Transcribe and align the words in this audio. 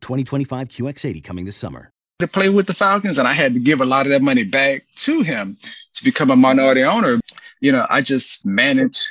2025 0.00 0.68
QX80 0.68 1.24
coming 1.24 1.44
this 1.44 1.56
summer. 1.56 1.90
To 2.20 2.28
play 2.28 2.50
with 2.50 2.66
the 2.66 2.74
Falcons, 2.74 3.18
and 3.18 3.26
I 3.26 3.32
had 3.32 3.54
to 3.54 3.60
give 3.60 3.80
a 3.80 3.86
lot 3.86 4.06
of 4.06 4.10
that 4.10 4.22
money 4.22 4.44
back 4.44 4.84
to 4.96 5.22
him 5.22 5.56
to 5.94 6.04
become 6.04 6.30
a 6.30 6.36
minority 6.36 6.82
owner. 6.82 7.18
You 7.60 7.72
know, 7.72 7.86
I 7.88 8.02
just 8.02 8.44
managed. 8.44 9.02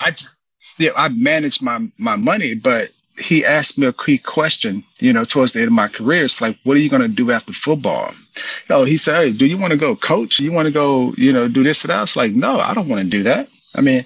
I 0.00 0.10
just, 0.10 0.38
yeah, 0.78 0.90
I 0.96 1.08
managed 1.08 1.62
my 1.62 1.86
my 1.98 2.16
money, 2.16 2.54
but 2.54 2.90
he 3.18 3.44
asked 3.44 3.78
me 3.78 3.86
a 3.86 3.92
key 3.92 4.18
question, 4.18 4.82
you 4.98 5.12
know, 5.12 5.24
towards 5.24 5.52
the 5.52 5.60
end 5.60 5.68
of 5.68 5.74
my 5.74 5.88
career. 5.88 6.24
It's 6.24 6.40
like, 6.40 6.58
what 6.64 6.76
are 6.76 6.80
you 6.80 6.90
going 6.90 7.02
to 7.02 7.08
do 7.08 7.30
after 7.30 7.52
football? 7.52 8.12
Oh, 8.68 8.84
he 8.84 8.96
said, 8.96 9.16
hey, 9.16 9.32
do 9.32 9.46
you 9.46 9.58
want 9.58 9.72
to 9.72 9.78
go 9.78 9.96
coach? 9.96 10.40
You 10.40 10.52
want 10.52 10.66
to 10.66 10.72
go, 10.72 11.12
you 11.16 11.32
know, 11.32 11.48
do 11.48 11.62
this 11.62 11.84
or 11.84 11.88
that? 11.88 11.98
I 11.98 12.00
was 12.00 12.16
like, 12.16 12.32
no, 12.32 12.58
I 12.58 12.74
don't 12.74 12.88
want 12.88 13.02
to 13.02 13.08
do 13.08 13.22
that. 13.24 13.48
I 13.74 13.80
mean, 13.80 14.04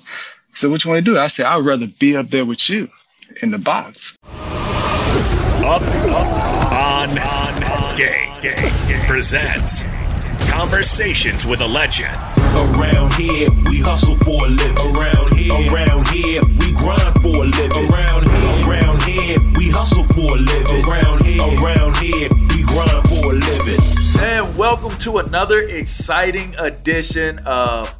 so 0.53 0.71
what 0.71 0.84
you 0.84 0.91
want 0.91 1.05
to 1.05 1.11
do? 1.12 1.19
I 1.19 1.28
said, 1.28 1.47
I'd 1.47 1.65
rather 1.65 1.87
be 1.87 2.17
up 2.17 2.28
there 2.28 2.44
with 2.44 2.69
you 2.69 2.89
in 3.43 3.50
the 3.50 3.59
box. 3.59 4.17
Up, 5.66 5.80
up, 5.80 6.72
on, 6.72 7.19
on, 7.19 7.97
game, 7.97 8.38
game, 8.42 8.54
game 8.86 9.00
presents 9.06 9.82
Conversations 10.50 11.47
with 11.47 11.62
a 11.62 11.66
Legend. 11.66 12.14
Around 12.54 13.14
here, 13.14 13.48
we 13.64 13.80
hustle 13.80 14.14
for 14.16 14.44
a 14.44 14.48
living. 14.50 14.76
Around 14.94 15.34
here, 15.38 15.72
around 15.72 16.08
here, 16.08 16.42
we 16.44 16.72
grind 16.72 17.14
for 17.22 17.36
a 17.36 17.47
living. 17.47 17.91
Around 17.91 18.25
here, 18.25 18.69
around 18.69 19.02
here, 19.04 19.38
we 19.56 19.70
hustle 19.70 20.04
for 20.04 20.36
a 20.36 20.38
living. 20.38 20.84
Around 20.84 21.25
here, 21.25 21.41
around 21.41 21.96
here, 21.96 22.28
we 22.50 22.62
grind 22.64 23.08
for 23.08 23.32
a 23.32 23.34
living. 23.34 23.81
And 24.20 24.54
welcome 24.58 24.94
to 24.98 25.16
another 25.16 25.60
exciting 25.60 26.54
edition 26.58 27.38
of 27.46 27.91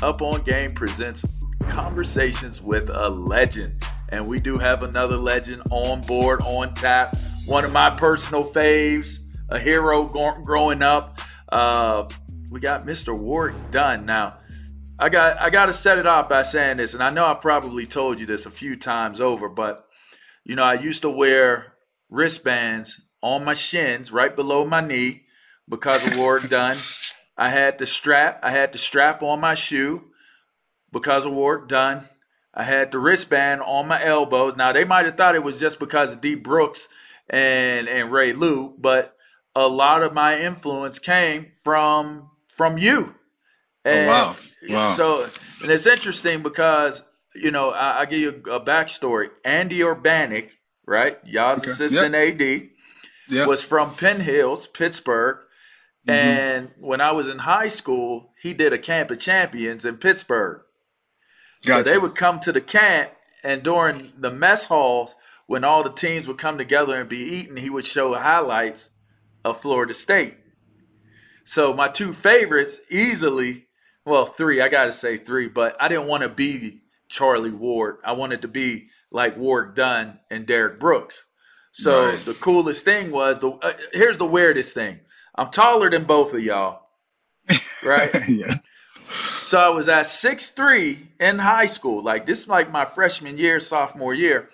Up 0.00 0.22
on 0.22 0.40
Game 0.44 0.70
presents 0.70 1.44
Conversations 1.68 2.62
with 2.62 2.88
a 2.88 3.10
Legend. 3.10 3.84
And 4.10 4.28
we 4.28 4.40
do 4.40 4.58
have 4.58 4.82
another 4.82 5.16
legend 5.16 5.62
on 5.70 6.00
board, 6.02 6.42
on 6.42 6.74
tap. 6.74 7.16
One 7.46 7.64
of 7.64 7.72
my 7.72 7.90
personal 7.90 8.44
faves, 8.44 9.20
a 9.48 9.58
hero 9.58 10.04
growing 10.42 10.82
up. 10.82 11.20
Uh, 11.48 12.08
we 12.50 12.60
got 12.60 12.82
Mr. 12.82 13.18
Warrick 13.18 13.70
Dunn. 13.70 14.06
Now, 14.06 14.38
I 14.98 15.08
got 15.08 15.40
I 15.40 15.48
got 15.50 15.66
to 15.66 15.72
set 15.72 15.98
it 15.98 16.06
off 16.06 16.28
by 16.28 16.42
saying 16.42 16.76
this, 16.76 16.92
and 16.92 17.02
I 17.02 17.10
know 17.10 17.24
I 17.24 17.34
probably 17.34 17.86
told 17.86 18.20
you 18.20 18.26
this 18.26 18.44
a 18.44 18.50
few 18.50 18.76
times 18.76 19.20
over, 19.20 19.48
but 19.48 19.86
you 20.44 20.56
know 20.56 20.62
I 20.62 20.74
used 20.74 21.02
to 21.02 21.10
wear 21.10 21.74
wristbands 22.10 23.00
on 23.22 23.44
my 23.44 23.54
shins, 23.54 24.12
right 24.12 24.34
below 24.34 24.66
my 24.66 24.80
knee, 24.80 25.22
because 25.68 26.06
of 26.06 26.18
Warrick 26.18 26.48
Dunn. 26.50 26.76
I 27.38 27.48
had 27.48 27.78
the 27.78 27.86
strap. 27.86 28.40
I 28.42 28.50
had 28.50 28.72
the 28.72 28.78
strap 28.78 29.22
on 29.22 29.40
my 29.40 29.54
shoe 29.54 30.04
because 30.92 31.24
of 31.24 31.32
Warrick 31.32 31.68
Dunn. 31.68 32.04
I 32.52 32.64
had 32.64 32.90
the 32.90 32.98
wristband 32.98 33.62
on 33.62 33.88
my 33.88 34.02
elbows. 34.04 34.56
Now 34.56 34.72
they 34.72 34.84
might 34.84 35.06
have 35.06 35.16
thought 35.16 35.34
it 35.34 35.42
was 35.42 35.60
just 35.60 35.78
because 35.78 36.14
of 36.14 36.20
D 36.20 36.34
Brooks 36.34 36.88
and 37.28 37.88
and 37.88 38.10
Ray 38.10 38.32
Lou, 38.32 38.74
but 38.78 39.16
a 39.54 39.68
lot 39.68 40.02
of 40.02 40.12
my 40.12 40.40
influence 40.40 40.98
came 40.98 41.52
from 41.62 42.30
from 42.48 42.78
you. 42.78 43.14
And 43.84 44.08
oh, 44.08 44.12
wow! 44.12 44.36
Wow! 44.68 44.86
So 44.88 45.26
and 45.62 45.70
it's 45.70 45.86
interesting 45.86 46.42
because 46.42 47.04
you 47.34 47.50
know 47.50 47.70
I, 47.70 48.00
I 48.00 48.06
give 48.06 48.18
you 48.18 48.28
a, 48.52 48.60
backstory. 48.60 49.30
Andy 49.44 49.78
Urbanic, 49.78 50.50
right? 50.86 51.18
Y'all's 51.24 51.60
okay. 51.60 51.70
assistant 51.70 52.14
yep. 52.14 52.40
AD, 52.40 52.68
yep. 53.28 53.48
was 53.48 53.62
from 53.62 53.94
Penn 53.94 54.20
Hills, 54.20 54.66
Pittsburgh. 54.66 55.38
Mm-hmm. 56.06 56.10
And 56.10 56.70
when 56.78 57.00
I 57.00 57.12
was 57.12 57.26
in 57.26 57.38
high 57.38 57.68
school, 57.68 58.32
he 58.40 58.54
did 58.54 58.72
a 58.72 58.78
camp 58.78 59.10
of 59.10 59.20
champions 59.20 59.84
in 59.84 59.98
Pittsburgh. 59.98 60.62
Gotcha. 61.64 61.84
So 61.84 61.90
they 61.92 61.98
would 61.98 62.14
come 62.14 62.40
to 62.40 62.52
the 62.52 62.60
camp, 62.60 63.12
and 63.42 63.62
during 63.62 64.12
the 64.16 64.30
mess 64.30 64.66
halls, 64.66 65.14
when 65.46 65.64
all 65.64 65.82
the 65.82 65.92
teams 65.92 66.28
would 66.28 66.38
come 66.38 66.58
together 66.58 67.00
and 67.00 67.08
be 67.08 67.18
eating, 67.18 67.56
he 67.56 67.70
would 67.70 67.86
show 67.86 68.14
highlights 68.14 68.90
of 69.44 69.60
Florida 69.60 69.94
State. 69.94 70.36
So 71.44 71.72
my 71.72 71.88
two 71.88 72.12
favorites 72.12 72.80
easily, 72.90 73.66
well, 74.04 74.26
three, 74.26 74.60
I 74.60 74.68
got 74.68 74.84
to 74.84 74.92
say 74.92 75.16
three, 75.16 75.48
but 75.48 75.76
I 75.80 75.88
didn't 75.88 76.06
want 76.06 76.22
to 76.22 76.28
be 76.28 76.82
Charlie 77.08 77.50
Ward. 77.50 77.96
I 78.04 78.12
wanted 78.12 78.42
to 78.42 78.48
be 78.48 78.88
like 79.10 79.36
Warrick 79.36 79.74
Dunn 79.74 80.20
and 80.30 80.46
Derrick 80.46 80.78
Brooks. 80.78 81.26
So 81.72 82.06
right. 82.06 82.18
the 82.18 82.34
coolest 82.34 82.84
thing 82.84 83.10
was 83.10 83.38
the 83.40 83.50
uh, 83.50 83.72
here's 83.92 84.18
the 84.18 84.26
weirdest 84.26 84.74
thing. 84.74 85.00
I'm 85.34 85.50
taller 85.50 85.90
than 85.90 86.04
both 86.04 86.34
of 86.34 86.42
y'all. 86.42 86.86
Right? 87.84 88.10
yeah. 88.28 88.54
So 89.42 89.58
I 89.58 89.68
was 89.68 89.88
at 89.88 90.06
six 90.06 90.50
three 90.50 91.09
in 91.20 91.38
high 91.38 91.66
school. 91.66 92.02
Like 92.02 92.26
this 92.26 92.48
like 92.48 92.72
my 92.72 92.84
freshman 92.84 93.38
year, 93.38 93.60
sophomore 93.60 94.14
year. 94.14 94.48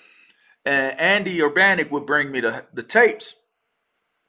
And 0.67 0.99
Andy 0.99 1.39
Urbanic 1.39 1.91
would 1.93 2.05
bring 2.05 2.31
me 2.33 2.41
the, 2.41 2.67
the 2.75 2.83
tapes. 2.83 3.37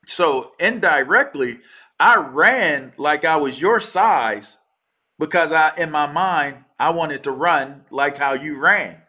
So 0.05 0.53
indirectly, 0.59 1.59
I 1.99 2.17
ran 2.17 2.93
like 2.95 3.25
I 3.25 3.37
was 3.37 3.59
your 3.59 3.79
size 3.79 4.57
because 5.19 5.51
I 5.51 5.75
in 5.77 5.89
my 5.91 6.05
mind 6.05 6.63
I 6.79 6.91
wanted 6.91 7.23
to 7.23 7.31
run 7.31 7.85
like 7.89 8.17
how 8.17 8.33
you 8.33 8.59
ran. 8.59 9.01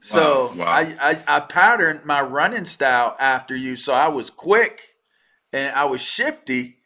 So 0.00 0.46
wow, 0.46 0.64
wow. 0.64 0.66
I, 0.66 0.96
I, 1.00 1.36
I 1.36 1.40
patterned 1.40 2.06
my 2.06 2.22
running 2.22 2.64
style 2.64 3.16
after 3.18 3.54
you. 3.54 3.76
So 3.76 3.92
I 3.92 4.08
was 4.08 4.30
quick 4.30 4.80
and 5.52 5.74
I 5.74 5.84
was 5.84 6.00
shifty 6.00 6.79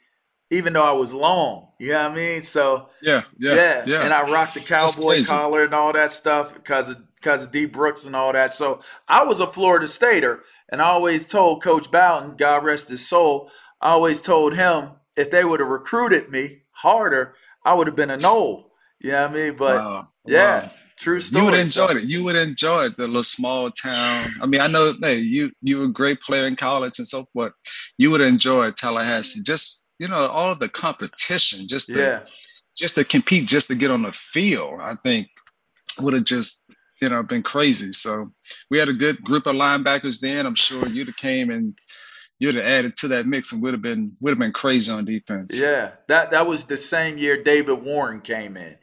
even 0.54 0.72
though 0.72 0.84
I 0.84 0.92
was 0.92 1.12
long. 1.12 1.68
You 1.78 1.90
know 1.92 2.02
what 2.02 2.12
I 2.12 2.14
mean? 2.14 2.42
So 2.42 2.88
yeah, 3.02 3.22
yeah, 3.38 3.54
yeah. 3.54 3.84
yeah. 3.86 4.02
And 4.02 4.12
I 4.12 4.30
rocked 4.30 4.54
the 4.54 4.60
cowboy 4.60 5.24
collar 5.24 5.64
and 5.64 5.74
all 5.74 5.92
that 5.92 6.10
stuff 6.10 6.54
because 6.54 6.88
of 6.88 6.98
because 7.16 7.44
of 7.44 7.52
D 7.52 7.66
Brooks 7.66 8.06
and 8.06 8.14
all 8.14 8.32
that. 8.32 8.54
So 8.54 8.80
I 9.08 9.24
was 9.24 9.40
a 9.40 9.46
Florida 9.46 9.88
Stater, 9.88 10.42
and 10.68 10.80
I 10.80 10.86
always 10.86 11.26
told 11.26 11.62
Coach 11.62 11.90
Bowden, 11.90 12.36
God 12.36 12.64
rest 12.64 12.88
his 12.88 13.06
soul, 13.06 13.50
I 13.80 13.90
always 13.90 14.20
told 14.20 14.54
him 14.54 14.90
if 15.16 15.30
they 15.30 15.44
would 15.44 15.60
have 15.60 15.68
recruited 15.68 16.30
me 16.30 16.62
harder, 16.70 17.34
I 17.64 17.74
would 17.74 17.86
have 17.86 17.96
been 17.96 18.10
a 18.10 18.16
Nole. 18.16 18.72
You 19.00 19.12
know 19.12 19.22
what 19.22 19.30
I 19.30 19.34
mean? 19.34 19.56
But 19.56 19.76
wow. 19.76 20.08
yeah. 20.26 20.64
Wow. 20.64 20.70
True 20.96 21.18
story. 21.18 21.44
You 21.44 21.50
would 21.50 21.58
enjoy 21.58 21.88
so. 21.88 21.96
it. 21.96 22.04
You 22.04 22.24
would 22.24 22.36
enjoy 22.36 22.84
it. 22.84 22.96
The 22.96 23.08
little 23.08 23.24
small 23.24 23.70
town. 23.70 24.30
I 24.40 24.46
mean, 24.46 24.60
I 24.60 24.68
know 24.68 24.94
hey, 25.02 25.18
you 25.18 25.50
you 25.60 25.78
were 25.78 25.86
a 25.86 25.92
great 25.92 26.20
player 26.20 26.46
in 26.46 26.54
college 26.54 26.98
and 26.98 27.08
so 27.08 27.24
forth. 27.32 27.52
You 27.98 28.12
would 28.12 28.20
enjoy 28.20 28.70
Tallahassee. 28.70 29.42
Just 29.42 29.83
you 29.99 30.08
know, 30.08 30.26
all 30.29 30.50
of 30.50 30.58
the 30.58 30.69
competition, 30.69 31.69
just 31.69 31.88
to, 31.88 31.99
yeah. 31.99 32.20
just 32.76 32.96
to 32.96 33.05
compete, 33.05 33.46
just 33.46 33.69
to 33.69 33.75
get 33.75 33.91
on 33.91 34.02
the 34.02 34.12
field. 34.12 34.81
I 34.81 34.96
think 34.96 35.29
would 36.00 36.14
have 36.14 36.25
just 36.25 36.64
you 37.00 37.08
know 37.08 37.23
been 37.23 37.43
crazy. 37.43 37.93
So 37.93 38.32
we 38.70 38.79
had 38.79 38.88
a 38.88 38.93
good 38.93 39.23
group 39.23 39.46
of 39.46 39.56
linebackers 39.56 40.20
then. 40.20 40.46
I'm 40.46 40.55
sure 40.55 40.88
you'd 40.88 41.06
have 41.08 41.17
came 41.17 41.50
and 41.50 41.79
you'd 42.38 42.56
have 42.56 42.64
added 42.64 42.96
to 42.96 43.08
that 43.08 43.26
mix 43.26 43.52
and 43.52 43.62
would 43.62 43.75
have 43.75 43.82
been 43.82 44.14
would 44.20 44.31
have 44.31 44.38
been 44.38 44.52
crazy 44.52 44.91
on 44.91 45.05
defense. 45.05 45.61
Yeah, 45.61 45.93
that 46.08 46.31
that 46.31 46.47
was 46.47 46.64
the 46.64 46.76
same 46.76 47.19
year 47.19 47.43
David 47.43 47.82
Warren 47.82 48.20
came 48.20 48.56
in. 48.56 48.76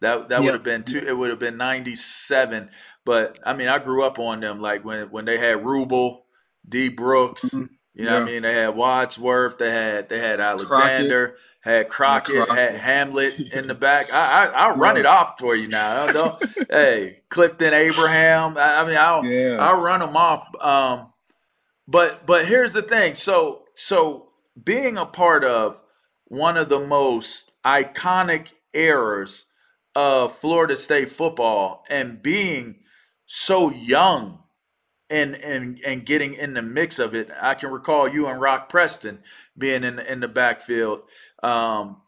That 0.00 0.28
that 0.28 0.42
yep. 0.42 0.44
would 0.44 0.54
have 0.54 0.62
been 0.62 0.82
two. 0.82 0.98
It 0.98 1.16
would 1.16 1.30
have 1.30 1.38
been 1.38 1.56
'97. 1.56 2.70
But 3.04 3.38
I 3.44 3.54
mean, 3.54 3.68
I 3.68 3.78
grew 3.78 4.04
up 4.04 4.18
on 4.18 4.40
them. 4.40 4.60
Like 4.60 4.84
when 4.84 5.10
when 5.10 5.24
they 5.24 5.38
had 5.38 5.58
Rubel, 5.58 6.22
D. 6.68 6.88
Brooks. 6.88 7.50
Mm-hmm. 7.50 7.64
You 7.96 8.04
know 8.04 8.10
yeah. 8.10 8.18
what 8.20 8.28
I 8.28 8.32
mean? 8.32 8.42
They 8.42 8.52
had 8.52 8.76
Wadsworth. 8.76 9.56
They 9.56 9.70
had 9.70 10.10
they 10.10 10.18
had 10.18 10.38
Alexander. 10.38 11.28
Crockett. 11.28 11.42
Had 11.62 11.88
Crockett, 11.88 12.46
Crockett, 12.46 12.56
had 12.56 12.74
Hamlet 12.76 13.40
in 13.52 13.66
the 13.66 13.74
back. 13.74 14.12
I 14.12 14.46
I 14.46 14.70
will 14.70 14.76
run 14.76 14.98
it 14.98 15.06
off 15.06 15.40
for 15.40 15.56
you 15.56 15.66
now. 15.66 16.06
Don't, 16.12 16.44
hey, 16.70 17.22
Clifton 17.30 17.72
Abraham. 17.72 18.58
I, 18.58 18.82
I 18.82 18.86
mean, 18.86 18.98
I'll 18.98 19.24
yeah. 19.24 19.56
I'll 19.58 19.80
run 19.80 20.00
them 20.00 20.14
off. 20.14 20.46
Um, 20.60 21.12
but 21.88 22.26
but 22.26 22.44
here's 22.44 22.72
the 22.72 22.82
thing. 22.82 23.14
So 23.14 23.64
so 23.72 24.28
being 24.62 24.98
a 24.98 25.06
part 25.06 25.42
of 25.42 25.80
one 26.26 26.58
of 26.58 26.68
the 26.68 26.80
most 26.80 27.50
iconic 27.64 28.52
eras 28.74 29.46
of 29.94 30.36
Florida 30.36 30.76
State 30.76 31.10
football 31.10 31.82
and 31.88 32.22
being 32.22 32.76
so 33.24 33.70
young 33.70 34.42
and 35.10 35.34
and 35.36 35.80
and 35.86 36.04
getting 36.04 36.34
in 36.34 36.54
the 36.54 36.62
mix 36.62 36.98
of 36.98 37.14
it. 37.14 37.30
I 37.40 37.54
can 37.54 37.70
recall 37.70 38.08
you 38.08 38.26
and 38.26 38.40
Rock 38.40 38.68
Preston 38.68 39.20
being 39.56 39.84
in 39.84 39.98
in 39.98 40.20
the 40.20 40.28
backfield. 40.28 41.02
Um, 41.42 41.98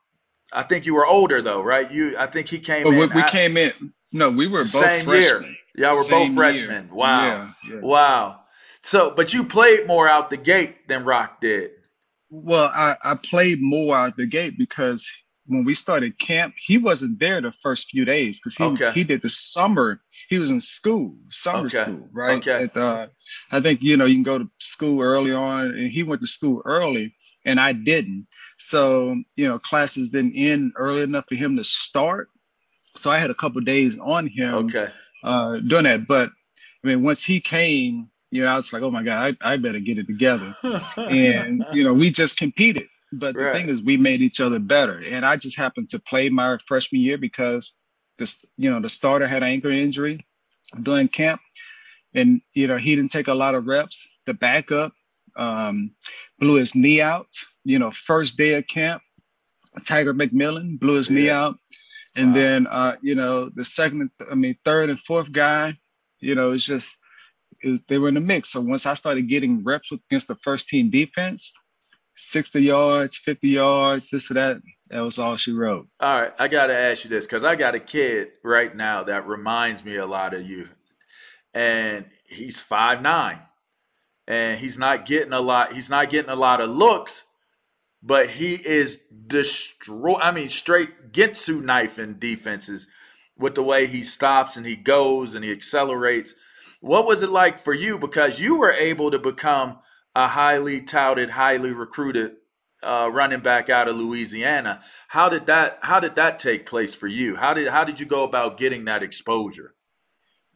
I 0.53 0.63
think 0.63 0.87
you 0.87 0.95
were 0.95 1.07
older 1.07 1.43
though, 1.43 1.63
right? 1.63 1.91
You, 1.91 2.17
I 2.19 2.27
think 2.27 2.49
he 2.49 2.59
came. 2.59 2.85
But 2.85 2.95
in. 2.95 2.99
We, 2.99 3.07
we 3.07 3.23
I, 3.23 3.31
came 3.31 3.57
in. 3.57 3.71
No, 4.13 4.31
we 4.31 4.47
were 4.47 4.61
both 4.61 4.69
same 4.69 5.05
freshmen. 5.05 5.45
year. 5.45 5.57
Y'all 5.87 5.97
were 5.97 6.03
same 6.03 6.35
both 6.35 6.37
freshmen. 6.37 6.87
Year. 6.87 6.95
Wow, 6.95 7.25
yeah, 7.25 7.75
yeah. 7.75 7.81
wow. 7.81 8.41
So, 8.83 9.11
but 9.11 9.35
you 9.35 9.45
played 9.45 9.87
more 9.87 10.09
out 10.09 10.31
the 10.31 10.37
gate 10.37 10.89
than 10.89 11.05
Rock 11.05 11.41
did. 11.41 11.73
Well, 12.31 12.71
I, 12.75 12.97
I 13.05 13.15
played 13.17 13.59
more 13.61 13.97
out 13.97 14.17
the 14.17 14.27
gate 14.27 14.59
because 14.59 15.11
when 15.49 15.65
we 15.65 15.75
started 15.75 16.19
camp, 16.19 16.55
he 16.59 16.79
wasn't 16.79 17.19
there 17.19 17.41
the 17.41 17.53
first 17.63 17.89
few 17.89 18.05
days 18.05 18.39
because 18.39 18.55
he 18.55 18.65
okay. 18.65 18.93
he 18.93 19.03
did 19.03 19.23
the 19.23 19.29
summer. 19.29 20.01
He 20.29 20.39
was 20.39 20.51
in 20.51 20.61
school, 20.61 21.15
summer 21.31 21.67
okay. 21.67 21.85
school, 21.85 22.09
right? 22.13 22.39
Okay. 22.39 22.65
At, 22.65 22.77
uh, 22.77 23.07
I 23.51 23.61
think 23.61 23.83
you 23.83 23.97
know 23.97 24.05
you 24.05 24.15
can 24.15 24.23
go 24.23 24.39
to 24.39 24.51
school 24.59 25.01
early 25.03 25.33
on, 25.33 25.67
and 25.67 25.91
he 25.91 26.03
went 26.03 26.21
to 26.21 26.27
school 26.27 26.63
early, 26.65 27.15
and 27.45 27.59
I 27.59 27.73
didn't. 27.73 28.27
So 28.59 29.17
you 29.37 29.49
know 29.49 29.59
classes 29.59 30.11
didn't 30.11 30.35
end 30.37 30.73
early 30.77 31.03
enough 31.03 31.25
for 31.29 31.35
him 31.35 31.57
to 31.57 31.65
start. 31.65 32.29
So 32.95 33.11
I 33.11 33.19
had 33.19 33.31
a 33.31 33.35
couple 33.35 33.61
days 33.63 33.99
on 33.99 34.27
him. 34.27 34.55
Okay. 34.55 34.89
Uh, 35.25 35.59
doing 35.59 35.85
that, 35.85 36.07
but 36.07 36.31
I 36.85 36.87
mean, 36.87 37.03
once 37.03 37.25
he 37.25 37.41
came, 37.41 38.09
you 38.31 38.45
know, 38.45 38.51
I 38.51 38.55
was 38.55 38.73
like, 38.73 38.83
oh 38.83 38.91
my 38.91 39.03
god, 39.03 39.37
I, 39.41 39.55
I 39.55 39.57
better 39.57 39.81
get 39.81 39.99
it 39.99 40.07
together, 40.07 40.55
and 40.97 41.65
you 41.73 41.85
know, 41.85 41.95
we 41.95 42.11
just 42.11 42.37
competed 42.37 42.87
but 43.13 43.35
the 43.35 43.45
right. 43.45 43.55
thing 43.55 43.69
is, 43.69 43.83
we 43.83 43.97
made 43.97 44.21
each 44.21 44.41
other 44.41 44.59
better. 44.59 45.03
And 45.11 45.25
I 45.25 45.37
just 45.37 45.57
happened 45.57 45.89
to 45.91 45.99
play 45.99 46.29
my 46.29 46.59
freshman 46.67 47.01
year 47.01 47.19
because 47.19 47.73
this, 48.19 48.45
you 48.57 48.71
know, 48.71 48.81
the 48.81 48.89
starter 48.89 49.27
had 49.27 49.43
an 49.43 49.49
ankle 49.49 49.71
injury 49.71 50.27
during 50.83 51.09
camp, 51.09 51.41
and 52.15 52.41
you 52.55 52.67
know 52.67 52.77
he 52.77 52.97
didn't 52.97 53.13
take 53.13 53.29
a 53.29 53.35
lot 53.35 53.55
of 53.55 53.67
reps. 53.67 54.09
The 54.27 54.35
backup 54.35 54.93
um, 55.37 55.95
blew 56.39 56.57
his 56.57 56.75
knee 56.75 57.01
out. 57.01 57.29
You 57.65 57.79
know, 57.79 57.91
first 57.91 58.37
day 58.37 58.55
of 58.55 58.67
camp, 58.67 59.03
Tiger 59.87 60.15
McMillon 60.15 60.79
blew 60.79 60.95
his 60.95 61.11
yeah. 61.11 61.17
knee 61.17 61.31
out, 61.31 61.57
and 62.17 62.29
wow. 62.29 62.35
then 62.35 62.67
uh, 62.67 62.97
you 63.03 63.15
know 63.15 63.49
the 63.49 63.65
second, 63.65 64.11
I 64.31 64.35
mean 64.35 64.57
third 64.65 64.91
and 64.91 64.99
fourth 64.99 65.33
guy, 65.33 65.79
you 66.21 66.35
know, 66.35 66.53
it's 66.53 66.65
just 66.65 66.97
it 67.61 67.81
they 67.89 67.99
were 67.99 68.09
in 68.09 68.15
the 68.15 68.21
mix. 68.21 68.51
So 68.51 68.61
once 68.61 68.87
I 68.87 68.95
started 68.95 69.29
getting 69.29 69.65
reps 69.65 69.91
against 69.93 70.29
the 70.29 70.37
first 70.37 70.69
team 70.69 70.91
defense, 70.91 71.53
60 72.19 72.61
yards, 72.61 73.19
50 73.19 73.49
yards, 73.49 74.11
this 74.11 74.31
or 74.31 74.35
that. 74.35 74.61
That 74.91 75.01
was 75.01 75.19
all 75.19 75.37
she 75.37 75.53
wrote. 75.53 75.89
All 76.01 76.21
right. 76.21 76.33
I 76.39 76.49
got 76.49 76.69
to 76.69 76.77
ask 76.77 77.05
you 77.05 77.11
this 77.11 77.27
because 77.27 77.45
I 77.45 77.55
got 77.55 77.75
a 77.75 77.81
kid 77.81 78.29
right 78.43 78.75
now 78.75 79.03
that 79.05 79.27
reminds 79.27 79.85
me 79.85 79.97
a 79.97 80.07
lot 80.07 80.35
of 80.35 80.49
you. 80.49 80.69
And 81.55 82.07
he's 82.29 82.61
five 82.61 83.03
nine, 83.03 83.41
And 84.27 84.59
he's 84.59 84.79
not 84.79 85.07
getting 85.07 85.33
a 85.33 85.41
lot. 85.41 85.73
He's 85.73 85.91
not 85.91 86.11
getting 86.11 86.31
a 86.31 86.37
lot 86.37 86.61
of 86.61 86.71
looks, 86.71 87.27
but 88.03 88.31
he 88.31 88.55
is 88.55 89.01
destroy. 89.27 90.17
I 90.17 90.31
mean, 90.31 90.49
straight 90.49 91.13
Ginsu 91.13 91.63
knifing 91.63 92.15
defenses 92.15 92.89
with 93.37 93.55
the 93.55 93.63
way 93.63 93.87
he 93.87 94.03
stops 94.03 94.57
and 94.57 94.67
he 94.67 94.77
goes 94.77 95.35
and 95.35 95.45
he 95.45 95.53
accelerates. 95.53 96.35
What 96.81 97.07
was 97.07 97.23
it 97.23 97.31
like 97.31 97.59
for 97.59 97.75
you? 97.75 97.99
Because 97.99 98.41
you 98.41 98.57
were 98.57 98.73
able 98.73 99.11
to 99.11 99.19
become 99.19 99.79
a 100.19 100.27
highly 100.27 100.81
touted, 100.81 101.31
highly 101.31 101.71
recruited 101.71 102.33
uh, 102.83 103.09
running 103.13 103.39
back 103.39 103.71
out 103.71 103.87
of 103.87 103.95
Louisiana. 103.95 104.83
How 105.07 105.29
did 105.29 105.47
that 105.47 105.79
How 105.83 106.01
did 106.01 106.17
that 106.17 106.41
take 106.41 106.67
place 106.67 106.93
for 106.93 107.07
you? 107.07 107.37
How 107.37 107.55
did 107.55 107.69
How 107.69 107.85
did 107.85 108.01
you 108.01 108.07
go 108.07 108.25
about 108.25 108.59
getting 108.59 108.85
that 108.87 109.05
exposure? 109.05 109.75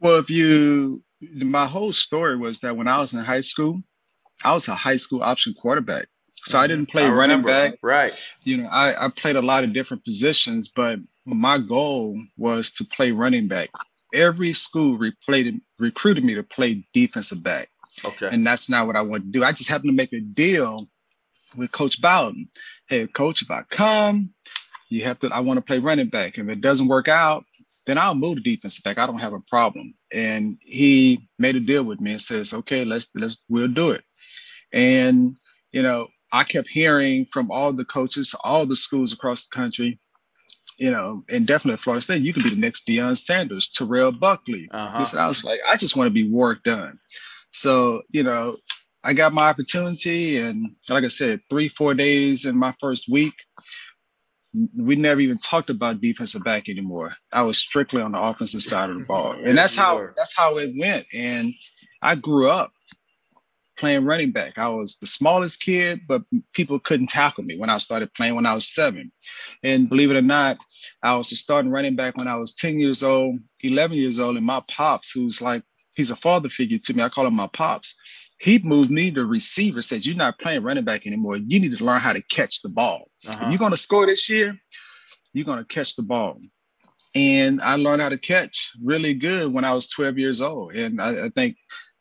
Well, 0.01 0.17
if 0.17 0.29
you, 0.29 1.05
my 1.21 1.67
whole 1.67 1.93
story 1.93 2.37
was 2.37 2.59
that 2.61 2.77
when 2.77 2.89
I 2.89 2.99
was 2.99 3.15
in 3.15 3.21
high 3.21 3.41
school, 3.41 3.81
I 4.43 4.53
was 4.53 4.67
a 4.67 4.75
high 4.75 4.97
school 4.97 5.23
option 5.23 5.55
quarterback. 5.55 6.09
So 6.45 6.59
I 6.59 6.67
didn't 6.67 6.91
play 6.91 7.05
I 7.05 7.09
running 7.11 7.43
back. 7.43 7.75
Right. 7.83 8.13
You 8.43 8.57
know, 8.59 8.69
I, 8.69 9.07
I 9.07 9.09
played 9.11 9.37
a 9.37 9.43
lot 9.43 9.63
of 9.63 9.73
different 9.73 10.05
positions, 10.05 10.69
but 10.75 10.99
my 11.25 11.59
goal 11.59 12.19
was 12.37 12.73
to 12.73 12.85
play 12.85 13.13
running 13.13 13.47
back. 13.47 13.69
Every 14.13 14.53
school 14.55 14.99
replayed, 14.99 15.61
recruited 15.79 16.25
me 16.25 16.35
to 16.35 16.43
play 16.43 16.85
defensive 16.93 17.45
back. 17.45 17.69
Okay. 18.05 18.29
And 18.31 18.47
that's 18.47 18.69
not 18.69 18.87
what 18.87 18.97
I 18.97 19.03
want 19.03 19.25
to 19.25 19.29
do. 19.31 19.45
I 19.45 19.53
just 19.53 19.69
happened 19.69 19.91
to 19.91 19.97
make 19.97 20.13
a 20.13 20.21
deal 20.21 20.89
with 21.57 21.73
Coach 21.73 22.01
Bowden. 22.01 22.49
Hey, 22.89 23.07
coach, 23.07 23.43
if 23.43 23.51
I 23.51 23.63
come, 23.63 24.33
you 24.89 25.05
have 25.05 25.19
to, 25.21 25.29
I 25.29 25.41
want 25.41 25.59
to 25.59 25.65
play 25.65 25.79
running 25.79 26.09
back. 26.09 26.39
If 26.39 26.49
it 26.49 26.61
doesn't 26.61 26.89
work 26.89 27.09
out, 27.09 27.45
then 27.87 27.99
I'll 27.99 28.15
move 28.15 28.37
to 28.37 28.43
defensive 28.43 28.85
back. 28.85 28.99
I 28.99 29.07
don't 29.07 29.19
have 29.19 29.33
a 29.33 29.41
problem. 29.41 29.93
And 30.13 30.57
he 30.61 31.29
made 31.39 31.57
a 31.57 31.61
deal 31.61 31.85
with 31.85 32.01
me 32.01 32.13
and 32.13 32.23
says, 32.23 32.55
okay, 32.55 32.85
let's, 32.85 33.11
let's, 33.15 33.43
we'll 33.49 33.69
do 33.69 33.91
it. 33.91 34.05
And, 34.73 35.37
you 35.73 35.83
know, 35.83 36.09
I 36.33 36.45
kept 36.45 36.69
hearing 36.69 37.27
from 37.27 37.51
all 37.51 37.73
the 37.73 37.85
coaches, 37.85 38.35
all 38.45 38.67
the 38.67 38.77
schools 38.77 39.13
across 39.13 39.47
the 39.47 39.55
country, 39.55 39.99
you 40.79 40.91
know, 40.91 41.23
and 41.29 41.47
definitely 41.47 41.77
Florida 41.77 42.01
State, 42.01 42.23
you 42.23 42.33
could 42.33 42.45
be 42.45 42.51
the 42.51 42.57
next 42.57 42.87
Deion 42.87 43.17
Sanders, 43.17 43.69
Terrell 43.69 44.13
Buckley. 44.13 44.69
Uh-huh. 44.71 45.19
I 45.19 45.27
was 45.27 45.45
like, 45.45 45.61
I 45.69 45.77
just 45.77 45.97
want 45.97 46.07
to 46.07 46.13
be 46.13 46.29
Warrick 46.29 46.63
Dunn. 46.63 46.99
So, 47.53 48.03
you 48.11 48.23
know, 48.23 48.57
I 49.05 49.13
got 49.13 49.33
my 49.33 49.49
opportunity, 49.49 50.39
and 50.39 50.77
like 50.89 51.05
I 51.05 51.09
said, 51.09 51.41
three, 51.51 51.69
four 51.69 51.95
days 51.95 52.45
in 52.45 52.57
my 52.57 52.75
first 52.81 53.09
week, 53.09 53.35
we 54.77 54.97
never 54.97 55.21
even 55.21 55.39
talked 55.39 55.71
about 55.71 56.01
defensive 56.01 56.45
back 56.45 56.69
anymore. 56.69 57.13
I 57.33 57.43
was 57.43 57.59
strictly 57.59 58.03
on 58.03 58.13
the 58.13 58.21
offensive 58.21 58.63
side 58.63 58.91
of 58.91 58.99
the 58.99 59.05
ball, 59.05 59.33
and 59.45 59.57
that's 59.57 59.77
how 59.77 60.07
that's 60.17 60.37
how 60.37 60.59
it 60.59 60.73
went. 60.77 61.07
And 61.13 61.53
I 62.01 62.15
grew 62.15 62.51
up 62.51 62.73
playing 63.79 64.05
running 64.05 64.31
back. 64.31 64.59
I 64.59 64.69
was 64.69 64.97
the 64.99 65.07
smallest 65.07 65.61
kid, 65.61 66.03
but 66.07 66.23
people 66.53 66.79
couldn't 66.79 67.09
tackle 67.09 67.43
me 67.43 67.59
when 67.59 67.71
I 67.71 67.79
started 67.79 68.15
playing 68.15 68.37
when 68.37 68.47
I 68.47 68.55
was 68.55 68.73
seven. 68.73 69.11
And 69.65 69.89
believe 69.89 70.11
it 70.11 70.17
or 70.17 70.23
not, 70.23 70.59
I 71.03 71.17
was 71.17 71.37
starting 71.37 71.73
running 71.73 71.97
back 71.97 72.17
when 72.17 72.29
I 72.29 72.37
was 72.37 72.55
10 72.55 72.79
years 72.79 73.03
old, 73.03 73.41
11 73.61 73.97
years 73.97 74.21
old, 74.21 74.37
and 74.37 74.47
my 74.47 74.63
pops, 74.71 75.11
who's 75.11 75.43
like 75.43 75.65
he's 75.95 76.11
a 76.11 76.17
father 76.17 76.49
figure 76.49 76.79
to 76.79 76.95
me. 76.95 77.03
I 77.03 77.09
call 77.09 77.27
him 77.27 77.37
my 77.37 77.49
pops. 77.49 77.97
He 78.39 78.59
moved 78.59 78.91
me 78.91 79.11
to 79.13 79.25
receiver, 79.25 79.83
said, 79.83 80.05
You're 80.05 80.17
not 80.17 80.39
playing 80.39 80.63
running 80.63 80.85
back 80.85 81.07
anymore. 81.07 81.37
You 81.37 81.61
need 81.61 81.77
to 81.77 81.85
learn 81.85 82.01
how 82.01 82.13
to 82.13 82.23
catch 82.23 82.63
the 82.63 82.69
ball. 82.69 83.09
Uh-huh. 83.27 83.45
If 83.45 83.51
you're 83.51 83.59
going 83.59 83.71
to 83.71 83.77
score 83.77 84.07
this 84.07 84.29
year, 84.29 84.59
you're 85.33 85.45
going 85.45 85.61
to 85.61 85.65
catch 85.65 85.95
the 85.97 86.03
ball. 86.03 86.39
And 87.15 87.61
I 87.61 87.77
learned 87.77 88.03
how 88.03 88.09
to 88.09 88.19
catch 88.19 88.73
really 88.83 89.15
good 89.15 89.53
when 89.53 89.65
I 89.65 89.73
was 89.73 89.89
12 89.89 90.19
years 90.19 90.41
old. 90.41 90.73
And 90.75 91.01
I, 91.01 91.27
I 91.27 91.29
think 91.29 91.57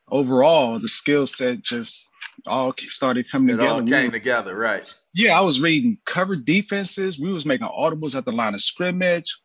overall, 0.10 0.80
the 0.80 0.88
skill 0.88 1.28
set 1.28 1.62
just 1.62 2.08
all 2.48 2.74
started 2.78 3.30
coming 3.30 3.50
it 3.50 3.58
together. 3.58 3.74
all 3.74 3.84
came 3.84 4.06
we, 4.06 4.12
together, 4.12 4.56
right? 4.56 4.84
Yeah, 5.14 5.38
I 5.38 5.42
was 5.42 5.60
reading 5.60 5.98
cover 6.06 6.36
defenses. 6.36 7.20
We 7.20 7.32
was 7.32 7.46
making 7.46 7.68
audibles 7.68 8.16
at 8.16 8.26
the 8.26 8.32
line 8.32 8.54
of 8.54 8.62
scrimmage 8.62 9.36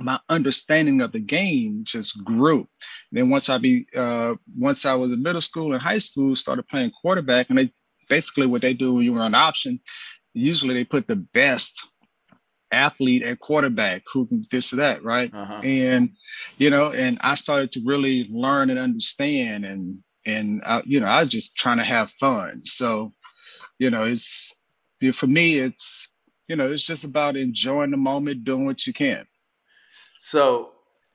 my 0.00 0.18
understanding 0.28 1.00
of 1.00 1.12
the 1.12 1.20
game 1.20 1.82
just 1.84 2.22
grew. 2.24 2.68
Then 3.12 3.30
once 3.30 3.48
I 3.48 3.58
be 3.58 3.86
uh, 3.96 4.34
once 4.56 4.84
I 4.84 4.94
was 4.94 5.12
in 5.12 5.22
middle 5.22 5.40
school 5.40 5.72
and 5.72 5.82
high 5.82 5.98
school, 5.98 6.36
started 6.36 6.68
playing 6.68 6.90
quarterback, 6.90 7.48
and 7.48 7.58
they 7.58 7.70
basically 8.08 8.46
what 8.46 8.62
they 8.62 8.74
do 8.74 8.94
when 8.94 9.04
you 9.04 9.12
were 9.12 9.22
on 9.22 9.34
option, 9.34 9.80
usually 10.34 10.74
they 10.74 10.84
put 10.84 11.06
the 11.06 11.16
best 11.16 11.82
athlete 12.72 13.22
at 13.22 13.38
quarterback 13.38 14.02
who 14.12 14.26
can 14.26 14.42
this 14.50 14.72
or 14.72 14.76
that, 14.76 15.02
right? 15.02 15.32
Uh-huh. 15.32 15.60
And 15.64 16.10
you 16.58 16.70
know, 16.70 16.92
and 16.92 17.18
I 17.22 17.34
started 17.34 17.72
to 17.72 17.82
really 17.84 18.26
learn 18.30 18.70
and 18.70 18.78
understand, 18.78 19.64
and 19.64 19.98
and 20.26 20.62
I, 20.66 20.82
you 20.84 21.00
know, 21.00 21.06
I 21.06 21.22
was 21.22 21.30
just 21.30 21.56
trying 21.56 21.78
to 21.78 21.84
have 21.84 22.10
fun. 22.12 22.60
So, 22.64 23.12
you 23.78 23.90
know, 23.90 24.04
it's 24.04 24.54
for 25.12 25.26
me, 25.26 25.58
it's 25.58 26.08
you 26.48 26.56
know, 26.56 26.70
it's 26.70 26.84
just 26.84 27.04
about 27.04 27.36
enjoying 27.36 27.90
the 27.90 27.96
moment, 27.96 28.44
doing 28.44 28.66
what 28.66 28.86
you 28.86 28.92
can. 28.92 29.26
So, 30.28 30.72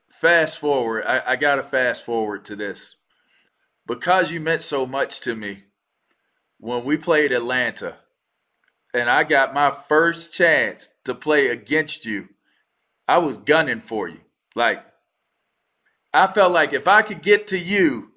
fast 0.08 0.58
forward, 0.58 1.04
I, 1.04 1.32
I 1.32 1.36
got 1.36 1.56
to 1.56 1.62
fast 1.62 2.02
forward 2.02 2.46
to 2.46 2.56
this 2.56 2.96
because 3.86 4.32
you 4.32 4.40
meant 4.40 4.62
so 4.62 4.86
much 4.86 5.20
to 5.20 5.36
me 5.36 5.64
when 6.56 6.82
we 6.82 6.96
played 6.96 7.30
Atlanta 7.30 7.96
and 8.94 9.10
I 9.10 9.24
got 9.24 9.52
my 9.52 9.70
first 9.70 10.32
chance 10.32 10.88
to 11.04 11.14
play 11.14 11.48
against 11.48 12.06
you, 12.06 12.30
I 13.06 13.18
was 13.18 13.36
gunning 13.36 13.80
for 13.80 14.08
you. 14.08 14.22
Like, 14.54 14.82
I 16.14 16.26
felt 16.26 16.52
like 16.52 16.72
if 16.72 16.88
I 16.88 17.02
could 17.02 17.20
get 17.20 17.46
to 17.48 17.58
you, 17.58 18.12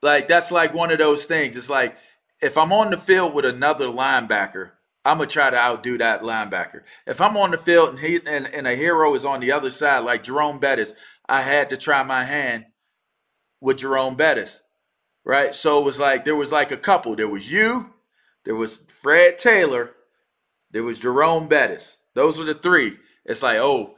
like, 0.00 0.26
that's 0.26 0.50
like 0.50 0.72
one 0.72 0.90
of 0.90 0.96
those 0.96 1.26
things. 1.26 1.54
It's 1.58 1.68
like, 1.68 1.98
if 2.40 2.56
I'm 2.56 2.72
on 2.72 2.88
the 2.88 2.96
field 2.96 3.34
with 3.34 3.44
another 3.44 3.88
linebacker, 3.88 4.70
I'm 5.04 5.18
gonna 5.18 5.28
try 5.28 5.50
to 5.50 5.56
outdo 5.56 5.98
that 5.98 6.22
linebacker. 6.22 6.82
If 7.06 7.20
I'm 7.20 7.36
on 7.36 7.50
the 7.50 7.58
field 7.58 7.90
and 7.90 7.98
he 7.98 8.20
and, 8.24 8.46
and 8.46 8.66
a 8.66 8.76
hero 8.76 9.14
is 9.14 9.24
on 9.24 9.40
the 9.40 9.52
other 9.52 9.70
side, 9.70 10.00
like 10.00 10.22
Jerome 10.22 10.60
Bettis, 10.60 10.94
I 11.28 11.42
had 11.42 11.70
to 11.70 11.76
try 11.76 12.02
my 12.02 12.24
hand 12.24 12.66
with 13.60 13.78
Jerome 13.78 14.14
Bettis, 14.14 14.62
right? 15.24 15.54
So 15.54 15.78
it 15.78 15.84
was 15.84 15.98
like 15.98 16.24
there 16.24 16.36
was 16.36 16.52
like 16.52 16.70
a 16.70 16.76
couple. 16.76 17.16
There 17.16 17.28
was 17.28 17.50
you, 17.50 17.92
there 18.44 18.54
was 18.54 18.82
Fred 18.88 19.38
Taylor, 19.38 19.94
there 20.70 20.82
was 20.82 21.00
Jerome 21.00 21.48
Bettis. 21.48 21.98
Those 22.14 22.38
were 22.38 22.44
the 22.44 22.54
three. 22.54 22.98
It's 23.24 23.42
like, 23.42 23.58
oh, 23.58 23.94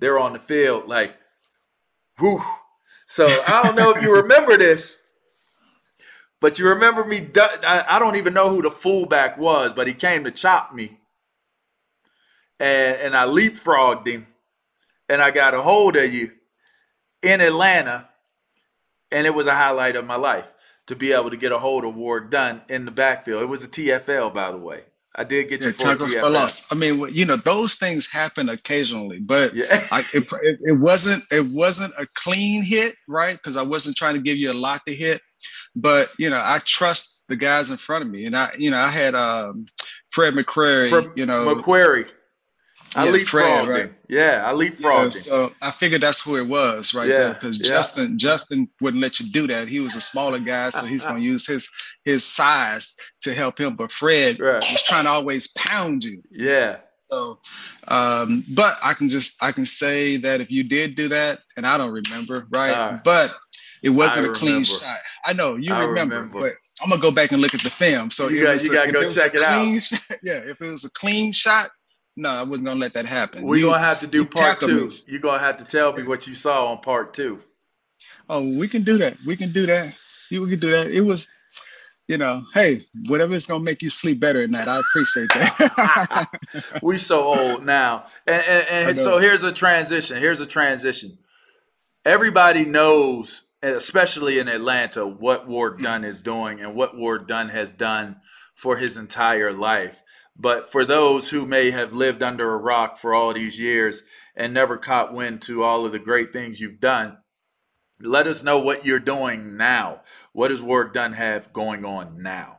they're 0.00 0.18
on 0.18 0.32
the 0.32 0.38
field, 0.38 0.88
like, 0.88 1.16
whew. 2.18 2.42
So 3.06 3.24
I 3.26 3.62
don't 3.62 3.76
know 3.76 3.90
if 3.90 4.02
you 4.02 4.14
remember 4.22 4.56
this, 4.56 4.98
but 6.44 6.58
you 6.58 6.68
remember 6.68 7.06
me. 7.06 7.26
I 7.66 7.98
don't 7.98 8.16
even 8.16 8.34
know 8.34 8.50
who 8.50 8.60
the 8.60 8.70
fullback 8.70 9.38
was, 9.38 9.72
but 9.72 9.86
he 9.86 9.94
came 9.94 10.24
to 10.24 10.30
chop 10.30 10.74
me, 10.74 10.98
and 12.60 12.96
and 12.96 13.16
I 13.16 13.24
leapfrogged 13.24 14.06
him, 14.06 14.26
and 15.08 15.22
I 15.22 15.30
got 15.30 15.54
a 15.54 15.62
hold 15.62 15.96
of 15.96 16.12
you 16.12 16.32
in 17.22 17.40
Atlanta, 17.40 18.10
and 19.10 19.26
it 19.26 19.34
was 19.34 19.46
a 19.46 19.54
highlight 19.54 19.96
of 19.96 20.04
my 20.04 20.16
life 20.16 20.52
to 20.88 20.94
be 20.94 21.12
able 21.12 21.30
to 21.30 21.38
get 21.38 21.50
a 21.50 21.58
hold 21.58 21.82
of 21.82 21.94
Warrick 21.94 22.28
Dunn 22.28 22.60
in 22.68 22.84
the 22.84 22.90
backfield. 22.90 23.42
It 23.42 23.46
was 23.46 23.64
a 23.64 23.68
TFL, 23.68 24.34
by 24.34 24.50
the 24.50 24.58
way. 24.58 24.82
I 25.16 25.24
did 25.24 25.48
get 25.48 25.62
you 25.62 25.72
yeah, 25.78 26.20
for 26.20 26.28
loss. 26.28 26.70
I 26.70 26.74
mean, 26.74 27.06
you 27.10 27.24
know, 27.24 27.36
those 27.36 27.76
things 27.76 28.10
happen 28.10 28.50
occasionally, 28.50 29.20
but 29.20 29.54
yeah. 29.54 29.86
I, 29.92 30.00
it, 30.12 30.24
it, 30.42 30.58
it, 30.60 30.80
wasn't 30.80 31.22
it 31.30 31.46
wasn't 31.46 31.94
a 31.96 32.06
clean 32.14 32.64
hit, 32.64 32.96
right? 33.08 33.34
Because 33.34 33.56
I 33.56 33.62
wasn't 33.62 33.96
trying 33.96 34.14
to 34.14 34.20
give 34.20 34.36
you 34.36 34.50
a 34.50 34.52
lot 34.52 34.82
to 34.88 34.94
hit, 34.94 35.22
but 35.74 36.10
you 36.18 36.30
know, 36.30 36.40
I 36.42 36.60
trust 36.64 37.24
the 37.28 37.36
guys 37.36 37.70
in 37.70 37.76
front 37.76 38.04
of 38.04 38.10
me, 38.10 38.26
and 38.26 38.36
I, 38.36 38.50
you 38.58 38.70
know, 38.70 38.78
I 38.78 38.90
had 38.90 39.14
um, 39.14 39.66
Fred 40.10 40.34
McCrary, 40.34 40.88
Fred 40.88 41.10
you 41.16 41.26
know, 41.26 41.54
McCrary. 41.54 42.10
I 42.96 43.06
yeah, 43.06 43.12
leapfrogged 43.12 43.68
right? 43.68 43.80
him. 43.86 43.96
Yeah, 44.08 44.42
I 44.46 44.52
leapfrogged 44.52 45.04
yeah, 45.04 45.10
So 45.10 45.52
I 45.60 45.72
figured 45.72 46.00
that's 46.00 46.24
who 46.24 46.36
it 46.36 46.46
was 46.46 46.94
right 46.94 47.08
yeah. 47.08 47.32
Because 47.32 47.58
yeah. 47.58 47.68
Justin, 47.68 48.18
Justin 48.18 48.68
wouldn't 48.80 49.02
let 49.02 49.18
you 49.18 49.30
do 49.32 49.46
that. 49.48 49.68
He 49.68 49.80
was 49.80 49.96
a 49.96 50.00
smaller 50.00 50.38
guy, 50.38 50.70
so 50.70 50.86
he's 50.86 51.04
gonna 51.04 51.20
use 51.20 51.46
his 51.46 51.68
his 52.04 52.24
size 52.24 52.94
to 53.22 53.34
help 53.34 53.58
him. 53.58 53.76
But 53.76 53.90
Fred 53.90 54.38
right. 54.38 54.56
was 54.56 54.82
trying 54.84 55.04
to 55.04 55.10
always 55.10 55.48
pound 55.52 56.04
you. 56.04 56.22
Yeah. 56.30 56.78
So 57.10 57.38
um, 57.88 58.44
but 58.54 58.76
I 58.82 58.94
can 58.94 59.08
just 59.08 59.42
I 59.42 59.52
can 59.52 59.66
say 59.66 60.16
that 60.18 60.40
if 60.40 60.50
you 60.50 60.64
did 60.64 60.94
do 60.94 61.08
that, 61.08 61.40
and 61.56 61.66
I 61.66 61.76
don't 61.76 61.92
remember, 61.92 62.46
right? 62.50 62.72
Uh, 62.72 62.98
but 63.04 63.36
it 63.84 63.90
wasn't 63.90 64.26
I 64.26 64.30
a 64.30 64.32
clean 64.32 64.48
remember. 64.52 64.66
shot. 64.66 64.98
I 65.26 65.32
know 65.34 65.56
you 65.56 65.74
remember, 65.74 66.16
remember, 66.16 66.40
but 66.40 66.52
I'm 66.82 66.88
gonna 66.88 67.02
go 67.02 67.10
back 67.10 67.32
and 67.32 67.42
look 67.42 67.54
at 67.54 67.60
the 67.60 67.70
film. 67.70 68.10
So 68.10 68.28
you, 68.28 68.42
got, 68.42 68.62
you 68.62 68.72
gotta 68.72 68.90
go 68.90 69.02
check 69.12 69.34
it 69.34 69.42
out. 69.42 69.82
Shot, 69.82 70.18
yeah, 70.22 70.38
if 70.38 70.60
it 70.60 70.70
was 70.70 70.84
a 70.84 70.90
clean 70.92 71.32
shot, 71.32 71.70
no, 72.16 72.30
I 72.30 72.42
wasn't 72.42 72.66
gonna 72.66 72.80
let 72.80 72.94
that 72.94 73.06
happen. 73.06 73.44
We're 73.44 73.66
gonna 73.66 73.78
have 73.78 74.00
to 74.00 74.06
do 74.06 74.24
part 74.24 74.60
two. 74.60 74.88
Me. 74.88 74.94
You're 75.06 75.20
gonna 75.20 75.38
have 75.38 75.58
to 75.58 75.64
tell 75.64 75.92
me 75.92 76.02
what 76.02 76.26
you 76.26 76.34
saw 76.34 76.72
on 76.72 76.78
part 76.78 77.12
two. 77.12 77.42
Oh, 78.28 78.48
we 78.56 78.68
can 78.68 78.82
do 78.82 78.96
that. 78.98 79.16
We 79.26 79.36
can 79.36 79.52
do 79.52 79.66
that. 79.66 79.94
We 80.30 80.48
can 80.48 80.58
do 80.58 80.70
that. 80.70 80.90
It 80.90 81.02
was, 81.02 81.28
you 82.08 82.16
know, 82.16 82.42
hey, 82.54 82.86
whatever 83.06 83.34
is 83.34 83.46
gonna 83.46 83.62
make 83.62 83.82
you 83.82 83.90
sleep 83.90 84.18
better 84.18 84.42
at 84.42 84.50
night. 84.50 84.66
I 84.66 84.80
appreciate 84.80 85.28
that. 85.34 86.78
we 86.82 86.96
so 86.96 87.24
old 87.24 87.64
now, 87.64 88.06
and, 88.26 88.42
and, 88.48 88.88
and 88.88 88.98
so 88.98 89.18
here's 89.18 89.42
a 89.42 89.52
transition. 89.52 90.18
Here's 90.18 90.40
a 90.40 90.46
transition. 90.46 91.18
Everybody 92.04 92.64
knows, 92.64 93.43
especially 93.64 94.38
in 94.38 94.48
Atlanta, 94.48 95.06
what 95.06 95.48
Warrick 95.48 95.80
Dunn 95.80 96.04
is 96.04 96.20
doing 96.20 96.60
and 96.60 96.74
what 96.74 96.96
Warrick 96.96 97.26
Dunn 97.26 97.48
has 97.48 97.72
done 97.72 98.16
for 98.54 98.76
his 98.76 98.96
entire 98.96 99.52
life. 99.52 100.02
But 100.36 100.70
for 100.70 100.84
those 100.84 101.30
who 101.30 101.46
may 101.46 101.70
have 101.70 101.94
lived 101.94 102.22
under 102.22 102.52
a 102.52 102.58
rock 102.58 102.98
for 102.98 103.14
all 103.14 103.32
these 103.32 103.58
years 103.58 104.02
and 104.34 104.52
never 104.52 104.76
caught 104.76 105.14
wind 105.14 105.42
to 105.42 105.62
all 105.62 105.86
of 105.86 105.92
the 105.92 105.98
great 105.98 106.32
things 106.32 106.60
you've 106.60 106.80
done, 106.80 107.18
let 108.00 108.26
us 108.26 108.42
know 108.42 108.58
what 108.58 108.84
you're 108.84 108.98
doing 108.98 109.56
now. 109.56 110.02
What 110.32 110.48
does 110.48 110.60
Warrick 110.60 110.92
Dunn 110.92 111.12
have 111.12 111.52
going 111.52 111.84
on 111.84 112.22
now? 112.22 112.58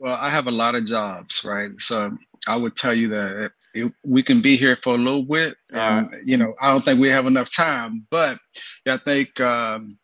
Well, 0.00 0.18
I 0.20 0.30
have 0.30 0.48
a 0.48 0.52
lot 0.52 0.74
of 0.74 0.84
jobs, 0.84 1.44
right? 1.44 1.72
So 1.78 2.16
I 2.46 2.56
would 2.56 2.76
tell 2.76 2.94
you 2.94 3.08
that 3.08 3.52
it, 3.74 3.92
we 4.04 4.22
can 4.22 4.40
be 4.40 4.56
here 4.56 4.76
for 4.76 4.94
a 4.94 4.98
little 4.98 5.24
bit. 5.24 5.54
And, 5.72 6.10
you 6.24 6.36
know, 6.36 6.54
I 6.62 6.72
don't 6.72 6.84
think 6.84 7.00
we 7.00 7.08
have 7.08 7.26
enough 7.26 7.50
time, 7.50 8.06
but 8.10 8.38
I 8.86 8.96
think 8.98 9.40
um, 9.40 9.98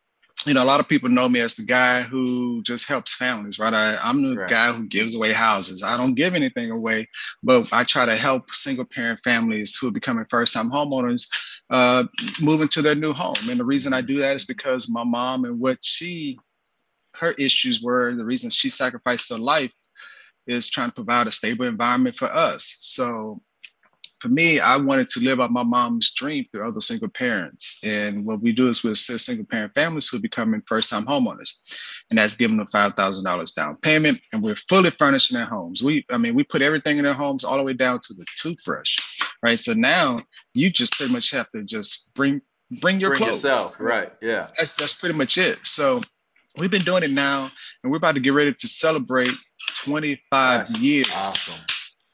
you 0.47 0.54
know, 0.54 0.62
a 0.62 0.66
lot 0.66 0.80
of 0.80 0.88
people 0.88 1.09
know 1.09 1.28
me 1.28 1.40
as 1.40 1.54
the 1.54 1.64
guy 1.64 2.02
who 2.02 2.62
just 2.62 2.88
helps 2.88 3.14
families, 3.14 3.59
right? 3.59 3.75
I, 3.75 4.09
am 4.09 4.23
the 4.23 4.37
right. 4.37 4.49
guy 4.49 4.73
who 4.73 4.87
gives 4.87 5.14
away 5.14 5.32
houses. 5.32 5.82
I 5.82 5.97
don't 5.97 6.14
give 6.14 6.35
anything 6.35 6.70
away, 6.70 7.09
but 7.42 7.70
I 7.73 7.85
try 7.85 8.06
to 8.06 8.16
help 8.16 8.50
single 8.50 8.87
parent 8.87 9.20
families 9.23 9.76
who 9.76 9.88
are 9.88 9.92
becoming 9.92 10.25
first 10.30 10.54
time 10.54 10.70
homeowners 10.70 11.28
uh, 11.68 12.04
move 12.40 12.62
into 12.62 12.80
their 12.80 12.94
new 12.94 13.12
home. 13.12 13.35
And 13.50 13.61
the 13.61 13.64
reason 13.64 13.92
I 13.92 14.00
do 14.00 14.18
that 14.18 14.37
is 14.37 14.47
because 14.47 14.90
my 14.90 15.04
mom 15.04 15.44
and 15.44 15.61
what 15.61 15.78
she, 15.82 16.38
her 17.16 17.32
issues 17.32 17.82
were, 17.82 18.14
the 18.14 18.25
reason 18.25 18.49
she 18.49 18.70
sacrificed 18.70 19.30
her 19.30 19.38
life 19.38 19.73
is 20.50 20.71
trying 20.71 20.88
to 20.88 20.95
provide 20.95 21.26
a 21.26 21.33
stable 21.33 21.66
environment 21.66 22.16
for 22.16 22.35
us. 22.35 22.76
So 22.80 23.40
for 24.21 24.28
me, 24.28 24.61
I 24.61 24.76
wanted 24.76 25.09
to 25.11 25.21
live 25.21 25.40
out 25.40 25.50
my 25.50 25.62
mom's 25.62 26.12
dream 26.12 26.45
through 26.52 26.69
other 26.69 26.80
single 26.80 27.09
parents. 27.09 27.80
And 27.83 28.26
what 28.26 28.42
we 28.42 28.52
do 28.52 28.69
is 28.69 28.85
we 28.85 28.90
assist 28.90 29.25
single 29.26 29.47
parent 29.47 29.73
families 29.75 30.09
who 30.09 30.19
are 30.19 30.23
becoming 30.23 30.62
first 30.66 30.90
time 30.90 31.07
homeowners. 31.07 31.54
And 32.11 32.19
that's 32.19 32.37
giving 32.37 32.59
them 32.59 32.66
$5,000 32.66 33.54
down 33.54 33.76
payment. 33.78 34.21
And 34.33 34.42
we're 34.42 34.57
fully 34.57 34.92
furnishing 34.99 35.38
their 35.38 35.47
homes. 35.47 35.83
We, 35.83 36.04
I 36.11 36.19
mean, 36.19 36.35
we 36.35 36.45
put 36.45 36.61
everything 36.61 36.99
in 36.99 37.04
their 37.04 37.14
homes 37.14 37.45
all 37.45 37.57
the 37.57 37.62
way 37.62 37.73
down 37.73 37.99
to 38.00 38.14
the 38.14 38.26
toothbrush, 38.37 38.99
right? 39.42 39.59
So 39.59 39.73
now 39.73 40.21
you 40.52 40.69
just 40.69 40.92
pretty 40.92 41.12
much 41.12 41.30
have 41.30 41.50
to 41.52 41.64
just 41.64 42.14
bring, 42.14 42.42
bring 42.83 43.00
your 43.00 43.11
bring 43.11 43.23
clothes. 43.23 43.42
yourself, 43.42 43.80
right? 43.80 44.12
Yeah. 44.21 44.49
That's, 44.59 44.75
that's 44.75 45.00
pretty 45.00 45.16
much 45.16 45.38
it. 45.38 45.66
So 45.66 46.02
we've 46.59 46.71
been 46.71 46.83
doing 46.83 47.04
it 47.04 47.11
now 47.11 47.50
and 47.83 47.90
we're 47.90 47.97
about 47.97 48.16
to 48.16 48.21
get 48.21 48.35
ready 48.35 48.52
to 48.52 48.69
celebrate 48.69 49.33
25 49.85 50.21
that's 50.31 50.79
years. 50.79 51.11
Awesome 51.14 51.61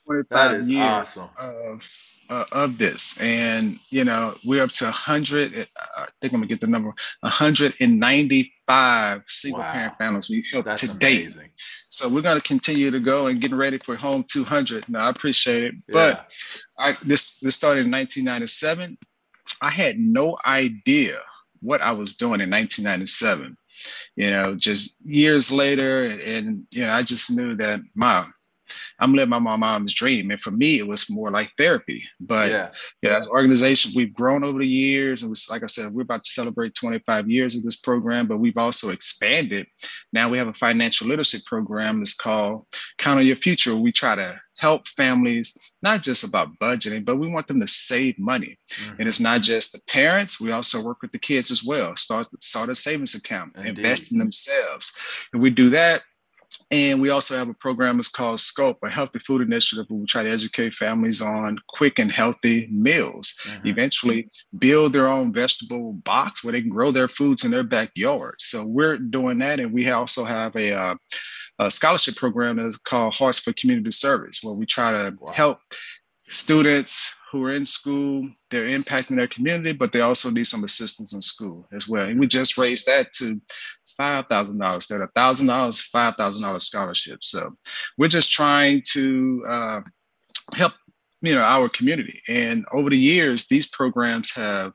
25 0.07 0.69
years 0.69 0.83
awesome. 0.83 1.31
of 1.39 1.89
uh, 2.29 2.45
of 2.51 2.77
this 2.79 3.21
and 3.21 3.79
you 3.91 4.03
know 4.05 4.35
we're 4.45 4.63
up 4.63 4.71
to 4.71 4.85
100 4.85 5.59
uh, 5.59 5.65
i 5.97 6.07
think 6.21 6.33
i'm 6.33 6.41
gonna 6.41 6.47
get 6.47 6.61
the 6.61 6.67
number 6.67 6.89
195 7.21 9.23
single 9.27 9.61
wow. 9.61 9.73
parent 9.73 9.95
families 9.95 10.29
we've 10.29 10.45
helped 10.53 10.67
That's 10.67 10.81
to 10.81 10.89
date 10.99 11.39
so 11.89 12.09
we're 12.09 12.23
going 12.23 12.41
to 12.41 12.43
continue 12.43 12.91
to 12.91 12.99
go 12.99 13.29
and 13.29 13.41
getting 13.41 13.57
ready 13.57 13.79
for 13.79 13.95
home 13.97 14.25
200 14.25 14.89
no 14.89 14.99
i 14.99 15.09
appreciate 15.09 15.63
it 15.65 15.75
yeah. 15.89 15.93
but 15.93 16.33
i 16.79 16.97
this 17.05 17.39
this 17.39 17.55
started 17.55 17.87
in 17.87 17.93
1997 17.93 18.99
i 19.63 19.71
had 19.71 19.97
no 19.97 20.37
idea 20.45 21.17
what 21.61 21.81
i 21.81 21.93
was 21.93 22.17
doing 22.17 22.41
in 22.41 22.51
1997 22.51 23.57
you 24.17 24.31
know 24.31 24.55
just 24.55 25.05
years 25.05 25.51
later 25.51 26.05
and, 26.05 26.21
and 26.21 26.57
you 26.71 26.87
know 26.87 26.93
i 26.93 27.03
just 27.03 27.31
knew 27.31 27.55
that 27.55 27.81
my 27.95 28.27
I'm 28.99 29.15
living 29.15 29.31
my 29.43 29.57
mom's 29.57 29.95
dream. 29.95 30.31
And 30.31 30.41
for 30.41 30.51
me, 30.51 30.79
it 30.79 30.87
was 30.87 31.11
more 31.11 31.31
like 31.31 31.51
therapy. 31.57 32.03
But 32.21 32.51
yeah, 32.51 32.71
yeah 33.03 33.17
as 33.17 33.27
an 33.27 33.33
organization, 33.33 33.93
we've 33.95 34.15
grown 34.15 34.45
over 34.45 34.59
the 34.59 34.67
years. 34.67 35.23
And 35.23 35.35
like 35.51 35.63
I 35.63 35.67
said, 35.67 35.93
we're 35.93 36.03
about 36.03 36.25
to 36.25 36.31
celebrate 36.31 36.75
25 36.75 37.29
years 37.29 37.57
of 37.57 37.63
this 37.63 37.77
program, 37.77 38.27
but 38.27 38.39
we've 38.39 38.57
also 38.57 38.91
expanded. 38.91 39.67
Now 40.13 40.29
we 40.29 40.39
have 40.39 40.49
a 40.49 40.55
financial 40.55 41.09
literacy 41.09 41.39
program 41.47 41.99
that's 41.99 42.15
called 42.15 42.67
Count 42.99 43.21
on 43.21 43.27
Your 43.27 43.37
Future. 43.37 43.77
We 43.77 43.93
try 43.93 44.15
to 44.15 44.39
help 44.57 44.89
families 44.89 45.75
not 45.83 46.03
just 46.03 46.25
about 46.25 46.59
budgeting, 46.59 47.05
but 47.05 47.17
we 47.17 47.29
want 47.29 47.47
them 47.47 47.61
to 47.61 47.67
save 47.67 48.19
money. 48.19 48.59
Mm-hmm. 48.71 48.97
And 48.99 49.09
it's 49.09 49.21
not 49.21 49.43
just 49.43 49.73
the 49.73 49.81
parents, 49.89 50.41
we 50.41 50.53
also 50.53 50.85
work 50.85 51.03
with 51.03 51.13
the 51.13 51.19
kids 51.19 51.51
as 51.51 51.63
well. 51.65 51.97
Start, 51.97 52.27
start 52.43 52.71
a 52.71 52.75
savings 52.75 53.15
account, 53.15 53.53
Indeed. 53.57 53.79
invest 53.79 54.13
in 54.13 54.19
themselves. 54.19 54.93
And 55.33 55.43
we 55.43 55.51
do 55.51 55.69
that 55.71 56.03
And 56.71 57.01
we 57.01 57.11
also 57.11 57.37
have 57.37 57.49
a 57.49 57.55
program 57.55 57.97
that's 57.97 58.09
called 58.09 58.41
Scope, 58.41 58.79
a 58.83 58.91
healthy 58.91 59.19
food 59.21 59.43
initiative 59.43 59.87
where 59.89 60.01
we 60.01 60.07
try 60.07 60.23
to 60.25 60.31
educate 60.31 60.75
families 60.75 61.23
on 61.23 61.59
quick 61.69 61.99
and 61.99 62.11
healthy 62.11 62.69
meals. 62.73 63.39
Mm-hmm. 63.45 63.69
Eventually, 63.69 64.29
build 64.59 64.93
their 64.93 65.07
own 65.07 65.33
vegetable 65.33 65.93
box 65.93 66.43
where 66.43 66.53
they 66.53 66.61
can 66.61 66.71
grow 66.71 66.91
their 66.91 67.09
foods 67.09 67.45
in 67.45 67.51
their 67.51 67.63
backyard. 67.63 68.37
So 68.39 68.67
we're 68.67 68.99
doing 68.99 69.39
that, 69.39 69.61
and 69.61 69.73
we 69.73 69.89
also 69.91 70.25
have 70.25 70.57
a, 70.57 70.73
uh, 70.73 70.95
a 71.59 71.71
scholarship 71.71 72.17
program 72.17 72.57
that's 72.57 72.77
called 72.77 73.15
Hearts 73.15 73.39
for 73.39 73.53
Community 73.55 73.91
Service, 73.91 74.41
where 74.43 74.55
we 74.55 74.67
try 74.67 74.93
to 74.93 75.17
wow. 75.21 75.33
help 75.33 75.61
students 76.29 77.15
who 77.31 77.45
are 77.45 77.53
in 77.53 77.67
school. 77.67 78.29
They're 78.51 78.67
impacting 78.67 79.17
their 79.17 79.29
community, 79.29 79.73
but 79.73 79.93
they 79.93 80.01
also 80.01 80.31
need 80.31 80.47
some 80.47 80.65
assistance 80.65 81.13
in 81.13 81.23
school 81.23 81.67
as 81.73 81.89
well. 81.89 82.07
And 82.07 82.21
we 82.21 82.27
just 82.27 82.59
raised 82.59 82.87
that 82.87 83.13
to 83.15 83.41
five 83.97 84.27
thousand 84.29 84.59
dollars. 84.59 84.87
They're 84.87 85.03
a 85.03 85.09
thousand 85.09 85.47
dollars, 85.47 85.81
five 85.81 86.15
thousand 86.17 86.43
dollars 86.43 86.67
scholarship. 86.67 87.25
So 87.25 87.57
we're 87.99 88.09
just 88.09 88.33
trying 88.33 88.83
to 88.93 89.45
uh, 89.49 89.81
help 90.55 90.75
you 91.23 91.35
know 91.35 91.43
our 91.43 91.69
community. 91.69 92.23
And 92.29 92.65
over 92.73 92.91
the 92.91 92.99
years, 92.99 93.49
these 93.49 93.67
programs 93.67 94.35
have 94.35 94.73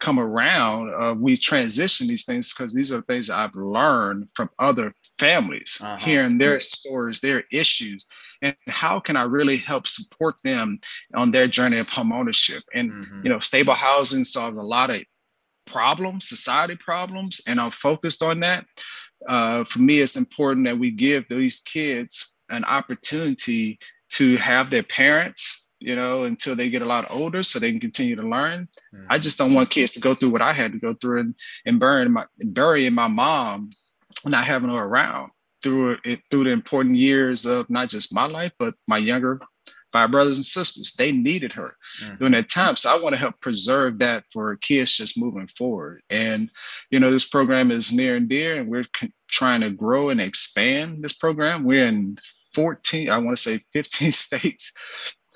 come 0.00 0.18
around. 0.18 0.94
Uh, 0.94 1.14
we 1.14 1.36
transition 1.36 2.06
these 2.06 2.24
things 2.24 2.52
because 2.52 2.74
these 2.74 2.92
are 2.92 3.00
things 3.02 3.30
I've 3.30 3.54
learned 3.54 4.28
from 4.34 4.50
other 4.58 4.94
families, 5.18 5.78
uh-huh. 5.82 5.96
hearing 5.96 6.38
their 6.38 6.60
stories, 6.60 7.20
their 7.20 7.44
issues, 7.52 8.06
and 8.42 8.54
how 8.68 9.00
can 9.00 9.16
I 9.16 9.22
really 9.22 9.56
help 9.56 9.86
support 9.86 10.36
them 10.42 10.78
on 11.14 11.30
their 11.30 11.46
journey 11.46 11.78
of 11.78 11.88
home 11.88 12.12
ownership. 12.12 12.62
And 12.74 12.90
mm-hmm. 12.90 13.20
you 13.24 13.30
know, 13.30 13.38
stable 13.38 13.74
housing 13.74 14.24
solves 14.24 14.58
a 14.58 14.62
lot 14.62 14.90
of 14.90 15.02
problems, 15.66 16.28
society 16.28 16.76
problems, 16.76 17.42
and 17.46 17.60
I'm 17.60 17.70
focused 17.70 18.22
on 18.22 18.40
that. 18.40 18.66
Uh, 19.28 19.64
for 19.64 19.80
me, 19.80 20.00
it's 20.00 20.16
important 20.16 20.66
that 20.66 20.78
we 20.78 20.90
give 20.90 21.28
these 21.28 21.60
kids 21.60 22.38
an 22.50 22.64
opportunity 22.64 23.78
to 24.08 24.36
have 24.36 24.70
their 24.70 24.82
parents, 24.82 25.65
you 25.80 25.96
know, 25.96 26.24
until 26.24 26.54
they 26.54 26.70
get 26.70 26.82
a 26.82 26.86
lot 26.86 27.10
older 27.10 27.42
so 27.42 27.58
they 27.58 27.70
can 27.70 27.80
continue 27.80 28.16
to 28.16 28.28
learn. 28.28 28.68
Mm-hmm. 28.94 29.06
I 29.10 29.18
just 29.18 29.38
don't 29.38 29.54
want 29.54 29.70
kids 29.70 29.92
to 29.92 30.00
go 30.00 30.14
through 30.14 30.30
what 30.30 30.42
I 30.42 30.52
had 30.52 30.72
to 30.72 30.78
go 30.78 30.94
through 30.94 31.20
and, 31.20 31.34
and 31.64 31.80
burying 31.80 32.12
my 32.12 32.24
burying 32.38 32.94
my 32.94 33.08
mom, 33.08 33.70
not 34.24 34.44
having 34.44 34.70
her 34.70 34.84
around 34.84 35.30
through 35.62 35.98
it 36.04 36.20
through 36.30 36.44
the 36.44 36.50
important 36.50 36.96
years 36.96 37.46
of 37.46 37.68
not 37.70 37.88
just 37.88 38.14
my 38.14 38.26
life, 38.26 38.52
but 38.58 38.74
my 38.86 38.98
younger 38.98 39.40
five 39.92 40.10
brothers 40.10 40.36
and 40.36 40.44
sisters. 40.44 40.92
They 40.92 41.12
needed 41.12 41.52
her 41.54 41.74
mm-hmm. 42.02 42.16
during 42.16 42.32
that 42.32 42.50
time. 42.50 42.76
So 42.76 42.94
I 42.94 43.00
want 43.00 43.14
to 43.14 43.18
help 43.18 43.40
preserve 43.40 43.98
that 44.00 44.24
for 44.30 44.56
kids 44.56 44.96
just 44.96 45.18
moving 45.18 45.46
forward. 45.46 46.02
And, 46.10 46.50
you 46.90 47.00
know, 47.00 47.10
this 47.10 47.28
program 47.28 47.70
is 47.70 47.92
near 47.92 48.16
and 48.16 48.28
dear, 48.28 48.56
and 48.56 48.68
we're 48.68 48.84
c- 48.94 49.12
trying 49.28 49.62
to 49.62 49.70
grow 49.70 50.10
and 50.10 50.20
expand 50.20 51.02
this 51.02 51.14
program. 51.14 51.64
We're 51.64 51.86
in 51.86 52.18
14, 52.52 53.10
I 53.10 53.18
want 53.18 53.36
to 53.36 53.42
say 53.42 53.58
15 53.72 54.12
states, 54.26 54.74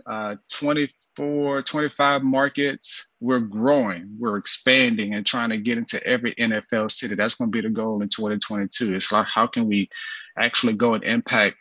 uh, 0.07 0.37
24, 0.53 1.63
25 1.63 2.23
markets. 2.23 3.15
We're 3.21 3.41
growing, 3.41 4.17
we're 4.19 4.37
expanding 4.37 5.15
and 5.15 5.27
trying 5.27 5.51
to 5.51 5.59
get 5.59 5.79
into 5.79 6.05
every 6.07 6.35
NFL 6.35 6.91
city. 6.91 7.15
That's 7.15 7.37
going 7.37 7.51
to 7.51 7.57
be 7.57 7.67
the 7.67 7.73
goal 7.73 8.03
in 8.03 8.09
2022. 8.09 8.95
It's 8.95 9.13
like, 9.13 9.27
how 9.27 9.47
can 9.47 9.67
we 9.67 9.89
actually 10.39 10.75
go 10.75 10.95
and 10.95 11.05
impact 11.05 11.57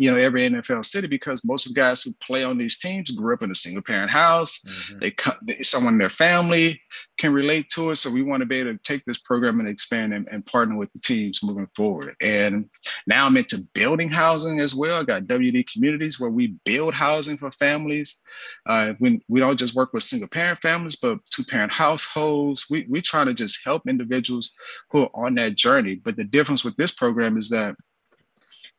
you 0.00 0.10
know 0.10 0.16
every 0.16 0.48
NFL 0.48 0.86
city 0.86 1.06
because 1.06 1.44
most 1.44 1.66
of 1.66 1.74
the 1.74 1.80
guys 1.80 2.02
who 2.02 2.10
play 2.26 2.42
on 2.42 2.56
these 2.56 2.78
teams 2.78 3.10
grew 3.10 3.34
up 3.34 3.42
in 3.42 3.50
a 3.50 3.54
single 3.54 3.82
parent 3.82 4.10
house. 4.10 4.58
Mm-hmm. 4.64 4.98
They, 5.00 5.14
they 5.46 5.62
someone 5.62 5.94
in 5.94 5.98
their 5.98 6.08
family 6.08 6.80
can 7.18 7.34
relate 7.34 7.68
to 7.70 7.90
it. 7.90 7.96
So 7.96 8.10
we 8.10 8.22
want 8.22 8.40
to 8.40 8.46
be 8.46 8.60
able 8.60 8.72
to 8.72 8.78
take 8.78 9.04
this 9.04 9.18
program 9.18 9.60
and 9.60 9.68
expand 9.68 10.14
and, 10.14 10.26
and, 10.30 10.46
partner 10.46 10.78
with 10.78 10.90
the 10.94 11.00
teams 11.00 11.44
moving 11.44 11.68
forward. 11.76 12.14
And 12.22 12.64
now 13.06 13.26
I'm 13.26 13.36
into 13.36 13.58
building 13.74 14.08
housing 14.08 14.60
as 14.60 14.74
well. 14.74 15.00
I 15.00 15.04
got 15.04 15.24
WD 15.24 15.70
communities 15.70 16.18
where 16.18 16.30
we 16.30 16.56
build 16.64 16.94
housing 16.94 17.36
for 17.36 17.50
families. 17.52 18.22
Uh, 18.64 18.94
when 19.00 19.20
we 19.28 19.38
don't 19.38 19.58
just 19.58 19.74
work 19.74 19.92
with 19.92 20.02
single 20.02 20.30
parent 20.30 20.60
families, 20.60 20.96
but 20.96 21.18
two 21.30 21.44
parent 21.44 21.72
households. 21.72 22.68
We 22.70 22.86
we 22.88 23.02
try 23.02 23.26
to 23.26 23.34
just 23.34 23.62
help 23.66 23.82
individuals 23.86 24.56
who 24.88 25.02
are 25.02 25.10
on 25.12 25.34
that 25.34 25.56
journey. 25.56 25.96
But 25.96 26.16
the 26.16 26.24
difference 26.24 26.64
with 26.64 26.76
this 26.76 26.90
program 26.90 27.36
is 27.36 27.50
that 27.50 27.76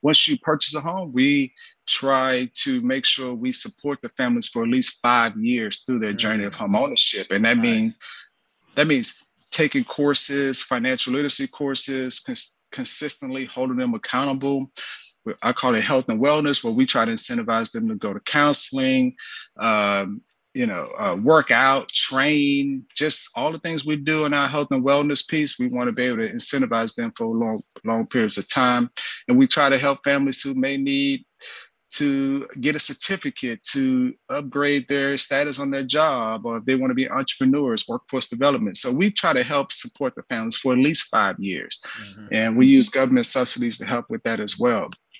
once 0.02 0.28
you 0.28 0.38
purchase 0.40 0.76
a 0.76 0.80
home, 0.80 1.12
we 1.14 1.54
try 1.88 2.50
to 2.54 2.82
make 2.82 3.06
sure 3.06 3.34
we 3.34 3.52
support 3.52 4.00
the 4.02 4.10
families 4.10 4.48
for 4.48 4.64
at 4.64 4.70
least 4.70 5.00
five 5.02 5.36
years 5.38 5.80
through 5.80 6.00
their 6.00 6.14
journey 6.14 6.44
of 6.44 6.54
mm. 6.54 6.60
home 6.60 6.76
ownership. 6.76 7.28
And 7.32 7.46
that 7.46 7.58
nice. 7.58 7.64
means 7.64 7.98
that 8.76 8.88
means 8.88 9.28
taking 9.52 9.84
courses, 9.84 10.62
financial 10.62 11.14
literacy 11.14 11.48
courses, 11.48 12.20
cons- 12.20 12.62
consistently 12.72 13.46
holding 13.46 13.78
them 13.78 13.94
accountable. 13.94 14.72
I 15.44 15.54
call 15.54 15.76
it 15.76 15.84
health 15.84 16.10
and 16.10 16.22
wellness, 16.22 16.64
where 16.64 16.74
we 16.74 16.86
try 16.86 17.06
to 17.06 17.12
incentivize 17.12 17.72
them 17.72 17.88
to 17.90 17.96
go 17.96 18.14
to 18.14 18.20
counseling, 18.22 19.16
um, 19.60 20.22
you 20.54 20.66
know, 20.66 20.92
uh, 20.98 21.18
work 21.22 21.52
out, 21.52 21.88
train, 21.90 22.86
just 22.96 23.30
all 23.36 23.52
the 23.52 23.60
things 23.60 23.86
we 23.86 23.96
do 23.96 24.26
in 24.26 24.34
our 24.34 24.48
health 24.48 24.68
and 24.72 24.84
wellness 24.84 25.28
piece. 25.28 25.58
We 25.58 25.68
want 25.68 25.88
to 25.88 25.94
be 25.94 26.04
able 26.04 26.24
to 26.24 26.30
incentivize 26.30 26.96
them 26.96 27.12
for 27.16 27.28
long, 27.28 27.62
long 27.86 28.08
periods 28.08 28.38
of 28.38 28.50
time. 28.50 28.90
And 29.28 29.38
we 29.38 29.48
try 29.48 29.70
to 29.70 29.78
help 29.78 30.04
families 30.04 30.42
who 30.42 30.54
may 30.54 30.78
need 30.78 31.26
to 31.92 32.48
get 32.62 32.76
a 32.76 32.80
certificate 32.80 33.62
to 33.64 34.14
upgrade 34.30 34.88
their 34.88 35.18
status 35.18 35.60
on 35.60 35.72
their 35.72 35.84
job, 35.84 36.46
or 36.46 36.58
if 36.58 36.66
they 36.66 36.76
want 36.76 36.90
to 36.90 36.96
be 36.96 37.10
entrepreneurs, 37.10 37.86
workforce 37.88 38.30
development. 38.30 38.78
So 38.78 38.96
we 38.96 39.12
try 39.12 39.34
to 39.34 39.44
help 39.44 39.74
support 39.74 40.16
the 40.16 40.24
families 40.24 40.56
for 40.56 40.72
at 40.72 40.80
least 40.80 41.10
five 41.10 41.36
years. 41.38 41.84
Mm-hmm. 42.02 42.28
And 42.32 42.58
we 42.58 42.68
use 42.68 42.90
government 42.90 43.26
subsidies 43.26 43.78
to 43.80 43.86
help 43.86 44.06
with 44.10 44.24
that 44.24 44.40
as 44.40 44.58
well. 44.58 44.90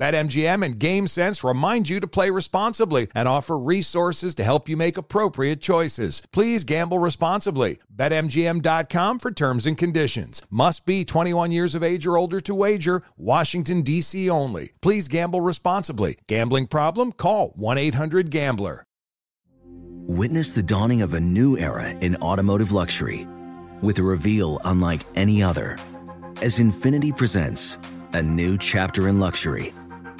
BetMGM 0.00 0.64
and 0.64 0.80
GameSense 0.80 1.46
remind 1.46 1.90
you 1.90 2.00
to 2.00 2.06
play 2.06 2.30
responsibly 2.30 3.08
and 3.14 3.28
offer 3.28 3.58
resources 3.58 4.34
to 4.36 4.44
help 4.44 4.66
you 4.66 4.74
make 4.74 4.96
appropriate 4.96 5.60
choices. 5.60 6.22
Please 6.32 6.64
gamble 6.64 6.98
responsibly. 6.98 7.80
BetMGM.com 7.94 9.18
for 9.18 9.30
terms 9.30 9.66
and 9.66 9.76
conditions. 9.76 10.40
Must 10.48 10.86
be 10.86 11.04
21 11.04 11.52
years 11.52 11.74
of 11.74 11.82
age 11.82 12.06
or 12.06 12.16
older 12.16 12.40
to 12.40 12.54
wager. 12.54 13.02
Washington, 13.18 13.82
D.C. 13.82 14.30
only. 14.30 14.72
Please 14.80 15.06
gamble 15.06 15.42
responsibly. 15.42 16.16
Gambling 16.26 16.68
problem? 16.68 17.12
Call 17.12 17.50
1 17.56 17.76
800 17.76 18.30
Gambler. 18.30 18.86
Witness 20.06 20.54
the 20.54 20.62
dawning 20.62 21.02
of 21.02 21.12
a 21.12 21.20
new 21.20 21.58
era 21.58 21.90
in 21.90 22.16
automotive 22.16 22.72
luxury 22.72 23.28
with 23.82 23.98
a 23.98 24.02
reveal 24.02 24.60
unlike 24.64 25.02
any 25.14 25.42
other 25.42 25.76
as 26.40 26.58
Infiniti 26.58 27.14
presents 27.14 27.76
a 28.14 28.22
new 28.22 28.56
chapter 28.58 29.06
in 29.06 29.20
luxury 29.20 29.72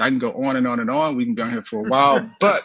I 0.00 0.08
can 0.08 0.18
go 0.18 0.32
on 0.44 0.56
and 0.56 0.66
on 0.66 0.80
and 0.80 0.90
on. 0.90 1.16
We 1.16 1.24
can 1.24 1.34
be 1.34 1.42
on 1.42 1.50
here 1.50 1.62
for 1.62 1.86
a 1.86 1.88
while, 1.88 2.30
but 2.40 2.64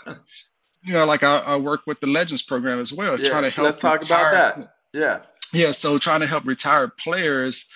you 0.84 0.94
know, 0.94 1.06
like 1.06 1.24
I, 1.24 1.40
I, 1.40 1.56
work 1.58 1.82
with 1.88 2.00
the 2.00 2.08
Legends 2.08 2.44
program 2.44 2.80
as 2.80 2.94
well, 2.94 3.20
yeah, 3.20 3.30
trying 3.30 3.44
to 3.44 3.50
help. 3.50 3.66
Let's 3.66 3.78
talk 3.78 4.02
retire, 4.02 4.30
about 4.30 4.58
that. 4.58 4.68
Yeah, 4.94 5.22
yeah. 5.54 5.72
So 5.72 5.98
trying 5.98 6.22
to 6.22 6.28
help 6.28 6.46
retired 6.46 6.96
players 6.98 7.72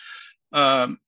um, 0.53 0.99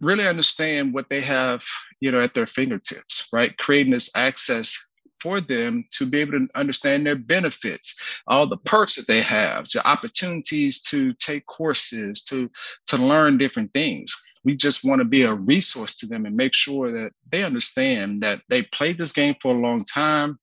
really 0.00 0.26
understand 0.26 0.94
what 0.94 1.08
they 1.08 1.20
have, 1.20 1.64
you 2.00 2.10
know, 2.10 2.20
at 2.20 2.34
their 2.34 2.46
fingertips, 2.46 3.28
right? 3.32 3.56
Creating 3.58 3.92
this 3.92 4.14
access 4.16 4.90
for 5.20 5.40
them 5.40 5.84
to 5.92 6.04
be 6.04 6.20
able 6.20 6.32
to 6.32 6.46
understand 6.54 7.06
their 7.06 7.16
benefits, 7.16 7.96
all 8.26 8.46
the 8.46 8.58
perks 8.58 8.96
that 8.96 9.06
they 9.06 9.22
have, 9.22 9.66
the 9.70 9.86
opportunities 9.88 10.82
to 10.82 11.14
take 11.14 11.46
courses, 11.46 12.22
to 12.24 12.50
to 12.86 12.96
learn 12.96 13.38
different 13.38 13.72
things 13.72 14.14
we 14.44 14.54
just 14.54 14.84
want 14.84 15.00
to 15.00 15.04
be 15.04 15.22
a 15.22 15.34
resource 15.34 15.96
to 15.96 16.06
them 16.06 16.26
and 16.26 16.36
make 16.36 16.54
sure 16.54 16.92
that 16.92 17.12
they 17.30 17.42
understand 17.42 18.22
that 18.22 18.42
they 18.48 18.62
played 18.62 18.98
this 18.98 19.12
game 19.12 19.34
for 19.40 19.54
a 19.54 19.60
long 19.60 19.84
time. 19.84 20.38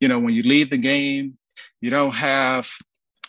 You 0.00 0.08
know, 0.08 0.18
when 0.18 0.34
you 0.34 0.42
leave 0.42 0.70
the 0.70 0.78
game, 0.78 1.38
you 1.80 1.90
don't 1.90 2.14
have 2.14 2.70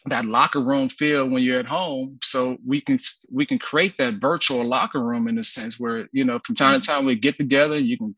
that 0.06 0.26
locker 0.26 0.62
room 0.62 0.90
feel 0.90 1.30
when 1.30 1.44
you're 1.44 1.60
at 1.60 1.66
home 1.66 2.18
so 2.24 2.58
we 2.66 2.80
can 2.80 2.98
we 3.32 3.46
can 3.46 3.60
create 3.60 3.98
that 3.98 4.16
virtual 4.16 4.63
locker 4.63 5.02
room 5.02 5.28
in 5.28 5.38
a 5.38 5.44
sense 5.44 5.80
where 5.80 6.08
you 6.13 6.24
know 6.24 6.40
from 6.46 6.56
time 6.56 6.80
to 6.80 6.88
time 6.88 7.06
we 7.06 7.16
get 7.16 7.38
together 7.38 7.78
you 7.78 7.98
can 7.98 8.16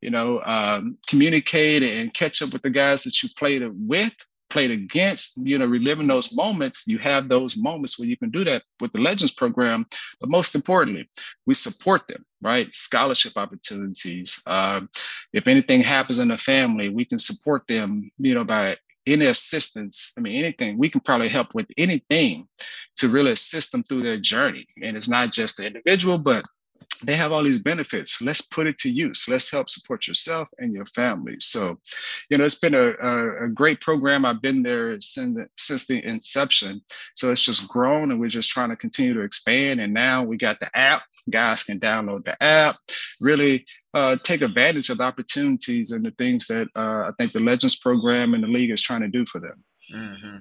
you 0.00 0.10
know 0.10 0.40
um, 0.42 0.96
communicate 1.08 1.82
and 1.82 2.14
catch 2.14 2.42
up 2.42 2.52
with 2.52 2.62
the 2.62 2.70
guys 2.70 3.02
that 3.02 3.22
you 3.22 3.28
played 3.36 3.62
with 3.74 4.14
played 4.52 4.70
against, 4.70 5.38
you 5.38 5.58
know, 5.58 5.64
reliving 5.64 6.06
those 6.06 6.36
moments, 6.36 6.86
you 6.86 6.98
have 6.98 7.28
those 7.28 7.56
moments 7.56 7.98
where 7.98 8.06
you 8.06 8.16
can 8.16 8.30
do 8.30 8.44
that 8.44 8.62
with 8.80 8.92
the 8.92 9.00
Legends 9.00 9.32
program. 9.32 9.86
But 10.20 10.28
most 10.28 10.54
importantly, 10.54 11.08
we 11.46 11.54
support 11.54 12.06
them, 12.06 12.24
right? 12.42 12.72
Scholarship 12.74 13.36
opportunities. 13.36 14.42
Uh, 14.46 14.82
if 15.32 15.48
anything 15.48 15.80
happens 15.80 16.18
in 16.18 16.28
the 16.28 16.38
family, 16.38 16.90
we 16.90 17.04
can 17.06 17.18
support 17.18 17.66
them, 17.66 18.10
you 18.18 18.34
know, 18.34 18.44
by 18.44 18.76
any 19.06 19.26
assistance. 19.26 20.12
I 20.16 20.20
mean, 20.20 20.36
anything, 20.36 20.78
we 20.78 20.90
can 20.90 21.00
probably 21.00 21.28
help 21.28 21.54
with 21.54 21.68
anything 21.78 22.44
to 22.96 23.08
really 23.08 23.32
assist 23.32 23.72
them 23.72 23.82
through 23.82 24.02
their 24.02 24.20
journey. 24.20 24.66
And 24.82 24.96
it's 24.96 25.08
not 25.08 25.32
just 25.32 25.56
the 25.56 25.66
individual, 25.66 26.18
but 26.18 26.44
they 27.04 27.16
have 27.16 27.32
all 27.32 27.42
these 27.42 27.62
benefits. 27.62 28.22
Let's 28.22 28.42
put 28.42 28.66
it 28.66 28.78
to 28.78 28.90
use. 28.90 29.26
Let's 29.28 29.50
help 29.50 29.70
support 29.70 30.06
yourself 30.06 30.48
and 30.58 30.72
your 30.72 30.86
family. 30.86 31.36
So, 31.40 31.78
you 32.30 32.38
know, 32.38 32.44
it's 32.44 32.58
been 32.58 32.74
a, 32.74 32.92
a, 33.00 33.44
a, 33.44 33.48
great 33.48 33.80
program. 33.80 34.24
I've 34.24 34.42
been 34.42 34.62
there 34.62 35.00
since 35.00 35.34
the, 35.34 35.46
since 35.56 35.86
the 35.86 36.04
inception. 36.04 36.80
So 37.14 37.32
it's 37.32 37.42
just 37.42 37.68
grown 37.68 38.10
and 38.10 38.20
we're 38.20 38.28
just 38.28 38.50
trying 38.50 38.70
to 38.70 38.76
continue 38.76 39.14
to 39.14 39.22
expand. 39.22 39.80
And 39.80 39.92
now 39.92 40.22
we 40.22 40.36
got 40.36 40.60
the 40.60 40.74
app. 40.76 41.02
Guys 41.30 41.64
can 41.64 41.80
download 41.80 42.24
the 42.24 42.40
app, 42.42 42.76
really 43.20 43.64
uh, 43.94 44.16
take 44.22 44.42
advantage 44.42 44.90
of 44.90 44.98
the 44.98 45.04
opportunities 45.04 45.92
and 45.92 46.04
the 46.04 46.12
things 46.12 46.46
that 46.46 46.68
uh, 46.76 47.08
I 47.08 47.10
think 47.18 47.32
the 47.32 47.40
Legends 47.40 47.76
program 47.76 48.34
and 48.34 48.42
the 48.42 48.48
league 48.48 48.70
is 48.70 48.82
trying 48.82 49.02
to 49.02 49.08
do 49.08 49.26
for 49.26 49.40
them. 49.40 49.64
Mm-hmm. 49.94 50.36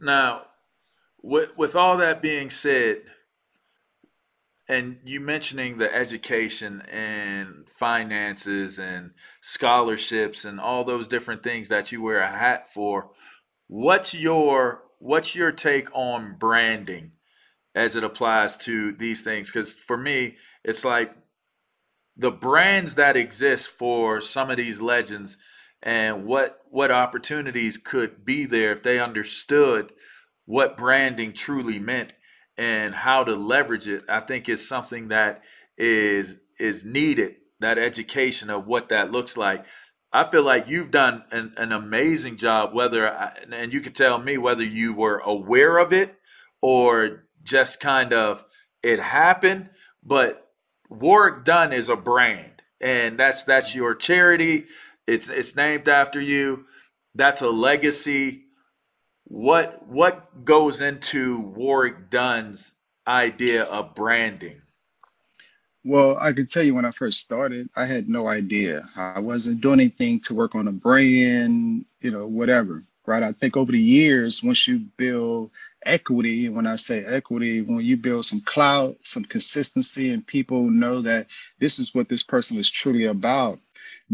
Now, 0.00 0.42
with, 1.22 1.56
with 1.56 1.76
all 1.76 1.96
that 1.98 2.22
being 2.22 2.50
said, 2.50 3.02
and 4.68 5.00
you 5.04 5.20
mentioning 5.20 5.78
the 5.78 5.94
education 5.94 6.82
and 6.90 7.68
finances 7.68 8.78
and 8.78 9.10
scholarships 9.40 10.44
and 10.44 10.60
all 10.60 10.84
those 10.84 11.06
different 11.06 11.42
things 11.42 11.68
that 11.68 11.90
you 11.90 12.00
wear 12.00 12.20
a 12.20 12.30
hat 12.30 12.72
for 12.72 13.10
what's 13.66 14.14
your 14.14 14.82
what's 14.98 15.34
your 15.34 15.50
take 15.50 15.88
on 15.94 16.36
branding 16.38 17.12
as 17.74 17.96
it 17.96 18.04
applies 18.04 18.56
to 18.56 18.92
these 18.92 19.22
things? 19.22 19.50
Because 19.50 19.74
for 19.74 19.96
me 19.96 20.36
it's 20.62 20.84
like 20.84 21.14
the 22.16 22.30
brands 22.30 22.94
that 22.94 23.16
exist 23.16 23.68
for 23.68 24.20
some 24.20 24.50
of 24.50 24.58
these 24.58 24.80
legends 24.80 25.38
and 25.82 26.24
what 26.24 26.60
what 26.70 26.90
opportunities 26.90 27.78
could 27.78 28.24
be 28.24 28.44
there 28.44 28.72
if 28.72 28.82
they 28.82 29.00
understood 29.00 29.92
what 30.44 30.76
branding 30.76 31.32
truly 31.32 31.78
meant 31.78 32.12
and 32.56 32.94
how 32.94 33.24
to 33.24 33.34
leverage 33.34 33.88
it, 33.88 34.04
I 34.08 34.20
think 34.20 34.48
is 34.48 34.66
something 34.66 35.08
that 35.08 35.42
is 35.76 36.38
is 36.58 36.84
needed. 36.84 37.36
That 37.60 37.78
education 37.78 38.50
of 38.50 38.66
what 38.66 38.88
that 38.88 39.12
looks 39.12 39.36
like. 39.36 39.64
I 40.12 40.24
feel 40.24 40.42
like 40.42 40.68
you've 40.68 40.90
done 40.90 41.24
an, 41.30 41.54
an 41.56 41.72
amazing 41.72 42.36
job. 42.36 42.74
Whether 42.74 43.08
I, 43.08 43.32
and 43.50 43.72
you 43.72 43.80
could 43.80 43.94
tell 43.94 44.18
me 44.18 44.36
whether 44.36 44.64
you 44.64 44.92
were 44.92 45.18
aware 45.24 45.78
of 45.78 45.92
it 45.92 46.16
or 46.60 47.24
just 47.42 47.80
kind 47.80 48.12
of 48.12 48.44
it 48.82 49.00
happened. 49.00 49.70
But 50.02 50.48
Warrick 50.90 51.44
Dunn 51.44 51.72
is 51.72 51.88
a 51.88 51.96
brand, 51.96 52.62
and 52.80 53.18
that's 53.18 53.44
that's 53.44 53.74
your 53.74 53.94
charity. 53.94 54.66
It's 55.06 55.28
it's 55.28 55.56
named 55.56 55.88
after 55.88 56.20
you. 56.20 56.66
That's 57.14 57.42
a 57.42 57.50
legacy 57.50 58.41
what 59.32 59.88
what 59.88 60.44
goes 60.44 60.82
into 60.82 61.40
Warrick 61.40 62.10
Dunn's 62.10 62.72
idea 63.08 63.64
of 63.64 63.94
branding? 63.94 64.60
Well, 65.84 66.18
I 66.20 66.32
can 66.32 66.46
tell 66.46 66.62
you 66.62 66.74
when 66.74 66.84
I 66.84 66.90
first 66.90 67.20
started, 67.20 67.70
I 67.74 67.86
had 67.86 68.10
no 68.10 68.28
idea. 68.28 68.82
I 68.94 69.20
wasn't 69.20 69.62
doing 69.62 69.80
anything 69.80 70.20
to 70.20 70.34
work 70.34 70.54
on 70.54 70.68
a 70.68 70.72
brand, 70.72 71.86
you 72.00 72.10
know, 72.10 72.26
whatever. 72.26 72.84
Right. 73.06 73.22
I 73.22 73.32
think 73.32 73.56
over 73.56 73.72
the 73.72 73.80
years, 73.80 74.42
once 74.44 74.68
you 74.68 74.80
build 74.98 75.50
equity, 75.84 76.50
when 76.50 76.66
I 76.66 76.76
say 76.76 77.02
equity, 77.02 77.62
when 77.62 77.80
you 77.80 77.96
build 77.96 78.26
some 78.26 78.42
clout, 78.42 78.98
some 79.00 79.24
consistency, 79.24 80.12
and 80.12 80.24
people 80.24 80.70
know 80.70 81.00
that 81.00 81.26
this 81.58 81.78
is 81.78 81.94
what 81.94 82.10
this 82.10 82.22
person 82.22 82.58
is 82.58 82.70
truly 82.70 83.06
about, 83.06 83.58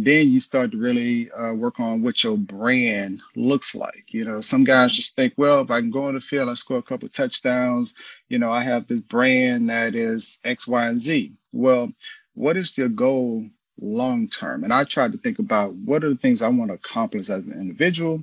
then 0.01 0.31
you 0.31 0.39
start 0.41 0.71
to 0.71 0.79
really 0.79 1.29
uh, 1.33 1.53
work 1.53 1.81
on 1.81 2.03
what 2.03 2.23
your 2.23 2.39
brand 2.39 3.21
looks 3.35 3.75
like. 3.75 4.05
You 4.11 4.25
know, 4.25 4.41
some 4.41 4.63
guys 4.63 4.93
just 4.93 5.17
think, 5.17 5.35
well, 5.37 5.61
if 5.61 5.73
I 5.73 5.81
can 5.81 5.91
go 5.91 6.05
on 6.05 6.15
the 6.15 6.21
field, 6.21 6.49
I 6.49 6.55
score 6.55 6.79
a 6.79 6.83
couple 6.83 7.09
touchdowns, 7.09 7.95
you 8.29 8.39
know, 8.39 8.53
I 8.53 8.63
have 8.63 8.87
this 8.87 9.01
brand 9.01 9.71
that 9.71 9.97
is 9.97 10.39
X, 10.45 10.69
Y, 10.69 10.87
and 10.87 10.99
Z. 10.99 11.33
Well, 11.51 11.91
what 12.35 12.57
is 12.57 12.79
your 12.79 12.89
goal 12.89 13.45
long 13.81 14.29
term? 14.29 14.63
And 14.63 14.73
I 14.73 14.85
tried 14.85 15.13
to 15.13 15.19
think 15.19 15.41
about 15.41 15.75
what 15.75 16.05
are 16.05 16.11
the 16.11 16.17
things 16.17 16.43
I 16.43 16.49
want 16.49 16.71
to 16.71 16.77
accomplish 16.77 17.23
as 17.23 17.45
an 17.45 17.53
individual? 17.53 18.23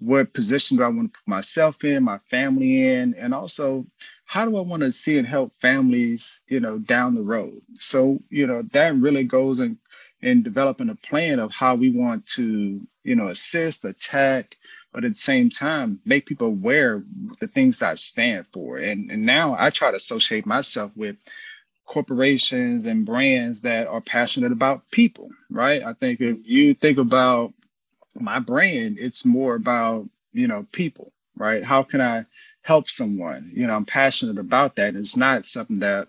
What 0.00 0.34
position 0.34 0.76
do 0.76 0.82
I 0.82 0.88
want 0.88 1.14
to 1.14 1.18
put 1.18 1.28
myself 1.28 1.82
in, 1.84 2.04
my 2.04 2.18
family 2.30 2.86
in, 2.86 3.14
and 3.14 3.32
also 3.32 3.86
how 4.26 4.44
do 4.44 4.58
I 4.58 4.60
want 4.60 4.82
to 4.82 4.92
see 4.92 5.16
and 5.16 5.26
help 5.26 5.54
families, 5.54 6.44
you 6.48 6.60
know, 6.60 6.78
down 6.78 7.14
the 7.14 7.22
road? 7.22 7.62
So, 7.72 8.18
you 8.28 8.46
know, 8.46 8.60
that 8.72 8.94
really 8.94 9.24
goes 9.24 9.60
and 9.60 9.78
in 10.20 10.42
developing 10.42 10.88
a 10.90 10.94
plan 10.94 11.38
of 11.38 11.52
how 11.52 11.74
we 11.74 11.90
want 11.90 12.26
to, 12.26 12.80
you 13.04 13.14
know, 13.14 13.28
assist, 13.28 13.84
attack, 13.84 14.56
but 14.92 15.04
at 15.04 15.12
the 15.12 15.18
same 15.18 15.50
time, 15.50 16.00
make 16.04 16.26
people 16.26 16.48
aware 16.48 17.02
the 17.40 17.46
things 17.46 17.78
that 17.78 17.90
I 17.90 17.94
stand 17.94 18.46
for. 18.52 18.78
And, 18.78 19.10
and 19.10 19.24
now 19.24 19.54
I 19.58 19.70
try 19.70 19.90
to 19.90 19.96
associate 19.96 20.46
myself 20.46 20.90
with 20.96 21.16
corporations 21.84 22.86
and 22.86 23.06
brands 23.06 23.62
that 23.62 23.86
are 23.86 24.00
passionate 24.00 24.52
about 24.52 24.90
people, 24.90 25.28
right? 25.50 25.82
I 25.82 25.92
think 25.94 26.20
if 26.20 26.38
you 26.44 26.74
think 26.74 26.98
about 26.98 27.52
my 28.14 28.38
brand, 28.40 28.98
it's 28.98 29.24
more 29.24 29.54
about, 29.54 30.08
you 30.32 30.48
know, 30.48 30.66
people, 30.72 31.12
right? 31.36 31.62
How 31.64 31.82
can 31.82 32.00
I 32.00 32.26
help 32.62 32.88
someone? 32.88 33.50
You 33.54 33.66
know, 33.66 33.74
I'm 33.74 33.86
passionate 33.86 34.38
about 34.38 34.76
that. 34.76 34.96
It's 34.96 35.16
not 35.16 35.44
something 35.44 35.78
that 35.80 36.08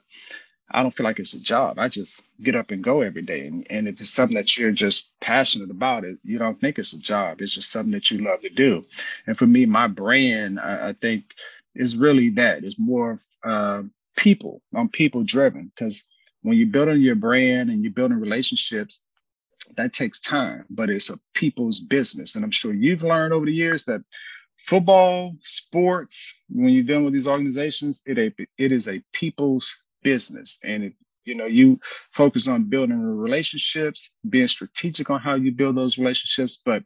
I 0.72 0.82
don't 0.82 0.92
feel 0.92 1.04
like 1.04 1.20
it's 1.20 1.34
a 1.34 1.42
job. 1.42 1.80
I 1.80 1.88
just 1.88 2.28
get 2.42 2.56
up 2.56 2.72
and 2.72 2.84
go 2.84 3.02
every 3.02 3.22
day. 3.22 3.48
And, 3.48 3.66
and 3.70 3.88
if 3.88 4.00
it's 4.00 4.12
something 4.12 4.36
that 4.36 4.58
you're 4.58 4.72
just 4.72 5.20
passionate 5.20 5.72
about, 5.72 6.06
it 6.06 6.18
you 6.24 6.38
don't 6.38 6.60
think 6.60 6.78
it's 6.78 6.94
a 6.94 7.00
job. 7.00 7.42
It's 7.42 7.56
just 7.56 7.72
something 7.72 7.92
that 7.92 8.12
you 8.12 8.20
love 8.20 8.42
to 8.42 8.50
do. 8.50 8.86
And 9.28 9.38
for 9.38 9.48
me, 9.48 9.66
my 9.66 9.88
brand, 9.88 10.60
I, 10.60 10.90
I 10.90 10.94
think, 10.94 11.34
is 11.76 11.98
really 11.98 12.30
that. 12.32 12.64
It's 12.64 12.80
more 12.80 13.20
uh, 13.44 13.84
people. 14.16 14.62
I'm 14.76 14.90
people 14.90 15.24
driven 15.24 15.72
because 15.74 16.06
when 16.42 16.58
you're 16.58 16.68
building 16.68 17.02
your 17.02 17.16
brand 17.16 17.70
and 17.70 17.82
you're 17.82 17.92
building 17.92 18.20
relationships, 18.20 19.02
that 19.78 19.94
takes 19.94 20.20
time, 20.20 20.66
but 20.70 20.90
it's 20.90 21.10
a 21.10 21.18
people's 21.34 21.80
business. 21.80 22.36
And 22.36 22.44
I'm 22.44 22.52
sure 22.52 22.74
you've 22.74 23.04
learned 23.04 23.34
over 23.34 23.46
the 23.46 23.54
years 23.54 23.86
that 23.86 24.02
football, 24.58 25.36
sports, 25.42 26.42
when 26.50 26.70
you're 26.70 26.84
dealing 26.84 27.06
with 27.06 27.14
these 27.14 27.28
organizations, 27.28 28.02
it 28.06 28.18
a, 28.18 28.34
it 28.58 28.72
is 28.72 28.88
a 28.88 29.02
people's 29.14 29.76
business. 30.04 30.60
And 30.64 30.84
if 30.84 30.94
you 31.26 31.36
know 31.36 31.46
you 31.46 31.80
focus 32.12 32.48
on 32.48 32.70
building 32.70 33.02
relationships, 33.02 34.18
being 34.30 34.48
strategic 34.48 35.10
on 35.10 35.20
how 35.20 35.36
you 35.36 35.52
build 35.52 35.76
those 35.76 35.98
relationships, 35.98 36.62
but 36.64 36.84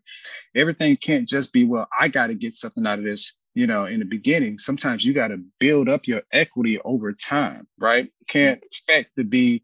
everything 0.56 0.95
can't 0.97 1.28
just 1.28 1.54
be, 1.54 1.65
well, 1.65 1.88
I 1.97 2.08
got 2.08 2.28
to 2.28 2.36
get 2.36 2.54
something 2.54 2.86
out 2.86 2.99
of 2.99 3.06
this 3.06 3.39
you 3.56 3.67
know, 3.67 3.86
in 3.86 3.99
the 3.99 4.06
beginning, 4.06 4.58
sometimes 4.58 5.06
you 5.06 5.13
got 5.13 5.28
to 5.28 5.41
build 5.60 5.88
up 5.88 6.08
your 6.08 6.23
equity 6.32 6.80
over 6.84 7.13
time, 7.13 7.67
right? 7.78 8.10
Can't 8.28 8.63
expect 8.63 9.15
to 9.17 9.23
be, 9.23 9.63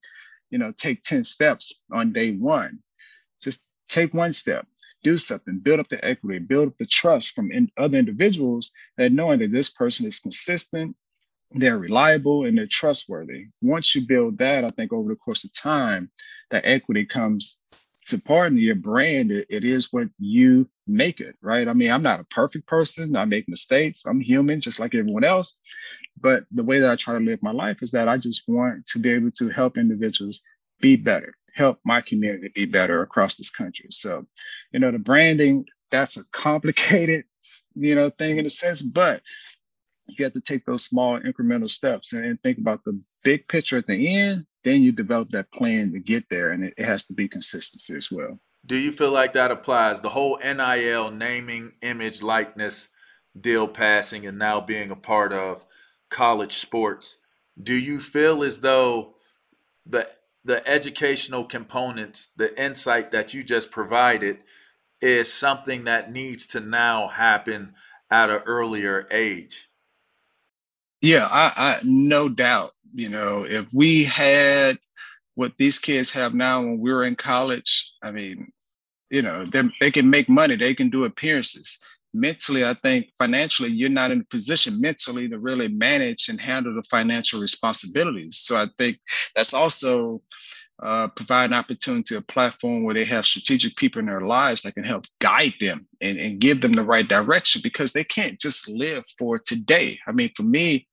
you 0.52 0.60
know, 0.60 0.72
take 0.72 1.02
10 1.02 1.24
steps 1.24 1.84
on 1.92 2.14
day 2.14 2.34
one. 2.34 2.80
Just 3.42 3.70
take 3.88 4.14
one 4.14 4.34
step, 4.34 4.68
do 5.04 5.18
something, 5.18 5.60
build 5.60 5.80
up 5.80 5.90
the 5.90 6.04
equity, 6.06 6.40
build 6.40 6.68
up 6.68 6.78
the 6.78 6.86
trust 6.86 7.32
from 7.32 7.52
in 7.52 7.72
other 7.78 7.98
individuals 7.98 8.72
that 8.98 9.12
knowing 9.12 9.40
that 9.40 9.52
this 9.52 9.70
person 9.70 10.06
is 10.06 10.20
consistent, 10.20 10.96
they're 11.52 11.80
reliable, 11.80 12.46
and 12.46 12.58
they're 12.58 12.68
trustworthy. 12.68 13.48
Once 13.62 13.96
you 13.96 14.06
build 14.08 14.38
that, 14.38 14.64
I 14.64 14.70
think 14.70 14.94
over 14.94 15.10
the 15.10 15.16
course 15.16 15.44
of 15.44 15.54
time, 15.54 16.12
that 16.52 16.66
equity 16.66 17.06
comes 17.06 17.64
to 18.06 18.20
pardon 18.20 18.58
your 18.58 18.76
brand, 18.76 19.32
it, 19.32 19.46
it 19.50 19.64
is 19.64 19.92
what 19.92 20.08
you 20.18 20.68
make 20.88 21.22
it, 21.22 21.36
right? 21.42 21.68
I 21.68 21.74
mean, 21.74 21.92
I'm 21.92 22.02
not 22.02 22.20
a 22.20 22.26
perfect 22.26 22.68
person. 22.68 23.16
I 23.16 23.26
make 23.26 23.48
mistakes. 23.48 24.06
I'm 24.06 24.20
human, 24.20 24.62
just 24.62 24.80
like 24.80 24.96
everyone 24.96 25.24
else. 25.24 25.60
But 26.20 26.46
the 26.52 26.64
way 26.64 26.80
that 26.80 26.90
I 26.90 26.96
try 26.96 27.14
to 27.18 27.24
live 27.24 27.44
my 27.44 27.52
life 27.52 27.82
is 27.82 27.92
that 27.92 28.08
I 28.08 28.18
just 28.18 28.44
want 28.48 28.86
to 28.88 29.00
be 29.00 29.12
able 29.12 29.32
to 29.32 29.50
help 29.50 29.78
individuals 29.78 30.42
be 30.82 30.96
better, 30.96 31.36
help 31.54 31.80
my 31.86 32.02
community 32.02 32.52
be 32.54 32.66
better 32.66 33.02
across 33.02 33.36
this 33.36 33.52
country. 33.52 33.88
So, 33.92 34.26
you 34.72 34.80
know, 34.80 34.92
the 34.92 35.00
branding, 35.00 35.66
that's 35.92 36.18
a 36.18 36.24
complicated, 36.32 37.26
you 37.76 37.96
know, 37.96 38.10
thing 38.10 38.38
in 38.38 38.46
a 38.46 38.50
sense, 38.50 38.82
but 38.82 39.22
you 40.18 40.26
have 40.26 40.34
to 40.34 40.42
take 40.42 40.66
those 40.66 40.86
small 40.86 41.20
incremental 41.20 41.70
steps 41.70 42.14
and, 42.14 42.42
think 42.42 42.58
about 42.58 42.84
the 42.86 43.00
big 43.24 43.48
picture 43.48 43.78
at 43.78 43.88
the 43.88 44.18
end 44.18 44.46
then 44.64 44.82
you 44.82 44.92
develop 44.92 45.30
that 45.30 45.52
plan 45.52 45.92
to 45.92 46.00
get 46.00 46.28
there 46.30 46.52
and 46.52 46.64
it, 46.64 46.74
it 46.78 46.86
has 46.86 47.06
to 47.06 47.14
be 47.14 47.28
consistency 47.28 47.96
as 47.96 48.12
well. 48.12 48.40
Do 48.66 48.78
you 48.78 48.92
feel 48.92 49.12
like 49.12 49.34
that 49.34 49.52
applies? 49.52 50.02
The 50.02 50.10
whole 50.10 50.38
nil 50.44 51.12
naming 51.12 51.74
image 51.82 52.22
likeness 52.22 52.90
deal 53.40 53.68
passing 53.68 54.26
and 54.26 54.38
now 54.38 54.60
being 54.60 54.92
a 54.92 54.96
part 54.96 55.32
of 55.32 55.66
college 56.10 56.58
sports 56.58 57.20
do 57.62 57.74
you 57.74 58.00
feel 58.00 58.44
as 58.44 58.62
though 58.62 59.14
the 59.86 60.10
the 60.44 60.68
educational 60.68 61.44
components 61.44 62.30
the 62.36 62.62
insight 62.62 63.12
that 63.12 63.34
you 63.34 63.44
just 63.44 63.70
provided 63.70 64.40
is 65.00 65.32
something 65.32 65.84
that 65.84 66.12
needs 66.12 66.48
to 66.48 66.60
now 66.60 67.08
happen 67.08 67.74
at 68.10 68.30
an 68.30 68.42
earlier 68.46 69.08
age 69.12 69.69
yeah 71.02 71.28
i, 71.32 71.52
I 71.56 71.80
no 71.84 72.30
doubt 72.30 72.72
you 72.94 73.10
know, 73.10 73.46
if 73.48 73.68
we 73.74 74.04
had 74.04 74.78
what 75.36 75.56
these 75.58 75.80
kids 75.80 76.12
have 76.12 76.34
now 76.34 76.62
when 76.62 76.80
we 76.80 76.92
were 76.92 77.04
in 77.04 77.16
college, 77.16 77.94
I 78.02 78.12
mean, 78.12 78.52
you 79.10 79.22
know, 79.22 79.46
they 79.80 79.92
can 79.92 80.10
make 80.10 80.30
money, 80.30 80.56
they 80.56 80.76
can 80.76 80.90
do 80.90 81.06
appearances. 81.06 81.80
Mentally, 82.14 82.66
I 82.66 82.74
think 82.74 83.08
financially, 83.20 83.70
you're 83.70 83.90
not 83.90 84.12
in 84.12 84.22
a 84.22 84.26
position 84.26 84.82
mentally 84.82 85.30
to 85.30 85.38
really 85.38 85.68
manage 85.68 86.28
and 86.28 86.42
handle 86.42 86.74
the 86.74 86.84
financial 86.84 87.40
responsibilities. 87.40 88.40
So 88.40 88.58
I 88.58 88.68
think 88.80 88.98
that's 89.36 89.54
also 89.54 90.22
uh, 90.82 91.08
provide 91.10 91.46
an 91.46 91.54
opportunity, 91.54 92.16
a 92.16 92.22
platform 92.22 92.84
where 92.84 92.96
they 92.96 93.04
have 93.06 93.26
strategic 93.26 93.76
people 93.76 94.00
in 94.00 94.06
their 94.06 94.22
lives 94.22 94.62
that 94.62 94.76
can 94.76 94.84
help 94.84 95.06
guide 95.20 95.54
them 95.60 95.80
and, 96.02 96.18
and 96.18 96.40
give 96.40 96.62
them 96.62 96.74
the 96.74 96.84
right 96.84 97.08
direction 97.08 97.62
because 97.64 97.94
they 97.94 98.04
can't 98.04 98.40
just 98.40 98.70
live 98.70 99.04
for 99.18 99.40
today. 99.40 99.98
I 100.08 100.12
mean, 100.12 100.32
for 100.36 100.44
me, 100.44 100.88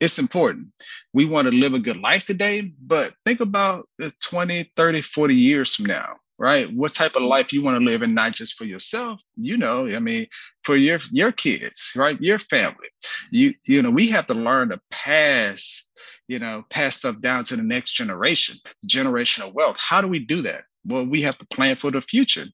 it's 0.00 0.18
important. 0.18 0.66
We 1.12 1.24
want 1.24 1.48
to 1.48 1.54
live 1.54 1.72
a 1.74 1.78
good 1.78 1.96
life 1.96 2.24
today, 2.24 2.70
but 2.82 3.14
think 3.24 3.40
about 3.40 3.88
the 3.98 4.12
20, 4.22 4.70
30, 4.76 5.00
40 5.00 5.34
years 5.34 5.74
from 5.74 5.86
now, 5.86 6.14
right? 6.38 6.70
What 6.70 6.94
type 6.94 7.16
of 7.16 7.22
life 7.22 7.52
you 7.52 7.62
want 7.62 7.78
to 7.78 7.84
live 7.84 8.02
and 8.02 8.14
not 8.14 8.32
just 8.32 8.54
for 8.54 8.64
yourself, 8.64 9.20
you 9.36 9.56
know, 9.56 9.86
I 9.86 10.00
mean, 10.00 10.26
for 10.62 10.76
your 10.76 10.98
your 11.12 11.32
kids, 11.32 11.92
right? 11.96 12.20
Your 12.20 12.38
family. 12.38 12.88
You 13.30 13.54
you 13.66 13.82
know, 13.82 13.90
we 13.90 14.08
have 14.08 14.26
to 14.26 14.34
learn 14.34 14.70
to 14.70 14.80
pass, 14.90 15.83
you 16.28 16.38
know, 16.38 16.64
pass 16.70 16.96
stuff 16.96 17.20
down 17.20 17.44
to 17.44 17.56
the 17.56 17.62
next 17.62 17.92
generation, 17.92 18.56
generational 18.86 19.52
wealth. 19.52 19.76
How 19.78 20.00
do 20.00 20.08
we 20.08 20.20
do 20.20 20.42
that? 20.42 20.64
Well, 20.86 21.06
we 21.06 21.22
have 21.22 21.38
to 21.38 21.46
plan 21.46 21.76
for 21.76 21.90
the 21.90 22.02
future, 22.02 22.44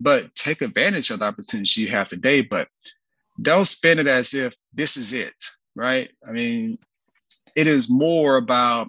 but 0.00 0.34
take 0.34 0.60
advantage 0.60 1.10
of 1.10 1.20
the 1.20 1.26
opportunities 1.26 1.76
you 1.76 1.88
have 1.88 2.08
today, 2.08 2.42
but 2.42 2.68
don't 3.40 3.66
spend 3.66 4.00
it 4.00 4.08
as 4.08 4.34
if 4.34 4.54
this 4.72 4.96
is 4.96 5.12
it 5.12 5.34
right? 5.76 6.10
I 6.26 6.32
mean, 6.32 6.78
it 7.54 7.68
is 7.68 7.88
more 7.88 8.36
about, 8.36 8.88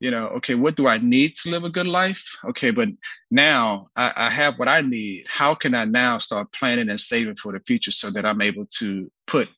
you 0.00 0.10
know, 0.10 0.28
okay, 0.28 0.54
what 0.54 0.76
do 0.76 0.86
I 0.86 0.98
need 0.98 1.34
to 1.36 1.50
live 1.50 1.64
a 1.64 1.70
good 1.70 1.86
life? 1.86 2.24
Okay, 2.48 2.70
but 2.70 2.88
now 3.30 3.86
I, 3.96 4.12
I 4.16 4.30
have 4.30 4.58
what 4.58 4.68
I 4.68 4.80
need. 4.80 5.26
How 5.28 5.54
can 5.54 5.74
I 5.74 5.84
now 5.84 6.18
start 6.18 6.52
planning 6.52 6.88
and 6.88 7.00
saving 7.00 7.36
for 7.36 7.52
the 7.52 7.60
future 7.60 7.90
so 7.90 8.10
that 8.10 8.24
I'm 8.24 8.40
able 8.40 8.66
to 8.78 9.10
put 9.26 9.50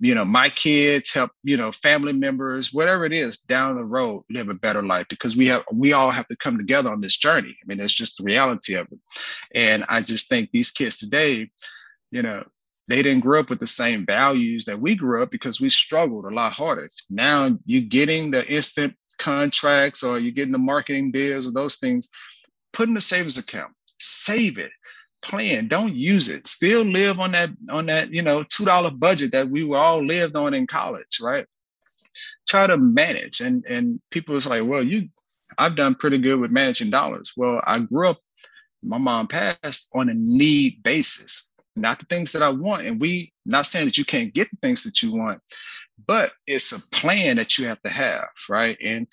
you 0.00 0.14
know 0.14 0.24
my 0.24 0.48
kids 0.50 1.12
help 1.12 1.30
you 1.42 1.56
know 1.56 1.72
family 1.72 2.12
members 2.12 2.72
whatever 2.72 3.04
it 3.04 3.12
is 3.12 3.38
down 3.38 3.76
the 3.76 3.84
road 3.84 4.22
live 4.30 4.48
a 4.48 4.54
better 4.54 4.82
life 4.82 5.06
because 5.08 5.36
we 5.36 5.46
have 5.46 5.64
we 5.72 5.92
all 5.92 6.10
have 6.10 6.26
to 6.26 6.36
come 6.36 6.56
together 6.58 6.90
on 6.90 7.00
this 7.00 7.16
journey 7.16 7.54
i 7.62 7.66
mean 7.66 7.80
it's 7.80 7.94
just 7.94 8.18
the 8.18 8.24
reality 8.24 8.74
of 8.74 8.86
it 8.92 8.98
and 9.54 9.84
i 9.88 10.00
just 10.00 10.28
think 10.28 10.50
these 10.52 10.70
kids 10.70 10.98
today 10.98 11.50
you 12.10 12.22
know 12.22 12.42
they 12.88 13.02
didn't 13.02 13.22
grow 13.22 13.40
up 13.40 13.50
with 13.50 13.60
the 13.60 13.66
same 13.66 14.06
values 14.06 14.64
that 14.64 14.80
we 14.80 14.94
grew 14.94 15.22
up 15.22 15.30
because 15.30 15.60
we 15.60 15.70
struggled 15.70 16.24
a 16.24 16.34
lot 16.34 16.52
harder. 16.52 16.88
Now 17.10 17.56
you're 17.64 17.82
getting 17.82 18.30
the 18.30 18.46
instant 18.46 18.94
contracts 19.18 20.02
or 20.02 20.18
you're 20.18 20.32
getting 20.32 20.52
the 20.52 20.58
marketing 20.58 21.10
deals 21.10 21.48
or 21.48 21.52
those 21.52 21.76
things. 21.76 22.08
Put 22.72 22.88
in 22.88 22.96
a 22.96 23.00
savings 23.00 23.38
account, 23.38 23.72
save 23.98 24.58
it, 24.58 24.70
plan. 25.22 25.68
Don't 25.68 25.94
use 25.94 26.28
it. 26.28 26.46
Still 26.46 26.82
live 26.82 27.20
on 27.20 27.32
that 27.32 27.50
on 27.70 27.86
that 27.86 28.12
you 28.12 28.22
know 28.22 28.42
two 28.42 28.64
dollar 28.64 28.90
budget 28.90 29.32
that 29.32 29.48
we 29.48 29.64
were 29.64 29.78
all 29.78 30.04
lived 30.04 30.36
on 30.36 30.54
in 30.54 30.66
college, 30.66 31.20
right? 31.20 31.46
Try 32.48 32.66
to 32.66 32.76
manage. 32.76 33.40
And 33.40 33.64
and 33.68 34.00
people 34.10 34.34
was 34.34 34.46
like, 34.46 34.64
well, 34.64 34.82
you, 34.82 35.08
I've 35.58 35.76
done 35.76 35.94
pretty 35.94 36.18
good 36.18 36.40
with 36.40 36.50
managing 36.50 36.90
dollars. 36.90 37.32
Well, 37.36 37.60
I 37.64 37.80
grew 37.80 38.10
up. 38.10 38.18
My 38.82 38.98
mom 38.98 39.26
passed 39.26 39.88
on 39.94 40.08
a 40.08 40.14
need 40.14 40.82
basis 40.82 41.50
not 41.76 41.98
the 41.98 42.06
things 42.06 42.32
that 42.32 42.42
I 42.42 42.48
want. 42.48 42.86
And 42.86 43.00
we 43.00 43.32
not 43.44 43.66
saying 43.66 43.84
that 43.84 43.98
you 43.98 44.04
can't 44.04 44.32
get 44.34 44.50
the 44.50 44.56
things 44.62 44.82
that 44.84 45.02
you 45.02 45.14
want, 45.14 45.40
but 46.06 46.32
it's 46.46 46.72
a 46.72 46.90
plan 46.90 47.36
that 47.36 47.58
you 47.58 47.66
have 47.66 47.80
to 47.82 47.90
have, 47.90 48.28
right? 48.48 48.76
And 48.82 49.06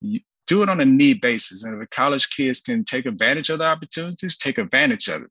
you 0.00 0.20
do 0.48 0.62
it 0.62 0.68
on 0.68 0.80
a 0.80 0.84
need 0.84 1.20
basis. 1.20 1.64
And 1.64 1.80
if 1.80 1.90
college 1.90 2.30
kids 2.30 2.60
can 2.60 2.84
take 2.84 3.06
advantage 3.06 3.50
of 3.50 3.58
the 3.58 3.66
opportunities, 3.66 4.36
take 4.36 4.58
advantage 4.58 5.06
of 5.08 5.22
it. 5.22 5.30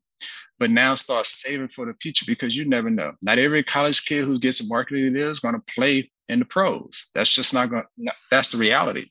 But 0.59 0.71
now 0.71 0.95
start 0.95 1.25
saving 1.25 1.69
for 1.69 1.85
the 1.85 1.93
future 2.01 2.25
because 2.27 2.55
you 2.55 2.65
never 2.65 2.89
know. 2.89 3.11
Not 3.21 3.37
every 3.37 3.63
college 3.63 4.05
kid 4.05 4.23
who 4.23 4.39
gets 4.39 4.61
a 4.61 4.67
marketing 4.67 5.13
deal 5.13 5.29
is 5.29 5.39
going 5.39 5.55
to 5.55 5.73
play 5.75 6.09
in 6.29 6.39
the 6.39 6.45
pros. 6.45 7.11
That's 7.13 7.29
just 7.29 7.53
not 7.53 7.69
going. 7.69 7.83
to 7.99 8.13
That's 8.31 8.49
the 8.49 8.57
reality. 8.57 9.07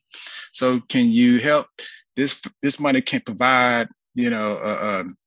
So 0.51 0.81
can 0.89 1.09
you 1.09 1.39
help? 1.39 1.67
This 2.15 2.41
this 2.61 2.79
money 2.79 3.01
can 3.01 3.21
provide 3.21 3.87
you 4.15 4.29
know 4.29 4.57
uh, 4.57 5.01
um, 5.01 5.17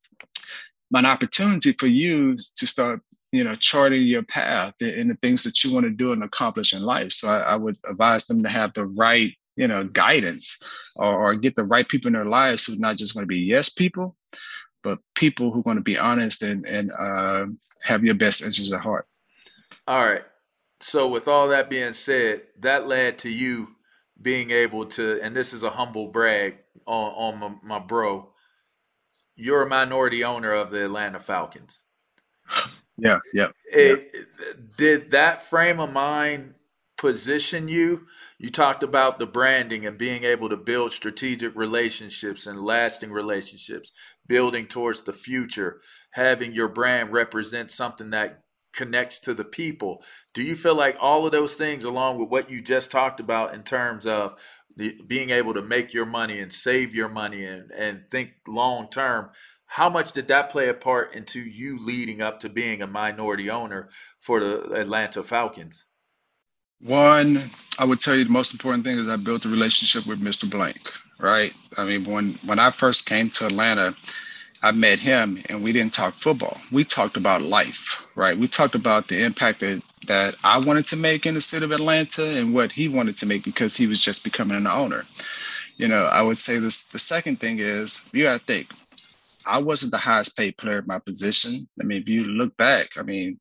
an 0.93 1.05
opportunity 1.05 1.71
for 1.71 1.87
you 1.87 2.37
to 2.57 2.67
start 2.67 3.01
you 3.31 3.43
know 3.43 3.55
charting 3.55 4.03
your 4.03 4.23
path 4.23 4.73
and 4.81 5.09
the 5.09 5.15
things 5.15 5.43
that 5.43 5.63
you 5.63 5.73
want 5.73 5.85
to 5.85 5.89
do 5.89 6.11
and 6.11 6.23
accomplish 6.23 6.73
in 6.73 6.83
life 6.83 7.13
so 7.13 7.29
I, 7.29 7.39
I 7.39 7.55
would 7.55 7.77
advise 7.87 8.27
them 8.27 8.43
to 8.43 8.49
have 8.49 8.73
the 8.73 8.85
right 8.85 9.33
you 9.55 9.67
know 9.67 9.85
guidance 9.85 10.61
or, 10.95 11.27
or, 11.27 11.35
get 11.35 11.55
the 11.55 11.63
right 11.63 11.87
people 11.87 12.07
in 12.07 12.13
their 12.13 12.25
lives 12.25 12.65
who 12.65 12.73
are 12.73 12.79
not 12.79 12.97
just 12.97 13.13
going 13.13 13.23
to 13.23 13.27
be 13.27 13.39
yes 13.39 13.69
people 13.69 14.15
but 14.83 14.97
people 15.15 15.51
who 15.51 15.59
are 15.59 15.63
going 15.63 15.77
to 15.77 15.83
be 15.83 15.97
honest 15.97 16.41
and 16.43 16.65
and 16.65 16.91
uh, 16.91 17.45
have 17.83 18.03
your 18.03 18.15
best 18.15 18.43
interests 18.43 18.73
at 18.73 18.81
heart 18.81 19.07
all 19.87 20.05
right 20.05 20.23
so 20.79 21.07
with 21.07 21.27
all 21.27 21.49
that 21.49 21.69
being 21.69 21.93
said 21.93 22.41
that 22.59 22.87
led 22.87 23.17
to 23.17 23.29
you 23.29 23.75
being 24.21 24.51
able 24.51 24.85
to 24.85 25.19
and 25.21 25.35
this 25.35 25.53
is 25.53 25.63
a 25.63 25.69
humble 25.69 26.07
brag 26.07 26.57
on 26.85 27.11
on 27.11 27.39
my, 27.39 27.77
my 27.77 27.79
bro 27.79 28.31
you're 29.41 29.63
a 29.63 29.67
minority 29.67 30.23
owner 30.23 30.51
of 30.51 30.69
the 30.69 30.85
Atlanta 30.85 31.19
Falcons. 31.19 31.83
Yeah, 32.97 33.17
yeah. 33.33 33.47
It, 33.65 34.27
Did 34.77 35.11
that 35.11 35.41
frame 35.41 35.79
of 35.79 35.91
mind 35.91 36.53
position 37.01 37.67
you? 37.67 38.05
You 38.37 38.49
talked 38.49 38.83
about 38.83 39.17
the 39.17 39.25
branding 39.25 39.87
and 39.87 39.97
being 39.97 40.23
able 40.23 40.49
to 40.49 40.55
build 40.55 40.93
strategic 40.93 41.55
relationships 41.55 42.45
and 42.45 42.61
lasting 42.61 43.11
relationships, 43.11 43.91
building 44.27 44.67
towards 44.67 45.01
the 45.01 45.11
future, 45.11 45.81
having 46.11 46.53
your 46.53 46.67
brand 46.67 47.11
represent 47.11 47.71
something 47.71 48.11
that 48.11 48.43
connects 48.71 49.17
to 49.21 49.33
the 49.33 49.43
people. 49.43 50.03
Do 50.35 50.43
you 50.43 50.55
feel 50.55 50.75
like 50.75 50.95
all 51.01 51.25
of 51.25 51.31
those 51.31 51.55
things, 51.55 51.85
along 51.85 52.19
with 52.19 52.29
what 52.29 52.51
you 52.51 52.61
just 52.61 52.91
talked 52.91 53.19
about 53.19 53.55
in 53.55 53.63
terms 53.63 54.05
of 54.05 54.35
the, 54.75 54.95
being 55.07 55.31
able 55.31 55.55
to 55.55 55.61
make 55.63 55.95
your 55.95 56.05
money 56.05 56.39
and 56.39 56.53
save 56.53 56.93
your 56.93 57.09
money 57.09 57.43
and, 57.43 57.71
and 57.71 58.03
think 58.11 58.33
long 58.47 58.87
term, 58.91 59.31
how 59.65 59.89
much 59.89 60.11
did 60.11 60.27
that 60.27 60.51
play 60.51 60.69
a 60.69 60.73
part 60.75 61.15
into 61.15 61.39
you 61.39 61.83
leading 61.83 62.21
up 62.21 62.41
to 62.41 62.49
being 62.49 62.83
a 62.83 62.87
minority 62.87 63.49
owner 63.49 63.89
for 64.19 64.39
the 64.39 64.71
Atlanta 64.73 65.23
Falcons? 65.23 65.85
One, 66.83 67.37
I 67.77 67.85
would 67.85 68.01
tell 68.01 68.15
you 68.15 68.23
the 68.23 68.31
most 68.31 68.53
important 68.53 68.83
thing 68.83 68.97
is 68.97 69.09
I 69.09 69.15
built 69.15 69.45
a 69.45 69.49
relationship 69.49 70.07
with 70.07 70.19
Mr. 70.21 70.49
Blank, 70.49 70.91
right? 71.19 71.53
I 71.77 71.85
mean, 71.85 72.05
when 72.05 72.33
when 72.45 72.59
I 72.59 72.71
first 72.71 73.05
came 73.05 73.29
to 73.31 73.45
Atlanta, 73.45 73.95
I 74.63 74.71
met 74.71 74.99
him 74.99 75.39
and 75.49 75.63
we 75.63 75.71
didn't 75.73 75.93
talk 75.93 76.13
football. 76.15 76.57
We 76.71 76.83
talked 76.83 77.17
about 77.17 77.41
life, 77.41 78.05
right? 78.15 78.37
We 78.37 78.47
talked 78.47 78.75
about 78.75 79.07
the 79.07 79.23
impact 79.23 79.59
that, 79.61 79.81
that 80.07 80.35
I 80.43 80.59
wanted 80.59 80.85
to 80.87 80.97
make 80.97 81.25
in 81.25 81.33
the 81.33 81.41
city 81.41 81.65
of 81.65 81.71
Atlanta 81.71 82.23
and 82.23 82.53
what 82.53 82.71
he 82.71 82.87
wanted 82.87 83.17
to 83.17 83.25
make 83.25 83.43
because 83.43 83.75
he 83.75 83.87
was 83.87 83.99
just 83.99 84.23
becoming 84.23 84.57
an 84.57 84.67
owner. 84.67 85.03
You 85.77 85.87
know, 85.87 86.05
I 86.05 86.21
would 86.21 86.37
say 86.37 86.59
this 86.59 86.89
the 86.89 86.99
second 86.99 87.39
thing 87.39 87.57
is 87.59 88.07
you 88.13 88.23
gotta 88.23 88.39
think, 88.39 88.67
I 89.47 89.59
wasn't 89.59 89.91
the 89.91 89.97
highest 89.97 90.37
paid 90.37 90.57
player 90.57 90.79
in 90.79 90.87
my 90.87 90.99
position. 90.99 91.67
I 91.79 91.83
mean, 91.83 92.01
if 92.01 92.07
you 92.07 92.23
look 92.23 92.55
back, 92.57 92.97
I 92.97 93.01
mean, 93.01 93.39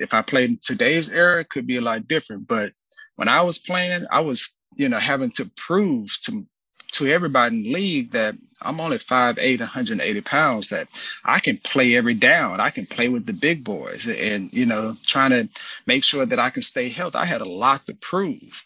if 0.00 0.14
I 0.14 0.22
played 0.22 0.50
in 0.50 0.58
today's 0.60 1.10
era, 1.10 1.40
it 1.40 1.48
could 1.48 1.66
be 1.66 1.76
a 1.76 1.82
lot 1.82 2.08
different. 2.08 2.48
But 2.48 2.72
when 3.16 3.28
I 3.28 3.42
was 3.42 3.58
playing, 3.58 4.06
I 4.10 4.20
was, 4.20 4.48
you 4.74 4.88
know, 4.88 4.98
having 4.98 5.30
to 5.32 5.50
prove 5.56 6.16
to 6.22 6.46
to 6.92 7.06
everybody 7.06 7.56
in 7.56 7.62
the 7.62 7.72
league 7.72 8.10
that 8.10 8.34
I'm 8.62 8.80
only 8.80 8.98
5'8, 8.98 9.60
180 9.60 10.20
pounds, 10.22 10.70
that 10.70 10.88
I 11.24 11.38
can 11.38 11.56
play 11.58 11.94
every 11.94 12.14
down. 12.14 12.58
I 12.58 12.70
can 12.70 12.84
play 12.84 13.08
with 13.08 13.26
the 13.26 13.32
big 13.32 13.62
boys 13.62 14.08
and, 14.08 14.52
you 14.52 14.66
know, 14.66 14.96
trying 15.04 15.30
to 15.30 15.48
make 15.86 16.02
sure 16.02 16.26
that 16.26 16.40
I 16.40 16.50
can 16.50 16.62
stay 16.62 16.88
healthy. 16.88 17.18
I 17.18 17.26
had 17.26 17.42
a 17.42 17.48
lot 17.48 17.86
to 17.86 17.94
prove. 17.94 18.64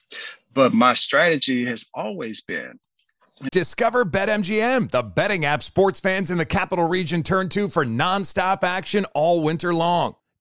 But 0.54 0.72
my 0.72 0.94
strategy 0.94 1.66
has 1.66 1.90
always 1.94 2.40
been 2.40 2.78
Discover 3.50 4.04
BetMGM, 4.06 4.90
the 4.90 5.02
betting 5.02 5.44
app 5.44 5.62
sports 5.62 5.98
fans 5.98 6.30
in 6.30 6.38
the 6.38 6.46
capital 6.46 6.86
region 6.86 7.24
turn 7.24 7.48
to 7.50 7.68
for 7.68 7.84
nonstop 7.84 8.62
action 8.62 9.06
all 9.12 9.42
winter 9.42 9.74
long. 9.74 10.14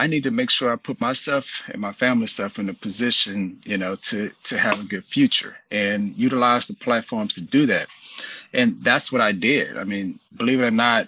I 0.00 0.06
need 0.06 0.24
to 0.24 0.30
make 0.30 0.50
sure 0.50 0.72
I 0.72 0.76
put 0.76 1.00
myself 1.00 1.46
and 1.68 1.80
my 1.80 1.92
family 1.92 2.28
stuff 2.28 2.58
in 2.58 2.68
a 2.68 2.74
position, 2.74 3.58
you 3.64 3.78
know, 3.78 3.96
to 4.08 4.30
to 4.44 4.58
have 4.58 4.80
a 4.80 4.84
good 4.84 5.04
future 5.04 5.56
and 5.70 6.16
utilize 6.16 6.66
the 6.66 6.74
platforms 6.74 7.34
to 7.34 7.42
do 7.42 7.66
that. 7.66 7.88
And 8.52 8.76
that's 8.82 9.10
what 9.12 9.20
I 9.20 9.32
did. 9.32 9.76
I 9.76 9.84
mean, 9.84 10.18
believe 10.36 10.60
it 10.60 10.66
or 10.66 10.70
not, 10.70 11.06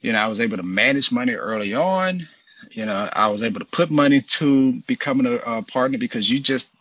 you 0.00 0.12
know, 0.12 0.18
I 0.18 0.28
was 0.28 0.40
able 0.40 0.56
to 0.56 0.62
manage 0.62 1.12
money 1.12 1.32
early 1.34 1.74
on. 1.74 2.26
You 2.72 2.86
know, 2.86 3.08
I 3.12 3.28
was 3.28 3.42
able 3.42 3.60
to 3.60 3.66
put 3.78 3.90
money 3.90 4.20
to 4.38 4.72
becoming 4.86 5.26
a, 5.26 5.36
a 5.58 5.62
partner 5.62 5.98
because 5.98 6.30
you 6.30 6.40
just 6.40 6.76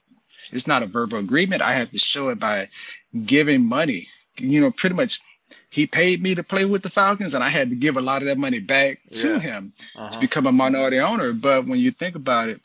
it's 0.51 0.67
not 0.67 0.83
a 0.83 0.87
verbal 0.87 1.19
agreement. 1.19 1.61
I 1.61 1.73
have 1.73 1.91
to 1.91 1.99
show 1.99 2.29
it 2.29 2.39
by 2.39 2.69
giving 3.25 3.65
money. 3.65 4.07
You 4.37 4.61
know, 4.61 4.71
pretty 4.71 4.95
much 4.95 5.19
he 5.75 5.85
paid 5.85 6.21
me 6.23 6.33
to 6.35 6.43
play 6.43 6.63
with 6.63 6.83
the 6.83 6.89
Falcons, 6.89 7.35
and 7.35 7.43
I 7.43 7.49
had 7.49 7.69
to 7.69 7.75
give 7.75 7.97
a 7.97 8.01
lot 8.09 8.21
of 8.21 8.27
that 8.27 8.37
money 8.37 8.59
back 8.59 8.99
to 9.21 9.27
Yeah. 9.33 9.39
him 9.39 9.73
Uh-huh. 9.97 10.09
to 10.09 10.19
become 10.19 10.47
a 10.47 10.51
minority 10.63 10.99
owner. 10.99 11.33
But 11.33 11.65
when 11.65 11.79
you 11.79 11.91
think 11.91 12.15
about 12.15 12.47
it, 12.47 12.61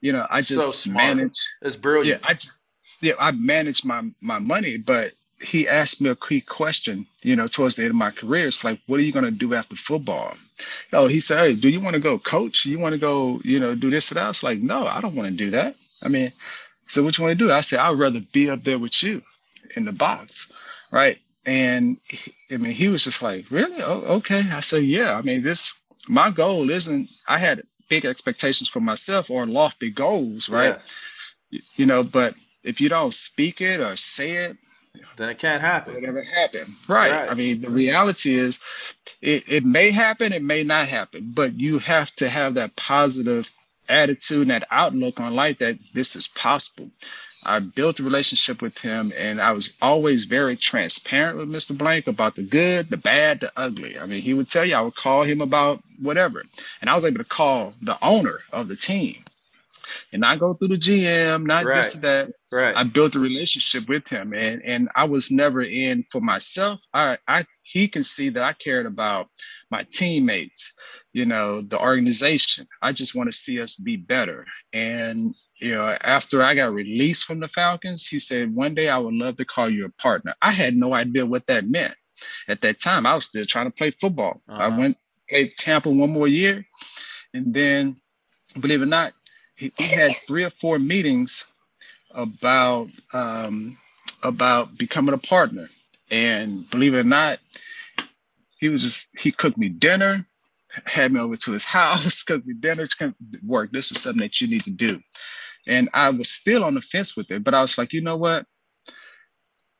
you 0.00 0.12
know, 0.12 0.24
I 0.30 0.40
just 0.42 0.80
smart. 0.84 1.04
manage. 1.16 1.38
It's 1.60 1.74
Yeah, 1.76 1.82
brilliant. 1.82 2.22
I 2.30 2.34
just 2.34 2.58
yeah, 3.00 3.14
I 3.18 3.32
manage 3.32 3.84
my 3.84 4.00
my 4.20 4.38
money, 4.38 4.76
but 4.76 5.06
he 5.52 5.66
asked 5.66 6.00
me 6.02 6.08
a 6.10 6.14
key 6.14 6.40
question, 6.42 7.06
you 7.24 7.34
know, 7.34 7.48
towards 7.48 7.74
the 7.74 7.82
end 7.82 7.90
of 7.90 7.96
my 7.96 8.10
career. 8.12 8.46
It's 8.46 8.62
like, 8.62 8.78
what 8.86 9.00
are 9.00 9.02
you 9.02 9.12
going 9.18 9.24
to 9.24 9.30
do 9.46 9.54
after 9.54 9.74
football? 9.74 10.36
Oh, 10.92 11.06
he 11.08 11.18
said, 11.20 11.38
Hey, 11.40 11.54
do 11.54 11.68
you 11.68 11.80
want 11.80 11.94
to 11.94 12.00
go 12.08 12.18
coach? 12.18 12.64
You 12.66 12.78
want 12.78 12.92
to 12.92 12.98
go, 13.10 13.40
you 13.42 13.58
know, 13.58 13.74
do 13.74 13.90
this 13.90 14.12
or 14.12 14.14
that? 14.16 14.24
I 14.24 14.28
was 14.28 14.42
like, 14.42 14.60
no, 14.60 14.86
I 14.86 15.00
don't 15.00 15.14
want 15.16 15.28
to 15.30 15.44
do 15.44 15.50
that. 15.58 15.74
I 16.02 16.08
mean, 16.08 16.30
so 16.86 17.02
what 17.02 17.16
you 17.16 17.24
want 17.24 17.38
to 17.38 17.44
do? 17.44 17.50
I 17.50 17.62
said, 17.62 17.78
I'd 17.80 17.98
rather 17.98 18.20
be 18.32 18.50
up 18.50 18.62
there 18.64 18.78
with 18.78 19.02
you 19.02 19.22
in 19.76 19.84
the 19.86 19.92
box. 19.92 20.52
Right. 20.92 21.18
And 21.46 21.96
he, 22.04 22.32
I 22.50 22.56
mean, 22.58 22.72
he 22.72 22.88
was 22.88 23.04
just 23.04 23.22
like, 23.22 23.50
really? 23.50 23.82
Oh, 23.82 24.16
okay. 24.16 24.42
I 24.52 24.60
said, 24.60 24.84
yeah. 24.84 25.16
I 25.16 25.22
mean, 25.22 25.42
this, 25.42 25.72
my 26.08 26.30
goal 26.30 26.70
isn't, 26.70 27.08
I 27.26 27.38
had 27.38 27.62
big 27.88 28.04
expectations 28.04 28.68
for 28.68 28.80
myself 28.80 29.30
or 29.30 29.46
lofty 29.46 29.90
goals, 29.90 30.48
right? 30.48 30.80
You, 31.76 31.86
know, 31.86 32.02
but 32.02 32.34
if 32.62 32.80
you 32.80 32.88
don't 32.88 33.14
speak 33.14 33.60
it 33.60 33.80
or 33.80 33.96
say 33.96 34.32
it, 34.36 34.56
then 35.16 35.28
it 35.28 35.38
can't 35.38 35.60
happen. 35.60 35.96
It 35.96 36.02
never 36.02 36.22
happen. 36.22 36.74
Right. 36.88 37.12
right. 37.12 37.30
I 37.30 37.34
mean, 37.34 37.60
the 37.60 37.70
reality 37.70 38.34
is 38.34 38.60
it, 39.20 39.44
it 39.48 39.64
may 39.64 39.90
happen, 39.90 40.32
it 40.32 40.42
may 40.42 40.62
not 40.62 40.88
happen, 40.88 41.32
but 41.34 41.58
you 41.58 41.78
have 41.78 42.14
to 42.16 42.28
have 42.28 42.54
that 42.54 42.76
positive 42.76 43.50
attitude 43.88 44.42
and 44.42 44.50
that 44.50 44.68
outlook 44.70 45.20
on 45.20 45.34
life 45.34 45.58
that 45.58 45.78
this 45.94 46.16
is 46.16 46.28
possible. 46.28 46.90
I 47.44 47.58
built 47.58 48.00
a 48.00 48.02
relationship 48.02 48.60
with 48.60 48.78
him 48.78 49.12
and 49.16 49.40
I 49.40 49.52
was 49.52 49.74
always 49.80 50.24
very 50.24 50.56
transparent 50.56 51.38
with 51.38 51.48
Mr. 51.48 51.76
Blank 51.76 52.06
about 52.06 52.34
the 52.34 52.42
good, 52.42 52.90
the 52.90 52.98
bad, 52.98 53.40
the 53.40 53.50
ugly. 53.56 53.98
I 53.98 54.06
mean, 54.06 54.20
he 54.20 54.34
would 54.34 54.50
tell 54.50 54.64
you, 54.64 54.74
I 54.74 54.82
would 54.82 54.94
call 54.94 55.22
him 55.22 55.40
about 55.40 55.82
whatever. 56.00 56.44
And 56.80 56.90
I 56.90 56.94
was 56.94 57.04
able 57.04 57.18
to 57.18 57.24
call 57.24 57.72
the 57.80 57.96
owner 58.02 58.40
of 58.52 58.68
the 58.68 58.76
team 58.76 59.16
and 60.12 60.20
not 60.20 60.38
go 60.38 60.54
through 60.54 60.68
the 60.68 60.76
GM, 60.76 61.46
not 61.46 61.64
right. 61.64 61.76
this 61.76 61.96
or 61.96 62.00
that. 62.00 62.30
Right. 62.52 62.76
I 62.76 62.84
built 62.84 63.16
a 63.16 63.20
relationship 63.20 63.88
with 63.88 64.08
him 64.08 64.34
and 64.34 64.62
and 64.62 64.88
I 64.94 65.04
was 65.04 65.30
never 65.30 65.62
in 65.62 66.04
for 66.10 66.20
myself. 66.20 66.80
I 66.92 67.18
I 67.26 67.44
he 67.62 67.88
can 67.88 68.04
see 68.04 68.28
that 68.30 68.44
I 68.44 68.52
cared 68.52 68.86
about 68.86 69.28
my 69.70 69.84
teammates, 69.92 70.72
you 71.12 71.24
know, 71.24 71.60
the 71.60 71.78
organization. 71.78 72.66
I 72.82 72.92
just 72.92 73.14
want 73.14 73.28
to 73.28 73.36
see 73.36 73.60
us 73.60 73.76
be 73.76 73.96
better. 73.96 74.46
And 74.72 75.34
you 75.60 75.74
know, 75.74 75.96
after 76.02 76.42
I 76.42 76.54
got 76.54 76.72
released 76.72 77.24
from 77.24 77.40
the 77.40 77.48
Falcons, 77.48 78.06
he 78.06 78.18
said, 78.18 78.54
One 78.54 78.74
day 78.74 78.88
I 78.88 78.98
would 78.98 79.14
love 79.14 79.36
to 79.36 79.44
call 79.44 79.68
you 79.68 79.84
a 79.84 80.02
partner. 80.02 80.34
I 80.40 80.52
had 80.52 80.74
no 80.74 80.94
idea 80.94 81.26
what 81.26 81.46
that 81.46 81.66
meant. 81.66 81.94
At 82.48 82.60
that 82.62 82.80
time, 82.80 83.06
I 83.06 83.14
was 83.14 83.26
still 83.26 83.46
trying 83.46 83.66
to 83.66 83.70
play 83.70 83.90
football. 83.90 84.40
Uh-huh. 84.48 84.62
I 84.62 84.68
went 84.68 84.96
played 85.30 85.52
Tampa 85.56 85.90
one 85.90 86.10
more 86.10 86.28
year. 86.28 86.66
And 87.32 87.54
then, 87.54 87.96
believe 88.60 88.82
it 88.82 88.84
or 88.84 88.88
not, 88.88 89.12
he, 89.56 89.72
he 89.78 89.94
had 89.94 90.12
three 90.26 90.44
or 90.44 90.50
four 90.50 90.78
meetings 90.78 91.46
about 92.12 92.88
um, 93.12 93.78
about 94.22 94.76
becoming 94.76 95.14
a 95.14 95.18
partner. 95.18 95.68
And 96.10 96.68
believe 96.70 96.94
it 96.94 96.98
or 96.98 97.04
not, 97.04 97.38
he 98.58 98.68
was 98.68 98.82
just 98.82 99.16
he 99.18 99.30
cooked 99.30 99.56
me 99.56 99.68
dinner, 99.68 100.26
had 100.86 101.12
me 101.12 101.20
over 101.20 101.36
to 101.36 101.52
his 101.52 101.64
house, 101.78 102.22
cooked 102.24 102.46
me 102.46 102.54
dinner, 102.54 102.88
work. 103.46 103.70
This 103.70 103.92
is 103.92 104.02
something 104.02 104.22
that 104.22 104.40
you 104.40 104.48
need 104.48 104.64
to 104.64 104.70
do. 104.70 105.00
And 105.66 105.88
I 105.92 106.10
was 106.10 106.30
still 106.30 106.64
on 106.64 106.74
the 106.74 106.82
fence 106.82 107.16
with 107.16 107.30
it, 107.30 107.44
but 107.44 107.54
I 107.54 107.60
was 107.60 107.78
like, 107.78 107.92
you 107.92 108.00
know 108.00 108.16
what? 108.16 108.46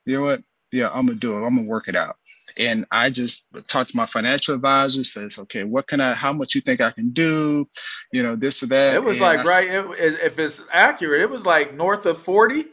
You 0.05 0.19
know 0.19 0.25
what? 0.25 0.43
Yeah, 0.73 0.91
I'm 0.91 1.07
gonna 1.07 1.19
do 1.19 1.35
it. 1.35 1.47
I'm 1.47 1.57
gonna 1.57 1.69
work 1.69 1.89
it 1.89 1.97
out. 1.97 2.17
And 2.57 2.85
I 2.91 3.11
just 3.11 3.49
talked 3.69 3.91
to 3.91 3.97
my 3.97 4.07
financial 4.07 4.55
advisor, 4.55 5.05
says, 5.05 5.39
okay, 5.39 5.65
what 5.65 5.87
can 5.87 6.01
I, 6.01 6.15
how 6.15 6.33
much 6.33 6.55
you 6.55 6.61
think 6.61 6.81
I 6.81 6.91
can 6.91 7.11
do? 7.11 7.69
You 8.13 8.23
know, 8.23 8.37
this 8.37 8.63
or 8.63 8.67
that. 8.67 8.95
It 8.95 9.03
was 9.03 9.17
and 9.17 9.21
like, 9.21 9.41
I, 9.41 9.45
right, 9.45 9.69
it, 9.69 10.21
if 10.21 10.39
it's 10.39 10.63
accurate, 10.73 11.23
it 11.23 11.31
was 11.31 11.47
like 11.47 11.75
north 11.75 12.07
of 12.07 12.19
40 12.19 12.67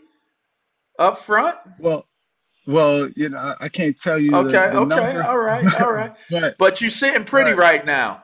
up 1.00 1.18
front. 1.20 1.58
Well, 1.80 2.06
well, 2.66 3.08
you 3.16 3.30
know, 3.30 3.56
I 3.62 3.70
can't 3.70 3.98
tell 3.98 4.20
you. 4.20 4.36
Okay, 4.36 4.52
the, 4.52 4.86
the 4.86 4.96
okay, 4.96 5.14
number. 5.14 5.24
all 5.24 5.38
right, 5.38 5.82
all 5.82 5.94
right. 5.94 6.14
but, 6.30 6.58
but 6.58 6.82
you're 6.82 6.90
sitting 6.90 7.24
pretty 7.24 7.52
right. 7.52 7.78
right 7.78 7.86
now. 7.86 8.24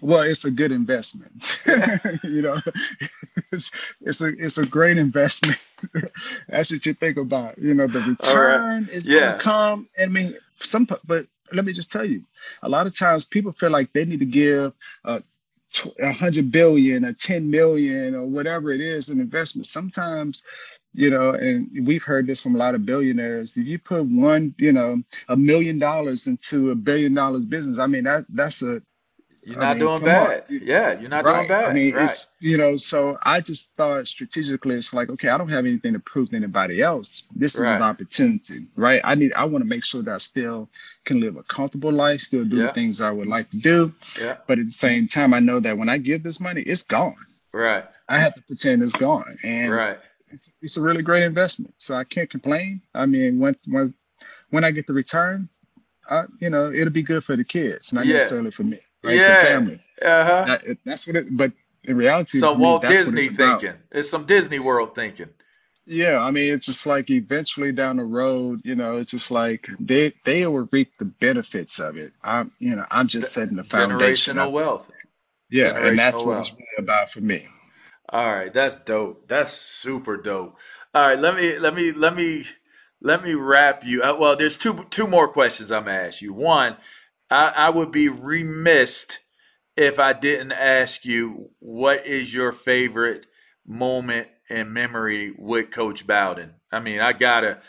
Well, 0.00 0.22
it's 0.22 0.44
a 0.44 0.50
good 0.50 0.72
investment. 0.72 1.60
you 2.24 2.42
know, 2.42 2.58
it's, 3.52 3.70
it's, 4.00 4.20
a 4.20 4.28
it's 4.28 4.58
a 4.58 4.66
great 4.66 4.98
investment. 4.98 5.58
That's 6.48 6.72
what 6.72 6.86
you 6.86 6.94
think 6.94 7.16
about. 7.16 7.58
You 7.58 7.74
know, 7.74 7.86
the 7.86 8.00
return 8.00 8.84
right. 8.84 8.92
is 8.92 9.08
yeah. 9.08 9.32
to 9.32 9.38
come. 9.38 9.88
I 10.00 10.06
mean, 10.06 10.34
some, 10.60 10.86
but 11.06 11.26
let 11.52 11.64
me 11.64 11.72
just 11.72 11.92
tell 11.92 12.04
you, 12.04 12.24
a 12.62 12.68
lot 12.68 12.86
of 12.86 12.96
times 12.96 13.24
people 13.24 13.52
feel 13.52 13.70
like 13.70 13.92
they 13.92 14.04
need 14.04 14.20
to 14.20 14.26
give 14.26 14.72
a, 15.04 15.22
a 16.00 16.12
hundred 16.12 16.50
billion 16.50 17.04
or 17.04 17.12
10 17.12 17.50
million 17.50 18.14
or 18.14 18.26
whatever 18.26 18.70
it 18.70 18.80
is 18.80 19.08
an 19.08 19.20
investment. 19.20 19.66
Sometimes 19.66 20.42
you 20.92 21.10
know, 21.10 21.30
and 21.30 21.68
we've 21.86 22.02
heard 22.02 22.26
this 22.26 22.40
from 22.40 22.54
a 22.56 22.58
lot 22.58 22.74
of 22.74 22.84
billionaires. 22.84 23.56
If 23.56 23.66
you 23.66 23.78
put 23.78 24.04
one, 24.06 24.54
you 24.58 24.72
know, 24.72 25.02
a 25.28 25.36
million 25.36 25.78
dollars 25.78 26.26
into 26.26 26.70
a 26.70 26.74
billion 26.74 27.14
dollars 27.14 27.46
business, 27.46 27.78
I 27.78 27.86
mean 27.86 28.04
that 28.04 28.24
that's 28.28 28.62
a 28.62 28.82
you're 29.42 29.58
not 29.58 29.76
mean, 29.76 29.86
doing 29.86 30.04
bad. 30.04 30.44
On. 30.50 30.60
Yeah, 30.62 30.98
you're 30.98 31.08
not 31.08 31.24
right. 31.24 31.36
doing 31.36 31.48
bad. 31.48 31.70
I 31.70 31.72
mean, 31.72 31.94
right. 31.94 32.04
it's 32.04 32.34
you 32.40 32.56
know, 32.56 32.76
so 32.76 33.18
I 33.24 33.40
just 33.40 33.76
thought 33.76 34.06
strategically, 34.06 34.76
it's 34.76 34.92
like, 34.92 35.08
okay, 35.10 35.28
I 35.28 35.38
don't 35.38 35.48
have 35.48 35.66
anything 35.66 35.94
to 35.94 35.98
prove 35.98 36.30
to 36.30 36.36
anybody 36.36 36.82
else. 36.82 37.22
This 37.34 37.58
right. 37.58 37.66
is 37.66 37.70
an 37.72 37.82
opportunity, 37.82 38.66
right? 38.76 39.00
I 39.02 39.14
need, 39.14 39.32
I 39.34 39.44
want 39.44 39.62
to 39.62 39.68
make 39.68 39.84
sure 39.84 40.02
that 40.02 40.14
I 40.14 40.18
still 40.18 40.68
can 41.04 41.20
live 41.20 41.36
a 41.36 41.42
comfortable 41.42 41.92
life, 41.92 42.20
still 42.20 42.44
do 42.44 42.56
yeah. 42.56 42.66
the 42.66 42.72
things 42.72 43.00
I 43.00 43.10
would 43.10 43.28
like 43.28 43.50
to 43.50 43.56
do. 43.56 43.92
Yeah. 44.20 44.36
But 44.46 44.58
at 44.58 44.66
the 44.66 44.70
same 44.70 45.08
time, 45.08 45.32
I 45.32 45.40
know 45.40 45.60
that 45.60 45.76
when 45.76 45.88
I 45.88 45.98
give 45.98 46.22
this 46.22 46.40
money, 46.40 46.62
it's 46.62 46.82
gone. 46.82 47.14
Right. 47.52 47.84
I 48.08 48.18
have 48.18 48.34
to 48.34 48.42
pretend 48.42 48.82
it's 48.82 48.92
gone, 48.92 49.36
and 49.42 49.72
right. 49.72 49.98
It's, 50.32 50.52
it's 50.62 50.76
a 50.76 50.82
really 50.82 51.02
great 51.02 51.24
investment. 51.24 51.74
So 51.78 51.94
I 51.94 52.04
can't 52.04 52.30
complain. 52.30 52.82
I 52.94 53.06
mean, 53.06 53.38
when 53.38 53.56
when 53.66 53.94
when 54.50 54.64
I 54.64 54.70
get 54.70 54.86
the 54.86 54.92
return, 54.92 55.48
I, 56.08 56.24
you 56.40 56.50
know, 56.50 56.70
it'll 56.70 56.92
be 56.92 57.02
good 57.02 57.24
for 57.24 57.36
the 57.36 57.44
kids, 57.44 57.92
not 57.92 58.06
yeah. 58.06 58.14
necessarily 58.14 58.50
for 58.50 58.64
me 58.64 58.78
right? 59.02 59.16
Yeah. 59.16 59.42
The 59.42 59.48
family. 59.48 59.80
Uh-huh. 60.02 60.44
That, 60.46 60.78
that's 60.84 61.06
what 61.06 61.16
it, 61.16 61.36
but 61.36 61.52
in 61.84 61.96
reality, 61.96 62.38
so 62.38 62.52
Walt 62.52 62.82
me, 62.82 62.88
Disney 62.90 63.20
it's 63.20 63.36
thinking. 63.36 63.70
About. 63.70 63.80
It's 63.92 64.10
some 64.10 64.24
Disney 64.26 64.58
World 64.58 64.94
thinking. 64.94 65.28
Yeah, 65.86 66.20
I 66.20 66.30
mean, 66.30 66.52
it's 66.52 66.66
just 66.66 66.86
like 66.86 67.10
eventually 67.10 67.72
down 67.72 67.96
the 67.96 68.04
road, 68.04 68.60
you 68.64 68.76
know, 68.76 68.98
it's 68.98 69.10
just 69.10 69.30
like 69.30 69.66
they 69.80 70.12
they 70.24 70.46
will 70.46 70.68
reap 70.70 70.96
the 70.98 71.06
benefits 71.06 71.80
of 71.80 71.96
it. 71.96 72.12
I'm, 72.22 72.52
you 72.60 72.76
know, 72.76 72.84
I'm 72.90 73.08
just 73.08 73.32
setting 73.32 73.56
the 73.56 73.64
foundation. 73.64 74.36
Generational 74.36 74.52
wealth. 74.52 74.90
Yeah, 75.50 75.70
Generational 75.70 75.88
and 75.88 75.98
that's 75.98 76.18
what 76.18 76.28
wealth. 76.28 76.48
it's 76.48 76.52
really 76.52 76.66
about 76.78 77.10
for 77.10 77.20
me. 77.20 77.44
All 78.10 78.32
right, 78.32 78.52
that's 78.52 78.76
dope. 78.78 79.26
That's 79.26 79.52
super 79.52 80.16
dope. 80.16 80.56
All 80.94 81.08
right, 81.08 81.18
let 81.18 81.34
me 81.34 81.58
let 81.58 81.74
me 81.74 81.92
let 81.92 82.14
me 82.14 82.44
let 83.00 83.24
me 83.24 83.34
wrap 83.34 83.84
you. 83.84 84.02
Uh, 84.02 84.14
well, 84.18 84.36
there's 84.36 84.56
two 84.56 84.86
two 84.90 85.06
more 85.06 85.28
questions 85.28 85.72
I'm 85.72 85.86
gonna 85.86 85.98
ask 85.98 86.22
you. 86.22 86.32
One, 86.32 86.76
I, 87.30 87.52
I 87.56 87.70
would 87.70 87.92
be 87.92 88.08
remiss 88.08 89.18
if 89.76 89.98
I 89.98 90.12
didn't 90.12 90.52
ask 90.52 91.04
you 91.04 91.50
what 91.58 92.06
is 92.06 92.34
your 92.34 92.52
favorite 92.52 93.26
moment 93.66 94.28
and 94.48 94.72
memory 94.72 95.32
with 95.38 95.70
Coach 95.70 96.06
Bowden. 96.06 96.54
I 96.72 96.80
mean, 96.80 97.00
I 97.00 97.12
gotta, 97.12 97.60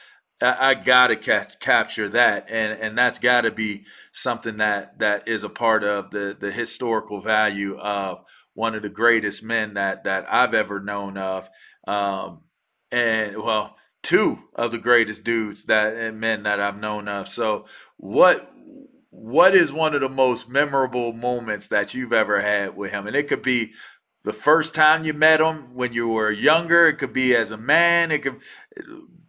I 0.41 0.73
gotta 0.73 1.15
ca- 1.15 1.45
capture 1.59 2.09
that, 2.09 2.47
and 2.49 2.79
and 2.79 2.97
that's 2.97 3.19
got 3.19 3.41
to 3.41 3.51
be 3.51 3.85
something 4.11 4.57
that 4.57 4.97
that 4.99 5.27
is 5.27 5.43
a 5.43 5.49
part 5.49 5.83
of 5.83 6.09
the 6.11 6.35
the 6.39 6.51
historical 6.51 7.21
value 7.21 7.77
of 7.77 8.23
one 8.53 8.73
of 8.75 8.81
the 8.81 8.89
greatest 8.89 9.43
men 9.43 9.75
that 9.75 10.03
that 10.03 10.25
I've 10.31 10.55
ever 10.55 10.79
known 10.79 11.17
of, 11.17 11.49
um, 11.87 12.41
and 12.91 13.37
well, 13.37 13.77
two 14.01 14.39
of 14.55 14.71
the 14.71 14.79
greatest 14.79 15.23
dudes 15.23 15.65
that 15.65 15.93
and 15.93 16.19
men 16.19 16.43
that 16.43 16.59
I've 16.59 16.79
known 16.79 17.07
of. 17.07 17.27
So, 17.27 17.65
what 17.97 18.50
what 19.11 19.53
is 19.53 19.71
one 19.71 19.93
of 19.93 20.01
the 20.01 20.09
most 20.09 20.49
memorable 20.49 21.13
moments 21.13 21.67
that 21.67 21.93
you've 21.93 22.13
ever 22.13 22.41
had 22.41 22.75
with 22.75 22.91
him? 22.91 23.05
And 23.05 23.15
it 23.15 23.27
could 23.27 23.43
be 23.43 23.73
the 24.23 24.33
first 24.33 24.73
time 24.73 25.03
you 25.03 25.13
met 25.13 25.41
him 25.41 25.75
when 25.75 25.93
you 25.93 26.07
were 26.07 26.31
younger. 26.31 26.87
It 26.87 26.97
could 26.97 27.13
be 27.13 27.35
as 27.35 27.51
a 27.51 27.57
man. 27.57 28.11
It 28.11 28.23
could 28.23 28.41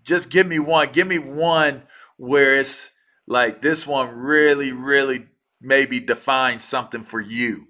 just 0.05 0.31
give 0.31 0.47
me 0.47 0.59
one. 0.59 0.93
Give 0.93 1.07
me 1.07 1.19
one 1.19 1.83
where 2.17 2.59
it's 2.59 2.93
like 3.27 3.61
this 3.61 3.87
one 3.87 4.11
really, 4.11 4.73
really 4.73 5.27
maybe 5.61 6.01
defines 6.01 6.65
something 6.65 7.03
for 7.03 7.21
you. 7.21 7.67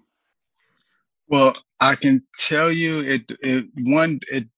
Well, 1.29 1.57
I 1.81 1.95
can 1.95 2.23
tell 2.39 2.71
you 2.71 3.01
it. 3.01 3.33
It 3.41 3.67
one. 3.75 4.21
It 4.31 4.49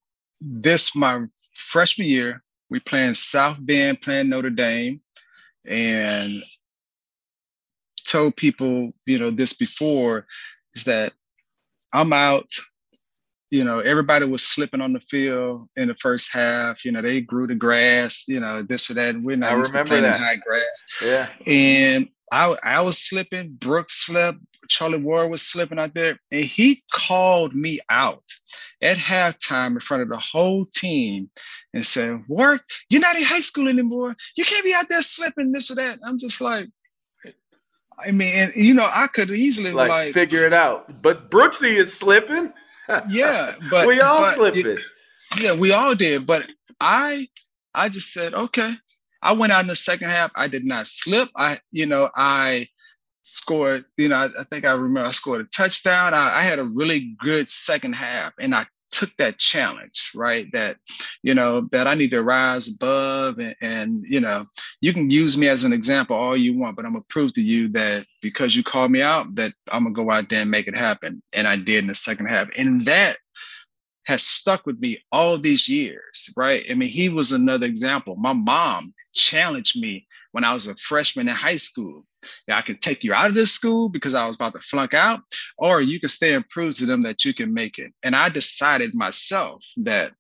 this 0.41 0.97
my 0.97 1.25
freshman 1.53 2.09
year. 2.09 2.43
We 2.71 2.81
playing 2.81 3.15
South 3.15 3.59
Bend, 3.61 4.01
playing 4.01 4.31
Notre 4.31 4.51
Dame, 4.51 5.01
and 5.69 6.43
told 8.05 8.37
people, 8.37 8.93
you 9.07 9.19
know, 9.19 9.31
this 9.31 9.53
before 9.53 10.27
is 10.75 10.85
that 10.85 11.13
I'm 11.93 12.13
out. 12.13 12.51
You 13.51 13.63
know, 13.63 13.79
everybody 13.79 14.25
was 14.27 14.43
slipping 14.43 14.81
on 14.81 14.93
the 14.93 15.01
field 15.01 15.69
in 15.77 15.89
the 15.89 15.95
first 15.95 16.33
half. 16.33 16.85
You 16.85 16.91
know, 16.91 17.03
they 17.03 17.21
grew 17.21 17.47
the 17.47 17.55
grass. 17.55 18.25
You 18.27 18.41
know, 18.41 18.63
this 18.63 18.91
or 18.91 18.95
that. 18.95 19.21
We're 19.21 19.37
not 19.37 19.53
I 19.53 19.55
remember 19.55 20.01
that 20.01 20.21
high 20.21 20.37
grass. 20.37 20.85
Yeah. 21.03 21.29
And 21.47 22.09
I 22.33 22.57
I 22.63 22.81
was 22.81 22.99
slipping, 22.99 23.53
Brooks 23.53 24.07
slipped, 24.07 24.41
Charlie 24.69 24.99
Ward 24.99 25.31
was 25.31 25.43
slipping 25.43 25.79
out 25.79 25.95
there, 25.95 26.19
and 26.33 26.45
he 26.45 26.83
called 26.93 27.55
me 27.55 27.81
out 27.91 28.25
at 28.83 28.97
halftime 28.97 29.73
in 29.73 29.81
front 29.81 30.03
of 30.03 30.09
the 30.09 30.19
whole 30.19 30.67
team 30.67 31.31
and 31.73 31.87
said, 31.87 32.25
Work, 32.29 32.63
you're 32.89 33.01
not 33.01 33.17
in 33.17 33.23
high 33.23 33.41
school 33.41 33.69
anymore. 33.69 34.15
You 34.37 34.45
can't 34.45 34.65
be 34.65 34.75
out 34.75 34.89
there 34.89 35.03
slipping 35.03 35.53
this 35.53 35.71
or 35.71 35.77
that. 35.77 35.99
I'm 36.05 36.19
just 36.19 36.41
like, 36.41 36.69
I 37.99 38.11
mean, 38.11 38.51
you 38.55 38.75
know, 38.75 38.89
I 38.93 39.07
could 39.07 39.31
easily 39.31 39.73
like, 39.73 39.89
like, 39.89 40.13
figure 40.13 40.47
it 40.47 40.53
out. 40.53 41.03
But 41.03 41.31
Brooksy 41.31 41.77
is 41.77 41.93
slipping. 41.93 42.53
yeah, 43.09 43.55
but 43.71 43.87
we 43.87 44.01
all 44.01 44.21
but, 44.21 44.35
slipping. 44.35 44.77
Yeah, 45.39 45.55
we 45.55 45.73
all 45.73 45.95
did. 45.95 46.27
But 46.27 46.47
I 46.81 47.29
I 47.75 47.89
just 47.89 48.13
said, 48.13 48.35
okay. 48.35 48.75
I 49.23 49.33
went 49.33 49.53
out 49.53 49.63
in 49.63 49.69
the 49.69 49.77
second 49.77 50.11
half. 50.11 50.31
I 50.35 50.49
did 50.49 50.67
not 50.67 50.87
slip. 50.87 51.31
I, 51.35 51.59
you 51.73 51.87
know, 51.87 52.11
I 52.15 52.69
scored, 53.23 53.87
you 53.97 54.09
know, 54.09 54.17
I, 54.17 54.41
I 54.41 54.45
think 54.45 54.67
I 54.67 54.73
remember 54.73 55.09
I 55.09 55.13
scored 55.13 55.41
a 55.41 55.45
touchdown. 55.45 56.13
I, 56.13 56.39
I 56.39 56.43
had 56.43 56.59
a 56.59 56.65
really 56.65 57.17
good 57.21 57.49
second 57.49 57.95
half 57.95 58.35
and 58.39 58.55
I 58.55 58.67
took 58.95 59.11
that 59.19 59.39
challenge, 59.39 60.11
right? 60.15 60.47
That, 60.53 60.77
you 61.23 61.35
know, 61.35 61.69
that 61.73 61.87
I 61.87 61.95
need 61.95 62.13
to 62.13 62.23
rise 62.23 62.69
above 62.69 63.39
and, 63.39 63.57
and, 63.61 64.05
you 64.05 64.21
know, 64.21 64.47
you 64.81 64.93
can 64.93 65.11
use 65.11 65.37
me 65.37 65.49
as 65.49 65.65
an 65.65 65.73
example 65.73 66.17
all 66.17 66.37
you 66.37 66.57
want, 66.59 66.77
but 66.77 66.87
I'm 66.87 66.93
gonna 66.93 67.05
prove 67.09 67.33
to 67.35 67.43
you 67.43 67.69
that 67.71 68.07
because 68.23 68.55
you 68.55 68.63
called 68.63 68.93
me 68.93 69.03
out, 69.03 69.35
that 69.35 69.53
I'm 69.73 69.83
gonna 69.83 69.95
go 69.95 70.11
out 70.11 70.29
there 70.29 70.43
and 70.43 70.51
make 70.51 70.69
it 70.69 70.77
happen. 70.77 71.23
And 71.33 71.49
I 71.49 71.57
did 71.57 71.79
in 71.79 71.89
the 71.89 71.95
second 71.95 72.27
half. 72.27 72.49
And 72.57 72.87
that 72.87 73.17
has 74.05 74.23
stuck 74.23 74.67
with 74.67 74.79
me 74.79 74.99
all 75.11 75.39
these 75.39 75.69
years, 75.69 76.31
right? 76.37 76.65
I 76.71 76.75
mean, 76.75 76.91
he 76.91 77.09
was 77.09 77.33
another 77.33 77.67
example. 77.67 78.17
My 78.17 78.33
mom 78.33 78.95
challenged 79.13 79.81
me 79.81 80.07
when 80.33 80.45
I 80.45 80.53
was 80.53 80.69
a 80.69 80.77
freshman 80.77 81.29
in 81.29 81.35
high 81.35 81.57
school. 81.57 82.05
Yeah, 82.49 82.59
I 82.59 82.63
can 82.63 82.77
take 82.77 83.05
you 83.05 83.13
out 83.13 83.29
of 83.29 83.35
this 83.35 83.53
school 83.53 83.89
because 83.89 84.15
I 84.15 84.27
was 84.27 84.37
about 84.37 84.53
to 84.55 84.61
flunk 84.61 84.95
out, 84.95 85.21
or 85.59 85.81
you 85.81 86.01
can 86.01 86.09
stay 86.09 86.35
and 86.35 86.49
prove 86.49 86.77
to 86.77 86.87
them 86.87 87.03
that 87.03 87.25
you 87.25 87.35
can 87.35 87.53
make 87.53 87.79
it. 87.79 87.93
And 88.03 88.15
I 88.15 88.29
decided 88.29 88.95
myself 88.95 89.63
that 89.79 90.13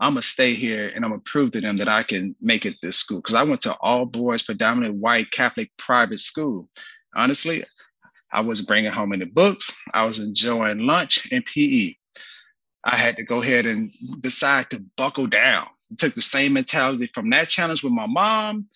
I'm 0.00 0.12
gonna 0.12 0.22
stay 0.22 0.54
here 0.54 0.90
and 0.94 1.04
I'm 1.04 1.10
gonna 1.10 1.22
prove 1.24 1.50
to 1.52 1.60
them 1.60 1.76
that 1.76 1.88
I 1.88 2.02
can 2.02 2.34
make 2.40 2.64
it 2.64 2.76
this 2.82 2.96
school. 2.96 3.18
Because 3.18 3.34
I 3.34 3.42
went 3.42 3.60
to 3.62 3.74
all 3.80 4.06
boys, 4.06 4.42
predominantly 4.42 4.98
white 4.98 5.30
Catholic 5.30 5.70
private 5.76 6.20
school. 6.20 6.68
Honestly, 7.14 7.64
I 8.32 8.40
was 8.40 8.62
bringing 8.62 8.92
home 8.92 9.12
any 9.12 9.24
books. 9.24 9.72
I 9.92 10.04
was 10.04 10.20
enjoying 10.20 10.86
lunch 10.86 11.28
and 11.32 11.44
PE. 11.44 11.94
I 12.84 12.96
had 12.96 13.16
to 13.16 13.24
go 13.24 13.42
ahead 13.42 13.66
and 13.66 13.92
decide 14.20 14.70
to 14.70 14.84
buckle 14.96 15.26
down. 15.26 15.66
I 15.92 15.96
took 15.98 16.14
the 16.14 16.22
same 16.22 16.54
mentality 16.54 17.10
from 17.12 17.28
that 17.30 17.48
challenge 17.48 17.82
with 17.82 17.92
my 17.92 18.06
mom 18.06 18.68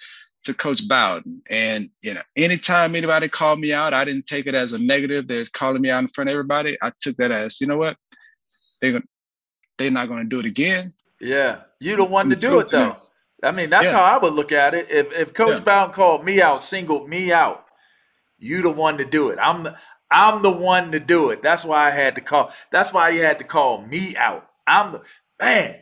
to 0.44 0.54
Coach 0.54 0.86
Bowden. 0.86 1.42
And 1.50 1.90
you 2.02 2.14
know, 2.14 2.22
anytime 2.36 2.94
anybody 2.94 3.28
called 3.28 3.60
me 3.60 3.72
out, 3.72 3.94
I 3.94 4.04
didn't 4.04 4.26
take 4.26 4.46
it 4.46 4.54
as 4.54 4.72
a 4.72 4.78
negative. 4.78 5.26
They're 5.26 5.44
calling 5.46 5.82
me 5.82 5.90
out 5.90 6.02
in 6.02 6.08
front 6.08 6.30
of 6.30 6.32
everybody. 6.32 6.76
I 6.82 6.92
took 7.00 7.16
that 7.16 7.30
as, 7.30 7.60
you 7.60 7.66
know 7.66 7.76
what? 7.76 7.96
They're 8.80 9.02
they're 9.78 9.90
not 9.90 10.08
gonna 10.08 10.24
do 10.24 10.40
it 10.40 10.46
again. 10.46 10.92
Yeah. 11.20 11.60
You 11.80 11.96
the 11.96 12.04
one 12.04 12.30
to 12.30 12.36
do 12.36 12.60
it 12.60 12.68
though. 12.68 12.96
I 13.42 13.50
mean, 13.50 13.68
that's 13.70 13.86
yeah. 13.86 13.92
how 13.92 14.02
I 14.02 14.18
would 14.18 14.32
look 14.32 14.52
at 14.52 14.74
it. 14.74 14.90
If 14.90 15.12
if 15.12 15.34
Coach 15.34 15.58
yeah. 15.58 15.64
Bowden 15.64 15.94
called 15.94 16.24
me 16.24 16.40
out, 16.40 16.62
singled 16.62 17.08
me 17.08 17.32
out, 17.32 17.66
you 18.38 18.62
the 18.62 18.70
one 18.70 18.98
to 18.98 19.04
do 19.04 19.30
it. 19.30 19.38
I'm 19.40 19.64
the 19.64 19.76
I'm 20.10 20.42
the 20.42 20.50
one 20.50 20.92
to 20.92 21.00
do 21.00 21.30
it. 21.30 21.42
That's 21.42 21.64
why 21.64 21.86
I 21.86 21.90
had 21.90 22.14
to 22.14 22.20
call. 22.20 22.52
That's 22.70 22.92
why 22.92 23.10
you 23.10 23.22
had 23.22 23.38
to 23.38 23.44
call 23.44 23.82
me 23.82 24.16
out. 24.16 24.48
I'm 24.66 24.92
the 24.92 25.02
man. 25.40 25.80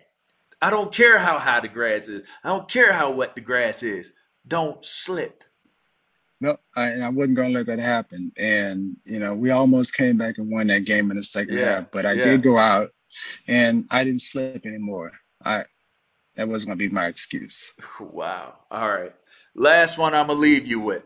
I 0.61 0.71
don't 0.71 0.93
care 0.93 1.19
how 1.19 1.39
high 1.39 1.61
the 1.61 1.69
grass 1.69 2.07
is. 2.07 2.27
I 2.45 2.49
don't 2.49 2.69
care 2.69 2.93
how 2.93 3.11
wet 3.11 3.35
the 3.35 3.41
grass 3.41 3.83
is. 3.83 4.13
Don't 4.47 4.85
slip. 4.85 5.45
No, 6.41 6.57
I, 6.75 6.89
and 6.89 7.05
I 7.05 7.09
wasn't 7.09 7.37
going 7.37 7.53
to 7.53 7.59
let 7.59 7.67
that 7.67 7.79
happen. 7.79 8.33
And 8.37 8.97
you 9.05 9.21
know, 9.21 9.37
we 9.37 9.51
almost 9.51 9.97
came 9.97 10.17
back 10.17 10.39
and 10.39 10.51
won 10.51 10.67
that 10.67 10.85
game 10.85 11.11
in 11.11 11.17
the 11.17 11.23
second 11.23 11.57
yeah, 11.57 11.77
half. 11.77 11.91
But 11.93 12.05
I 12.05 12.15
yeah. 12.15 12.25
did 12.25 12.43
go 12.43 12.59
out, 12.59 12.91
and 13.47 13.87
I 13.93 14.03
didn't 14.03 14.23
slip 14.23 14.67
anymore. 14.67 15.13
I 15.45 15.65
that 16.35 16.49
wasn't 16.49 16.71
going 16.71 16.79
to 16.79 16.89
be 16.89 16.95
my 16.95 17.07
excuse. 17.07 17.73
Wow. 18.01 18.55
All 18.71 18.89
right. 18.89 19.15
Last 19.55 19.99
one. 19.99 20.15
I'm 20.15 20.27
gonna 20.27 20.39
leave 20.39 20.67
you 20.67 20.81
with. 20.81 21.05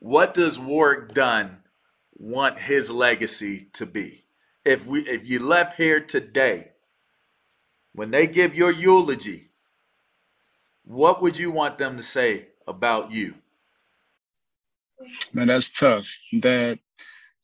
What 0.00 0.34
does 0.34 0.58
Warrick 0.58 1.14
Dunn 1.14 1.58
want 2.14 2.58
his 2.58 2.90
legacy 2.90 3.68
to 3.74 3.86
be? 3.86 4.24
If 4.64 4.86
we 4.86 5.00
if 5.02 5.28
you 5.28 5.38
left 5.38 5.76
here 5.76 6.00
today, 6.00 6.68
when 7.92 8.10
they 8.10 8.26
give 8.26 8.54
your 8.54 8.72
eulogy, 8.72 9.47
what 10.88 11.20
would 11.20 11.38
you 11.38 11.50
want 11.50 11.76
them 11.76 11.98
to 11.98 12.02
say 12.02 12.46
about 12.66 13.12
you? 13.12 13.34
Man, 15.34 15.48
that's 15.48 15.70
tough. 15.70 16.08
That 16.40 16.78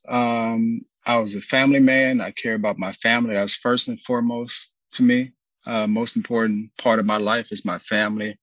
um, 0.08 0.80
I 1.06 1.18
was 1.18 1.36
a 1.36 1.40
family 1.40 1.78
man. 1.78 2.20
I 2.20 2.30
care 2.30 2.54
about 2.54 2.78
my 2.78 2.92
family. 2.92 3.34
That's 3.34 3.54
first 3.54 3.88
and 3.88 4.00
foremost 4.00 4.74
to 4.92 5.02
me. 5.02 5.32
Uh, 5.66 5.86
most 5.86 6.16
important 6.16 6.70
part 6.78 6.98
of 6.98 7.06
my 7.06 7.18
life 7.18 7.52
is 7.52 7.64
my 7.64 7.78
family, 7.78 8.38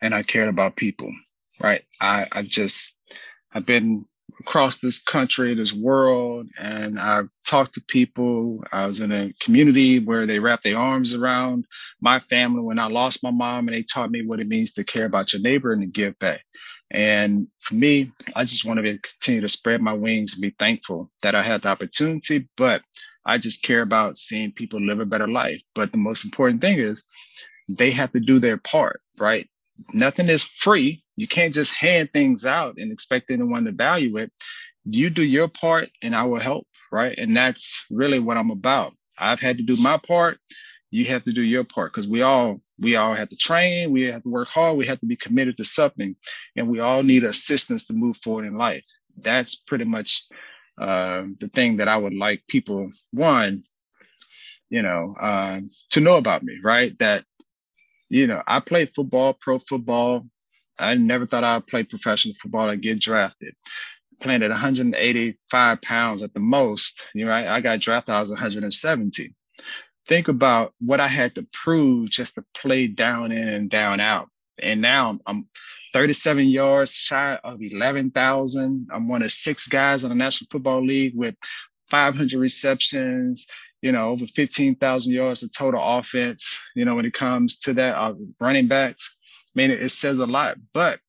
and 0.00 0.14
I 0.14 0.22
cared 0.22 0.48
about 0.48 0.76
people. 0.76 1.12
Right. 1.60 1.82
I 2.00 2.26
I 2.32 2.42
just 2.42 2.96
I've 3.52 3.66
been 3.66 4.04
across 4.46 4.78
this 4.78 5.02
country, 5.02 5.54
this 5.54 5.72
world, 5.72 6.46
and 6.60 6.98
I've 6.98 7.28
talked 7.46 7.74
to 7.74 7.84
people. 7.88 8.62
I 8.72 8.84
was 8.84 9.00
in 9.00 9.10
a 9.10 9.32
community 9.40 9.98
where 9.98 10.26
they 10.26 10.38
wrapped 10.38 10.64
their 10.64 10.76
arms 10.76 11.14
around 11.14 11.64
my 12.00 12.20
family 12.20 12.62
when 12.62 12.78
I 12.78 12.86
lost 12.86 13.22
my 13.22 13.30
mom, 13.30 13.66
and 13.66 13.74
they 13.74 13.82
taught 13.82 14.10
me 14.10 14.24
what 14.24 14.40
it 14.40 14.46
means 14.46 14.74
to 14.74 14.84
care 14.84 15.06
about 15.06 15.32
your 15.32 15.40
neighbor 15.40 15.72
and 15.72 15.82
to 15.82 15.88
give 15.88 16.18
back. 16.18 16.44
And 16.90 17.48
for 17.60 17.74
me, 17.74 18.12
I 18.36 18.44
just 18.44 18.66
want 18.66 18.80
to 18.80 18.98
continue 18.98 19.40
to 19.40 19.48
spread 19.48 19.80
my 19.80 19.94
wings 19.94 20.34
and 20.34 20.42
be 20.42 20.54
thankful 20.58 21.10
that 21.22 21.34
I 21.34 21.42
had 21.42 21.62
the 21.62 21.70
opportunity, 21.70 22.46
but 22.58 22.82
I 23.24 23.38
just 23.38 23.62
care 23.62 23.80
about 23.80 24.18
seeing 24.18 24.52
people 24.52 24.80
live 24.80 25.00
a 25.00 25.06
better 25.06 25.28
life. 25.28 25.62
But 25.74 25.90
the 25.90 25.98
most 25.98 26.24
important 26.24 26.60
thing 26.60 26.78
is 26.78 27.02
they 27.68 27.90
have 27.92 28.12
to 28.12 28.20
do 28.20 28.38
their 28.38 28.58
part, 28.58 29.00
right? 29.18 29.48
Nothing 29.92 30.28
is 30.28 30.44
free. 30.44 31.00
You 31.16 31.26
can't 31.26 31.54
just 31.54 31.74
hand 31.74 32.10
things 32.12 32.44
out 32.44 32.76
and 32.78 32.92
expect 32.92 33.30
anyone 33.30 33.64
to 33.64 33.72
value 33.72 34.16
it. 34.18 34.32
You 34.84 35.10
do 35.10 35.22
your 35.22 35.48
part 35.48 35.88
and 36.02 36.14
I 36.14 36.24
will 36.24 36.40
help, 36.40 36.66
right? 36.92 37.16
And 37.18 37.36
that's 37.36 37.86
really 37.90 38.18
what 38.18 38.36
I'm 38.36 38.50
about. 38.50 38.92
I've 39.20 39.40
had 39.40 39.58
to 39.58 39.62
do 39.62 39.76
my 39.76 39.98
part. 39.98 40.38
You 40.90 41.06
have 41.06 41.24
to 41.24 41.32
do 41.32 41.42
your 41.42 41.64
part 41.64 41.92
because 41.92 42.08
we 42.08 42.22
all 42.22 42.58
we 42.78 42.94
all 42.94 43.14
have 43.14 43.28
to 43.30 43.36
train, 43.36 43.90
we 43.90 44.02
have 44.02 44.22
to 44.22 44.28
work 44.28 44.48
hard, 44.48 44.76
we 44.76 44.86
have 44.86 45.00
to 45.00 45.06
be 45.06 45.16
committed 45.16 45.56
to 45.56 45.64
something, 45.64 46.14
and 46.54 46.68
we 46.68 46.78
all 46.78 47.02
need 47.02 47.24
assistance 47.24 47.86
to 47.86 47.94
move 47.94 48.16
forward 48.22 48.46
in 48.46 48.56
life. 48.56 48.84
That's 49.16 49.56
pretty 49.56 49.86
much 49.86 50.28
uh, 50.80 51.24
the 51.40 51.48
thing 51.48 51.78
that 51.78 51.88
I 51.88 51.96
would 51.96 52.14
like 52.14 52.44
people 52.46 52.90
one, 53.12 53.62
you 54.70 54.82
know, 54.82 55.14
uh, 55.20 55.60
to 55.90 56.00
know 56.00 56.16
about 56.16 56.44
me, 56.44 56.58
right? 56.62 56.92
That 56.98 57.24
you 58.08 58.26
know, 58.26 58.42
I 58.46 58.60
played 58.60 58.90
football, 58.90 59.34
pro 59.34 59.58
football. 59.58 60.26
I 60.78 60.94
never 60.94 61.26
thought 61.26 61.44
I'd 61.44 61.66
play 61.66 61.84
professional 61.84 62.34
football 62.40 62.68
and 62.68 62.82
get 62.82 63.00
drafted. 63.00 63.54
Playing 64.20 64.42
at 64.42 64.50
185 64.50 65.82
pounds 65.82 66.22
at 66.22 66.32
the 66.34 66.40
most, 66.40 67.04
you 67.14 67.24
know, 67.24 67.32
I, 67.32 67.56
I 67.56 67.60
got 67.60 67.80
drafted, 67.80 68.14
I 68.14 68.20
was 68.20 68.30
170. 68.30 69.34
Think 70.06 70.28
about 70.28 70.74
what 70.80 71.00
I 71.00 71.08
had 71.08 71.34
to 71.36 71.46
prove 71.52 72.10
just 72.10 72.34
to 72.34 72.44
play 72.54 72.86
down 72.86 73.32
in 73.32 73.48
and 73.48 73.70
down 73.70 74.00
out. 74.00 74.28
And 74.58 74.80
now 74.80 75.10
I'm, 75.10 75.18
I'm 75.26 75.48
37 75.94 76.46
yards 76.48 76.96
shy 76.96 77.38
of 77.44 77.62
11,000. 77.62 78.88
I'm 78.92 79.08
one 79.08 79.22
of 79.22 79.32
six 79.32 79.66
guys 79.66 80.04
in 80.04 80.10
the 80.10 80.14
National 80.14 80.48
Football 80.50 80.84
League 80.84 81.14
with 81.16 81.36
500 81.90 82.38
receptions, 82.38 83.46
you 83.84 83.92
know, 83.92 84.08
over 84.08 84.26
15,000 84.26 85.12
yards 85.12 85.42
of 85.42 85.52
total 85.52 85.98
offense, 85.98 86.58
you 86.74 86.86
know, 86.86 86.94
when 86.94 87.04
it 87.04 87.12
comes 87.12 87.58
to 87.58 87.74
that 87.74 87.94
uh, 87.94 88.14
running 88.40 88.66
backs. 88.66 89.14
I 89.54 89.60
mean, 89.60 89.70
it, 89.70 89.82
it 89.82 89.90
says 89.90 90.20
a 90.20 90.26
lot, 90.26 90.56
but 90.72 91.00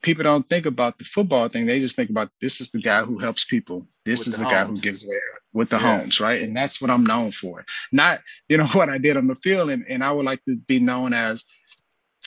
people 0.00 0.22
don't 0.22 0.48
think 0.48 0.64
about 0.64 0.96
the 0.96 1.04
football 1.04 1.48
thing. 1.48 1.66
They 1.66 1.80
just 1.80 1.96
think 1.96 2.08
about 2.08 2.30
this 2.40 2.60
is 2.60 2.70
the 2.70 2.80
guy 2.80 3.02
who 3.02 3.18
helps 3.18 3.46
people. 3.46 3.84
This 4.04 4.20
with 4.20 4.34
is 4.34 4.38
the, 4.38 4.44
the 4.44 4.50
guy 4.50 4.64
who 4.64 4.76
gives 4.76 5.08
away 5.08 5.18
with 5.52 5.70
the 5.70 5.78
yeah. 5.78 5.98
homes, 5.98 6.20
right? 6.20 6.40
And 6.40 6.54
that's 6.54 6.80
what 6.80 6.88
I'm 6.88 7.02
known 7.04 7.32
for. 7.32 7.64
Not, 7.90 8.20
you 8.48 8.58
know, 8.58 8.66
what 8.74 8.88
I 8.88 8.98
did 8.98 9.16
on 9.16 9.26
the 9.26 9.34
field. 9.34 9.68
And, 9.68 9.84
and 9.88 10.04
I 10.04 10.12
would 10.12 10.24
like 10.24 10.44
to 10.44 10.54
be 10.54 10.78
known 10.78 11.12
as 11.12 11.44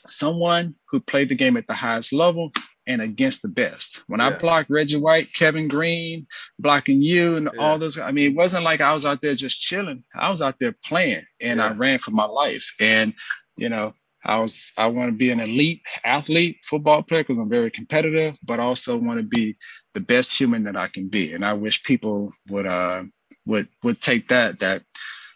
someone 0.09 0.75
who 0.89 0.99
played 0.99 1.29
the 1.29 1.35
game 1.35 1.55
at 1.55 1.65
the 1.67 1.73
highest 1.73 2.11
level 2.11 2.51
and 2.87 3.01
against 3.01 3.41
the 3.41 3.47
best. 3.47 4.03
When 4.07 4.19
yeah. 4.19 4.27
I 4.27 4.29
blocked 4.31 4.69
Reggie 4.69 4.99
White, 4.99 5.33
Kevin 5.33 5.67
Greene, 5.67 6.27
blocking 6.59 7.01
you 7.01 7.37
and 7.37 7.49
yeah. 7.53 7.61
all 7.61 7.77
those, 7.77 7.97
I 7.97 8.11
mean, 8.11 8.31
it 8.31 8.35
wasn't 8.35 8.63
like 8.63 8.81
I 8.81 8.93
was 8.93 9.05
out 9.05 9.21
there 9.21 9.35
just 9.35 9.61
chilling. 9.61 10.03
I 10.15 10.29
was 10.29 10.41
out 10.41 10.59
there 10.59 10.75
playing 10.85 11.23
and 11.41 11.59
yeah. 11.59 11.67
I 11.67 11.71
ran 11.73 11.99
for 11.99 12.11
my 12.11 12.25
life. 12.25 12.73
And, 12.79 13.13
you 13.55 13.69
know, 13.69 13.93
I 14.25 14.39
was, 14.39 14.71
I 14.77 14.87
want 14.87 15.09
to 15.09 15.17
be 15.17 15.31
an 15.31 15.39
elite 15.39 15.81
athlete, 16.03 16.57
football 16.61 17.03
player, 17.03 17.23
because 17.23 17.37
I'm 17.37 17.49
very 17.49 17.71
competitive, 17.71 18.37
but 18.43 18.59
also 18.59 18.97
want 18.97 19.19
to 19.19 19.25
be 19.25 19.57
the 19.93 19.99
best 19.99 20.35
human 20.35 20.63
that 20.63 20.77
I 20.77 20.87
can 20.87 21.09
be. 21.09 21.33
And 21.33 21.45
I 21.45 21.53
wish 21.53 21.83
people 21.83 22.33
would, 22.49 22.65
uh, 22.65 23.03
would, 23.45 23.67
would 23.83 24.01
take 24.01 24.29
that, 24.29 24.59
that, 24.59 24.83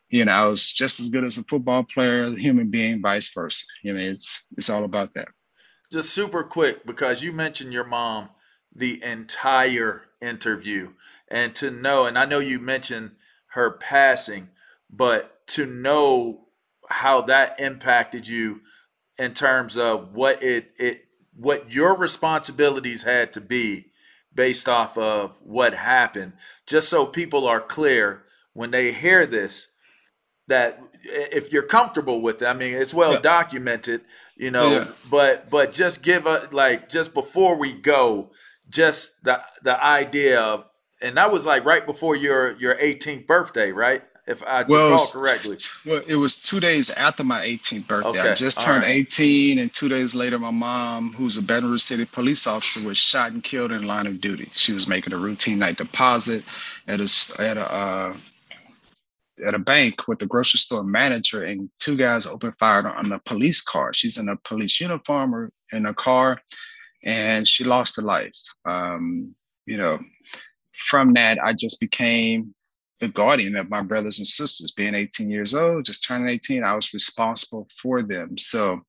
you 0.09 0.23
know, 0.23 0.31
I 0.31 0.45
was 0.45 0.69
just 0.69 1.01
as 1.01 1.09
good 1.09 1.25
as 1.25 1.37
a 1.37 1.43
football 1.43 1.83
player, 1.83 2.23
a 2.23 2.35
human 2.35 2.69
being, 2.69 3.01
vice 3.01 3.31
versa. 3.33 3.65
You 3.83 3.93
know, 3.93 3.99
it's, 3.99 4.47
it's 4.57 4.69
all 4.69 4.85
about 4.85 5.13
that 5.15 5.27
just 5.91 6.11
super 6.11 6.43
quick 6.43 6.85
because 6.85 7.23
you 7.23 7.31
mentioned 7.31 7.73
your 7.73 7.83
mom 7.83 8.29
the 8.73 9.01
entire 9.03 10.03
interview 10.21 10.93
and 11.27 11.53
to 11.55 11.71
know, 11.71 12.05
and 12.05 12.17
I 12.17 12.25
know 12.25 12.39
you 12.39 12.59
mentioned 12.59 13.11
her 13.51 13.71
passing, 13.71 14.49
but 14.89 15.45
to 15.47 15.65
know 15.65 16.47
how 16.89 17.21
that 17.21 17.59
impacted 17.59 18.27
you 18.27 18.61
in 19.17 19.33
terms 19.33 19.77
of 19.77 20.13
what 20.13 20.41
it 20.41 20.71
it 20.77 21.05
what 21.35 21.71
your 21.71 21.95
responsibilities 21.95 23.03
had 23.03 23.33
to 23.33 23.41
be 23.41 23.87
based 24.33 24.69
off 24.69 24.97
of 24.97 25.37
what 25.41 25.73
happened. 25.73 26.33
Just 26.65 26.89
so 26.89 27.05
people 27.05 27.47
are 27.47 27.61
clear 27.61 28.23
when 28.53 28.71
they 28.71 28.91
hear 28.91 29.25
this 29.25 29.69
that 30.47 30.81
if 31.03 31.51
you're 31.51 31.63
comfortable 31.63 32.21
with 32.21 32.41
it 32.41 32.45
i 32.45 32.53
mean 32.53 32.73
it's 32.73 32.93
well 32.93 33.13
yeah. 33.13 33.19
documented 33.19 34.01
you 34.35 34.51
know 34.51 34.71
yeah. 34.71 34.87
but 35.09 35.49
but 35.49 35.71
just 35.71 36.01
give 36.01 36.25
a 36.25 36.47
like 36.51 36.89
just 36.89 37.13
before 37.13 37.55
we 37.55 37.73
go 37.73 38.29
just 38.69 39.23
the 39.23 39.41
the 39.63 39.83
idea 39.83 40.39
of 40.39 40.65
and 41.01 41.17
that 41.17 41.31
was 41.31 41.45
like 41.45 41.63
right 41.65 41.85
before 41.85 42.15
your 42.15 42.57
your 42.57 42.75
18th 42.75 43.27
birthday 43.27 43.71
right 43.71 44.03
if 44.27 44.43
I 44.43 44.63
well, 44.63 44.91
recall 44.91 45.05
correctly. 45.13 45.57
Well, 45.85 46.01
it 46.07 46.17
was 46.17 46.35
two 46.35 46.59
days 46.59 46.89
after 46.91 47.23
my 47.23 47.45
18th 47.45 47.87
birthday. 47.87 48.09
Okay. 48.09 48.31
I 48.31 48.35
just 48.35 48.59
turned 48.59 48.83
right. 48.83 48.97
18, 49.07 49.57
and 49.57 49.73
two 49.73 49.87
days 49.87 50.13
later, 50.15 50.37
my 50.37 50.51
mom, 50.51 51.13
who's 51.13 51.37
a 51.37 51.41
Baton 51.41 51.71
Rouge 51.71 51.81
City 51.81 52.03
police 52.03 52.45
officer, 52.45 52.85
was 52.85 52.97
shot 52.97 53.31
and 53.31 53.41
killed 53.41 53.71
in 53.71 53.87
line 53.87 54.05
of 54.05 54.19
duty. 54.19 54.49
She 54.53 54.73
was 54.73 54.85
making 54.87 55.13
a 55.13 55.17
routine 55.17 55.59
night 55.59 55.77
deposit 55.77 56.43
at 56.89 56.99
a 56.99 57.41
at 57.41 57.55
a 57.55 57.73
uh, 57.73 58.17
at 59.45 59.53
a 59.53 59.59
bank 59.59 60.07
with 60.07 60.19
the 60.19 60.25
grocery 60.25 60.59
store 60.59 60.83
manager, 60.83 61.43
and 61.43 61.69
two 61.79 61.95
guys 61.95 62.25
opened 62.25 62.57
fire 62.57 62.87
on 62.87 63.11
a 63.11 63.19
police 63.19 63.61
car. 63.61 63.93
She's 63.93 64.17
in 64.17 64.29
a 64.29 64.37
police 64.37 64.79
uniform 64.79 65.33
or 65.33 65.51
in 65.71 65.85
a 65.85 65.93
car, 65.93 66.41
and 67.03 67.47
she 67.47 67.63
lost 67.63 67.95
her 67.97 68.01
life. 68.01 68.37
Um, 68.65 69.35
you 69.65 69.77
know, 69.77 69.99
from 70.73 71.13
that, 71.13 71.37
I 71.43 71.53
just 71.53 71.79
became 71.79 72.53
the 72.99 73.07
guardian 73.07 73.55
of 73.55 73.69
my 73.69 73.81
brothers 73.81 74.17
and 74.19 74.27
sisters. 74.27 74.71
Being 74.71 74.95
18 74.95 75.29
years 75.29 75.53
old, 75.53 75.85
just 75.85 76.03
turning 76.07 76.29
18, 76.29 76.63
I 76.63 76.73
was 76.75 76.93
responsible 76.93 77.67
for 77.81 78.01
them. 78.01 78.37
So, 78.37 78.81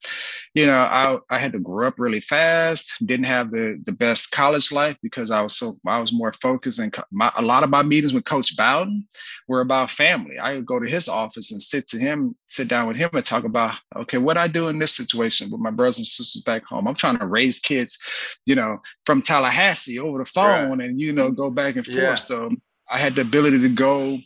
you 0.55 0.67
know, 0.67 0.79
I, 0.79 1.19
I 1.31 1.39
had 1.39 1.53
to 1.53 1.61
grow 1.61 1.89
up 1.89 1.95
really 1.99 2.21
fast. 2.21 2.93
Didn't 3.05 3.27
have 3.27 3.51
the 3.51 3.81
the 3.85 3.93
best 3.93 4.31
college 4.31 4.73
life 4.73 4.97
because 5.03 5.31
I 5.31 5.41
was 5.41 5.57
so 5.57 5.73
I 5.87 6.01
was 6.01 6.13
more 6.13 6.33
focused. 6.33 6.79
And 6.79 6.95
my, 7.13 7.31
a 7.37 7.43
lot 7.43 7.63
of 7.63 7.71
my 7.71 7.83
meetings 7.83 8.13
with 8.13 8.25
Coach 8.25 8.57
Bowden 8.57 9.07
were 9.47 9.61
about 9.61 9.91
family. 9.91 10.39
I 10.39 10.55
would 10.55 10.67
go 10.67 10.79
to 10.79 10.89
his 10.89 11.09
office 11.09 11.53
and 11.53 11.61
sit 11.61 11.87
to 11.89 11.99
him, 11.99 12.35
sit 12.49 12.69
down 12.69 12.89
with 12.89 12.97
him, 12.97 13.11
and 13.13 13.25
talk 13.25 13.45
about 13.45 13.77
okay, 13.97 14.19
what 14.19 14.37
I 14.37 14.49
do 14.49 14.69
in 14.69 14.79
this 14.79 14.97
situation 14.97 15.51
with 15.51 15.61
my 15.61 15.71
brothers 15.71 15.99
and 15.99 16.07
sisters 16.07 16.43
back 16.43 16.65
home. 16.65 16.87
I'm 16.87 16.95
trying 16.95 17.19
to 17.19 17.27
raise 17.27 17.61
kids, 17.61 17.99
you 18.47 18.55
know, 18.55 18.79
from 19.05 19.23
Tallahassee 19.23 19.99
over 19.99 20.19
the 20.19 20.25
phone, 20.25 20.79
right. 20.79 20.89
and 20.89 21.01
you 21.01 21.13
know, 21.13 21.31
go 21.31 21.51
back 21.51 21.77
and 21.77 21.85
forth. 21.85 21.99
Yeah. 21.99 22.15
So 22.15 22.51
I 22.91 22.99
had 22.99 23.15
the 23.15 23.23
ability 23.23 23.61
to 23.61 23.69
go 23.69 24.19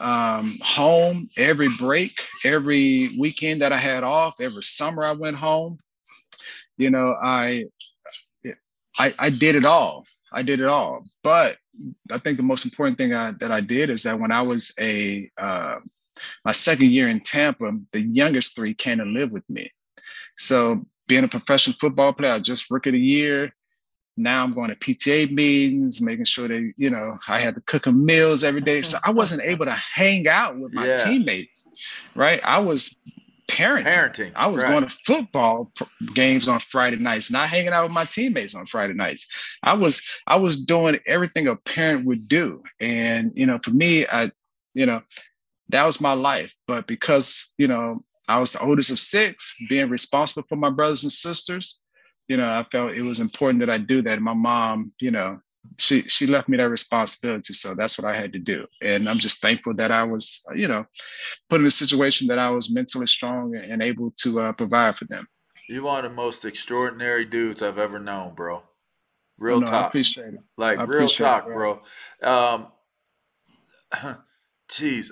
um, 0.00 0.58
home 0.62 1.28
every 1.36 1.68
break, 1.78 2.26
every 2.44 3.16
weekend 3.18 3.62
that 3.62 3.72
I 3.72 3.78
had 3.78 4.04
off, 4.04 4.40
every 4.40 4.62
summer 4.62 5.04
I 5.04 5.12
went 5.12 5.36
home. 5.36 5.78
You 6.76 6.90
know, 6.90 7.14
I, 7.20 7.64
I, 8.98 9.14
I 9.18 9.30
did 9.30 9.56
it 9.56 9.64
all. 9.64 10.04
I 10.32 10.42
did 10.42 10.60
it 10.60 10.66
all. 10.66 11.04
But 11.22 11.56
I 12.10 12.18
think 12.18 12.36
the 12.36 12.44
most 12.44 12.64
important 12.64 12.98
thing 12.98 13.14
I, 13.14 13.32
that 13.32 13.50
I 13.50 13.60
did 13.60 13.90
is 13.90 14.02
that 14.04 14.18
when 14.18 14.32
I 14.32 14.42
was 14.42 14.72
a 14.78 15.30
uh, 15.38 15.76
my 16.44 16.52
second 16.52 16.90
year 16.90 17.08
in 17.08 17.20
Tampa, 17.20 17.70
the 17.92 18.00
youngest 18.00 18.56
three 18.56 18.74
came 18.74 18.98
to 18.98 19.04
live 19.04 19.30
with 19.30 19.48
me. 19.48 19.70
So 20.36 20.84
being 21.06 21.24
a 21.24 21.28
professional 21.28 21.76
football 21.78 22.12
player, 22.12 22.32
I 22.32 22.38
just 22.40 22.70
rookie 22.70 22.90
of 22.90 22.94
the 22.94 23.00
year, 23.00 23.54
now 24.18 24.42
I'm 24.42 24.52
going 24.52 24.70
to 24.70 24.76
PTA 24.76 25.30
meetings, 25.30 26.02
making 26.02 26.24
sure 26.24 26.48
that, 26.48 26.72
you 26.76 26.90
know, 26.90 27.16
I 27.28 27.40
had 27.40 27.54
to 27.54 27.60
cook 27.62 27.84
them 27.84 28.04
meals 28.04 28.42
every 28.42 28.60
day. 28.60 28.82
So 28.82 28.98
I 29.04 29.10
wasn't 29.10 29.42
able 29.42 29.64
to 29.66 29.72
hang 29.72 30.26
out 30.26 30.58
with 30.58 30.74
my 30.74 30.86
yeah. 30.86 30.96
teammates, 30.96 31.88
right? 32.14 32.40
I 32.44 32.58
was 32.58 32.96
parenting. 33.48 33.92
parenting 33.92 34.32
I 34.34 34.48
was 34.48 34.62
right. 34.62 34.70
going 34.70 34.84
to 34.84 34.96
football 35.04 35.70
games 36.14 36.48
on 36.48 36.58
Friday 36.58 36.96
nights, 36.96 37.30
not 37.30 37.48
hanging 37.48 37.72
out 37.72 37.84
with 37.84 37.94
my 37.94 38.04
teammates 38.04 38.54
on 38.54 38.66
Friday 38.66 38.94
nights. 38.94 39.28
I 39.62 39.74
was 39.74 40.02
I 40.26 40.36
was 40.36 40.64
doing 40.64 40.98
everything 41.06 41.46
a 41.46 41.56
parent 41.56 42.04
would 42.06 42.28
do. 42.28 42.60
And, 42.80 43.32
you 43.34 43.46
know, 43.46 43.58
for 43.62 43.70
me, 43.70 44.06
I, 44.06 44.32
you 44.74 44.86
know, 44.86 45.02
that 45.68 45.84
was 45.84 46.00
my 46.00 46.12
life. 46.12 46.54
But 46.66 46.86
because, 46.86 47.54
you 47.56 47.68
know, 47.68 48.04
I 48.28 48.38
was 48.38 48.52
the 48.52 48.62
oldest 48.62 48.90
of 48.90 48.98
six, 48.98 49.54
being 49.68 49.88
responsible 49.88 50.46
for 50.48 50.56
my 50.56 50.70
brothers 50.70 51.04
and 51.04 51.12
sisters, 51.12 51.84
you 52.28 52.36
know, 52.36 52.58
I 52.58 52.62
felt 52.64 52.92
it 52.92 53.02
was 53.02 53.20
important 53.20 53.60
that 53.60 53.70
I 53.70 53.78
do 53.78 54.02
that. 54.02 54.20
My 54.20 54.34
mom, 54.34 54.92
you 55.00 55.10
know, 55.10 55.40
she 55.78 56.02
she 56.02 56.26
left 56.26 56.48
me 56.48 56.56
that 56.58 56.68
responsibility, 56.68 57.54
so 57.54 57.74
that's 57.74 57.98
what 57.98 58.10
I 58.10 58.16
had 58.16 58.32
to 58.34 58.38
do. 58.38 58.66
And 58.82 59.08
I'm 59.08 59.18
just 59.18 59.40
thankful 59.40 59.74
that 59.74 59.90
I 59.90 60.04
was, 60.04 60.46
you 60.54 60.68
know, 60.68 60.86
put 61.48 61.60
in 61.60 61.66
a 61.66 61.70
situation 61.70 62.28
that 62.28 62.38
I 62.38 62.50
was 62.50 62.72
mentally 62.72 63.06
strong 63.06 63.56
and 63.56 63.82
able 63.82 64.10
to 64.18 64.40
uh, 64.40 64.52
provide 64.52 64.96
for 64.96 65.06
them. 65.06 65.26
One 65.70 66.04
of 66.04 66.10
the 66.10 66.16
most 66.16 66.44
extraordinary 66.44 67.24
dudes 67.24 67.62
I've 67.62 67.78
ever 67.78 67.98
known, 67.98 68.34
bro. 68.34 68.62
Real 69.38 69.60
no, 69.60 69.66
talk. 69.66 69.84
I 69.84 69.88
appreciate 69.88 70.34
it. 70.34 70.40
Like 70.56 70.86
real 70.86 71.08
talk, 71.08 71.46
it, 71.46 71.52
bro. 71.52 71.82
bro. 72.20 72.30
Um, 72.30 72.66
jeez. 74.70 75.10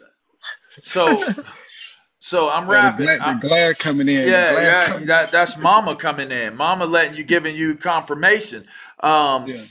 So 0.83 1.07
So 2.27 2.51
I'm 2.51 2.69
rapping. 2.69 3.07
The, 3.07 3.19
glare, 3.19 3.35
the 3.35 3.47
glare 3.49 3.75
coming 3.75 4.09
in. 4.09 4.27
Yeah, 4.27 4.61
yeah. 4.61 4.87
Coming 4.87 5.07
that, 5.07 5.31
that's 5.31 5.57
Mama 5.57 5.95
coming 5.95 6.33
in. 6.33 6.57
Mama 6.57 6.85
letting 6.85 7.17
you, 7.17 7.23
giving 7.23 7.55
you 7.55 7.77
confirmation. 7.77 8.67
Um, 8.99 9.47
yeah. 9.47 9.63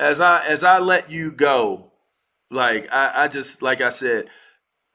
As 0.00 0.18
I 0.18 0.44
as 0.44 0.64
I 0.64 0.80
let 0.80 1.12
you 1.12 1.30
go, 1.30 1.92
like 2.50 2.92
I, 2.92 3.12
I 3.14 3.28
just 3.28 3.62
like 3.62 3.80
I 3.80 3.90
said, 3.90 4.30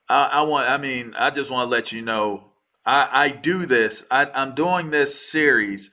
I, 0.10 0.26
I 0.34 0.42
want. 0.42 0.70
I 0.70 0.76
mean, 0.76 1.14
I 1.18 1.30
just 1.30 1.50
want 1.50 1.68
to 1.68 1.72
let 1.72 1.94
you 1.94 2.02
know. 2.02 2.52
I, 2.86 3.08
I 3.14 3.30
do 3.30 3.66
this. 3.66 4.06
I, 4.12 4.30
I'm 4.36 4.56
doing 4.56 4.90
this 4.90 5.18
series 5.18 5.92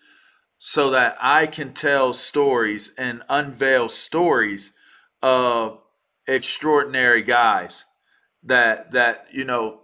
so 0.58 0.90
that 0.90 1.16
I 1.20 1.46
can 1.46 1.74
tell 1.74 2.12
stories 2.12 2.92
and 2.98 3.22
unveil 3.28 3.88
stories 3.88 4.72
of 5.22 5.78
extraordinary 6.26 7.22
guys 7.22 7.84
that 8.44 8.92
that 8.92 9.26
you 9.32 9.44
know 9.44 9.80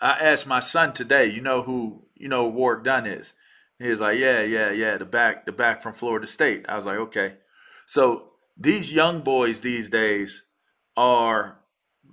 I 0.00 0.12
asked 0.12 0.46
my 0.46 0.60
son 0.60 0.92
today, 0.92 1.26
you 1.26 1.40
know 1.40 1.62
who 1.62 2.04
you 2.14 2.28
know 2.28 2.48
Warrick 2.48 2.84
Dunn 2.84 3.06
is? 3.06 3.34
He 3.78 3.88
was 3.88 4.00
like, 4.00 4.18
Yeah, 4.18 4.42
yeah, 4.42 4.70
yeah, 4.70 4.96
the 4.96 5.04
back, 5.04 5.46
the 5.46 5.52
back 5.52 5.82
from 5.82 5.92
Florida 5.92 6.26
State. 6.26 6.64
I 6.68 6.76
was 6.76 6.86
like, 6.86 6.98
okay. 6.98 7.34
So 7.86 8.30
these 8.56 8.92
young 8.92 9.20
boys 9.20 9.60
these 9.60 9.88
days 9.88 10.44
are 10.96 11.58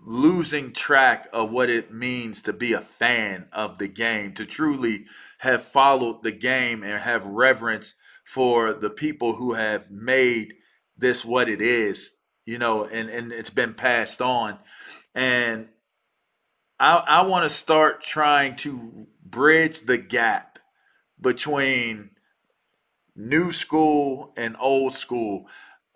losing 0.05 0.71
track 0.71 1.27
of 1.33 1.49
what 1.51 1.69
it 1.69 1.91
means 1.91 2.41
to 2.43 2.53
be 2.53 2.73
a 2.73 2.81
fan 2.81 3.47
of 3.51 3.79
the 3.79 3.87
game, 3.87 4.33
to 4.33 4.45
truly 4.45 5.05
have 5.39 5.63
followed 5.63 6.21
the 6.21 6.31
game 6.31 6.83
and 6.83 7.01
have 7.01 7.25
reverence 7.25 7.95
for 8.25 8.73
the 8.73 8.89
people 8.89 9.33
who 9.33 9.53
have 9.53 9.89
made 9.89 10.53
this 10.97 11.25
what 11.25 11.49
it 11.49 11.61
is, 11.61 12.11
you 12.45 12.57
know, 12.57 12.85
and, 12.85 13.09
and 13.09 13.31
it's 13.31 13.49
been 13.49 13.73
passed 13.73 14.21
on. 14.21 14.59
And 15.15 15.69
I, 16.77 16.97
I 16.97 17.21
want 17.23 17.43
to 17.43 17.49
start 17.49 18.01
trying 18.01 18.57
to 18.57 19.07
bridge 19.23 19.81
the 19.81 19.97
gap 19.97 20.59
between 21.19 22.11
new 23.15 23.53
school 23.53 24.33
and 24.35 24.57
old 24.59 24.93
school. 24.93 25.47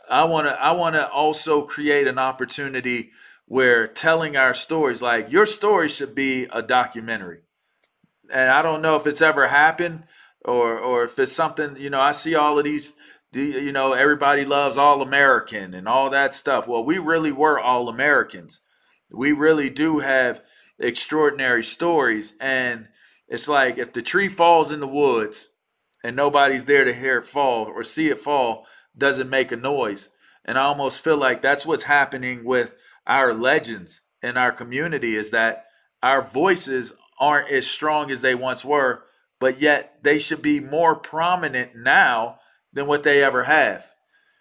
I 0.09 0.23
want 0.23 0.47
to 0.47 0.59
I 0.59 0.71
want 0.71 0.95
to 0.95 1.07
also 1.09 1.63
create 1.63 2.07
an 2.07 2.17
opportunity 2.17 3.11
where 3.45 3.87
telling 3.87 4.37
our 4.37 4.53
stories 4.53 5.01
like 5.01 5.31
your 5.31 5.45
story 5.45 5.89
should 5.89 6.15
be 6.15 6.45
a 6.45 6.61
documentary. 6.61 7.41
And 8.31 8.49
I 8.49 8.61
don't 8.61 8.81
know 8.81 8.95
if 8.95 9.05
it's 9.05 9.21
ever 9.21 9.47
happened 9.47 10.05
or 10.45 10.79
or 10.79 11.03
if 11.03 11.19
it's 11.19 11.33
something, 11.33 11.75
you 11.77 11.89
know, 11.89 11.99
I 11.99 12.13
see 12.13 12.35
all 12.35 12.57
of 12.57 12.63
these 12.63 12.93
you 13.33 13.71
know, 13.71 13.93
everybody 13.93 14.45
loves 14.45 14.77
all 14.77 15.01
American 15.03 15.75
and 15.75 15.87
all 15.87 16.09
that 16.09 16.33
stuff. 16.33 16.67
Well, 16.67 16.83
we 16.83 16.97
really 16.97 17.31
were 17.31 17.59
all 17.59 17.89
Americans 17.89 18.61
we 19.11 19.31
really 19.31 19.69
do 19.69 19.99
have 19.99 20.41
extraordinary 20.79 21.63
stories. 21.63 22.33
And 22.39 22.87
it's 23.27 23.47
like 23.47 23.77
if 23.77 23.93
the 23.93 24.01
tree 24.01 24.29
falls 24.29 24.71
in 24.71 24.79
the 24.79 24.87
woods 24.87 25.51
and 26.03 26.15
nobody's 26.15 26.65
there 26.65 26.85
to 26.85 26.93
hear 26.93 27.19
it 27.19 27.25
fall 27.25 27.65
or 27.65 27.83
see 27.83 28.09
it 28.09 28.19
fall, 28.19 28.65
doesn't 28.97 29.29
make 29.29 29.51
a 29.51 29.57
noise. 29.57 30.09
And 30.45 30.57
I 30.57 30.63
almost 30.63 31.03
feel 31.03 31.17
like 31.17 31.41
that's 31.41 31.65
what's 31.65 31.83
happening 31.83 32.43
with 32.43 32.75
our 33.05 33.33
legends 33.33 34.01
in 34.21 34.37
our 34.37 34.51
community 34.51 35.15
is 35.15 35.31
that 35.31 35.65
our 36.01 36.21
voices 36.21 36.93
aren't 37.19 37.51
as 37.51 37.67
strong 37.67 38.09
as 38.11 38.21
they 38.21 38.35
once 38.35 38.63
were, 38.63 39.03
but 39.39 39.59
yet 39.59 39.99
they 40.03 40.17
should 40.17 40.41
be 40.41 40.59
more 40.59 40.95
prominent 40.95 41.75
now 41.75 42.39
than 42.71 42.87
what 42.87 43.03
they 43.03 43.23
ever 43.23 43.43
have. 43.43 43.85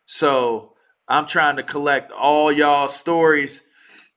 So 0.06 0.74
I'm 1.08 1.26
trying 1.26 1.56
to 1.56 1.62
collect 1.62 2.12
all 2.12 2.52
y'all 2.52 2.88
stories 2.88 3.62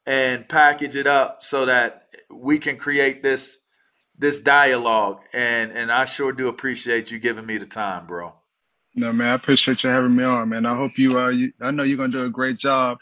and 0.05 0.47
package 0.47 0.95
it 0.95 1.07
up 1.07 1.43
so 1.43 1.65
that 1.65 2.07
we 2.29 2.57
can 2.59 2.77
create 2.77 3.23
this 3.23 3.59
this 4.17 4.39
dialogue 4.39 5.23
and 5.33 5.71
and 5.71 5.91
I 5.91 6.05
sure 6.05 6.31
do 6.31 6.47
appreciate 6.47 7.11
you 7.11 7.19
giving 7.19 7.45
me 7.45 7.57
the 7.57 7.65
time, 7.65 8.05
bro. 8.07 8.33
No, 8.95 9.13
man, 9.13 9.29
I 9.29 9.33
appreciate 9.33 9.83
you 9.83 9.89
having 9.89 10.15
me 10.15 10.23
on, 10.23 10.49
man. 10.49 10.65
I 10.65 10.75
hope 10.75 10.97
you, 10.97 11.17
uh, 11.17 11.29
you, 11.29 11.53
I 11.61 11.71
know 11.71 11.83
you're 11.83 11.97
gonna 11.97 12.11
do 12.11 12.25
a 12.25 12.29
great 12.29 12.57
job, 12.57 12.99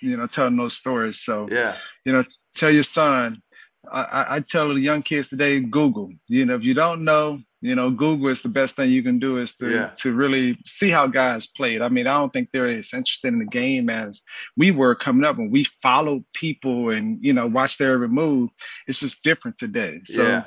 you 0.00 0.16
know, 0.16 0.26
telling 0.26 0.56
those 0.56 0.76
stories. 0.76 1.20
So, 1.20 1.48
yeah, 1.50 1.76
you 2.04 2.12
know, 2.12 2.24
tell 2.54 2.70
your 2.70 2.82
son. 2.82 3.42
I, 3.90 4.36
I 4.36 4.40
tell 4.40 4.68
the 4.68 4.80
young 4.80 5.02
kids 5.02 5.28
today, 5.28 5.58
Google. 5.60 6.12
You 6.28 6.46
know, 6.46 6.54
if 6.54 6.62
you 6.62 6.74
don't 6.74 7.04
know, 7.04 7.40
you 7.60 7.74
know, 7.74 7.90
Google 7.90 8.28
is 8.28 8.42
the 8.42 8.48
best 8.48 8.76
thing 8.76 8.90
you 8.90 9.02
can 9.02 9.18
do 9.18 9.36
is 9.38 9.56
to 9.56 9.70
Yeah. 9.70 9.90
to 9.98 10.14
really 10.14 10.58
see 10.64 10.90
how 10.90 11.06
guys 11.06 11.46
played. 11.46 11.82
I 11.82 11.88
mean, 11.88 12.06
I 12.06 12.18
don't 12.18 12.32
think 12.32 12.50
they're 12.52 12.66
as 12.66 12.94
interested 12.94 13.28
in 13.28 13.38
the 13.38 13.44
game 13.44 13.90
as 13.90 14.22
we 14.56 14.70
were 14.70 14.94
coming 14.94 15.24
up 15.24 15.36
when 15.36 15.50
we 15.50 15.64
followed 15.82 16.24
people 16.32 16.90
and 16.90 17.22
you 17.22 17.32
know 17.32 17.46
watched 17.46 17.78
their 17.78 17.94
every 17.94 18.08
move. 18.08 18.50
It's 18.86 19.00
just 19.00 19.22
different 19.22 19.58
today. 19.58 20.00
So 20.04 20.22
yeah, 20.26 20.44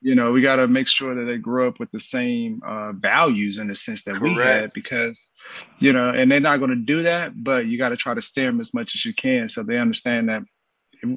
you 0.00 0.14
know, 0.14 0.32
we 0.32 0.40
got 0.40 0.56
to 0.56 0.68
make 0.68 0.88
sure 0.88 1.14
that 1.14 1.24
they 1.24 1.38
grow 1.38 1.68
up 1.68 1.80
with 1.80 1.90
the 1.90 2.00
same 2.00 2.60
uh, 2.66 2.92
values 2.92 3.58
in 3.58 3.66
the 3.66 3.74
sense 3.74 4.04
that 4.04 4.20
we 4.20 4.34
had 4.34 4.72
because, 4.72 5.32
you 5.80 5.92
know, 5.92 6.10
and 6.10 6.30
they're 6.30 6.38
not 6.38 6.58
going 6.58 6.70
to 6.70 6.76
do 6.76 7.02
that, 7.02 7.32
but 7.42 7.66
you 7.66 7.78
got 7.78 7.88
to 7.88 7.96
try 7.96 8.14
to 8.14 8.22
steer 8.22 8.46
them 8.46 8.60
as 8.60 8.74
much 8.74 8.94
as 8.94 9.04
you 9.04 9.14
can 9.14 9.48
so 9.48 9.62
they 9.62 9.78
understand 9.78 10.28
that 10.28 10.42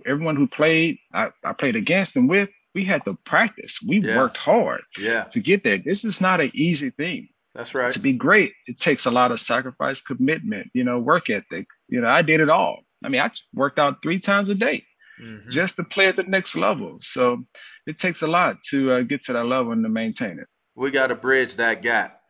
everyone 0.06 0.36
who 0.36 0.48
played, 0.48 0.98
I, 1.14 1.30
I 1.44 1.54
played 1.54 1.76
against 1.76 2.16
and 2.16 2.30
with, 2.30 2.50
we 2.76 2.84
had 2.84 3.04
to 3.06 3.16
practice. 3.26 3.80
We 3.88 4.00
Yeah. 4.00 4.18
worked 4.18 4.38
hard 4.38 4.82
yeah. 5.00 5.24
to 5.26 5.40
get 5.40 5.64
there. 5.64 5.78
This 5.78 6.06
is 6.06 6.22
not 6.22 6.40
an 6.42 6.52
easy 6.54 6.90
thing. 6.92 7.30
That's 7.56 7.74
right. 7.74 7.92
To 7.94 8.00
be 8.00 8.14
great, 8.14 8.54
it 8.68 8.80
takes 8.80 9.06
a 9.06 9.12
lot 9.12 9.32
of 9.32 9.40
sacrifice, 9.40 10.02
commitment, 10.02 10.70
you 10.74 10.84
know, 10.84 11.00
work 11.00 11.30
ethic. 11.30 11.66
You 11.88 12.02
know, 12.02 12.08
I 12.10 12.22
did 12.22 12.40
it 12.42 12.50
all. 12.50 12.84
I 13.04 13.10
mean, 13.10 13.22
I 13.22 13.32
worked 13.54 13.80
out 13.80 14.02
three 14.04 14.20
times 14.20 14.50
a 14.50 14.56
day 14.56 14.86
Mhm. 15.22 15.50
just 15.50 15.76
to 15.78 15.84
play 15.84 16.06
at 16.08 16.16
the 16.16 16.24
next 16.24 16.56
level. 16.56 16.98
So 17.00 17.44
it 17.88 17.98
takes 17.98 18.22
a 18.22 18.28
lot 18.28 18.62
to 18.70 18.92
uh, 18.94 19.02
get 19.02 19.24
to 19.26 19.34
that 19.34 19.46
level 19.46 19.72
and 19.72 19.84
to 19.84 19.90
maintain 19.90 20.38
it. 20.40 20.48
We 20.76 20.92
got 20.92 21.08
to 21.08 21.16
bridge 21.16 21.56
that 21.56 21.82
gap 21.82 22.22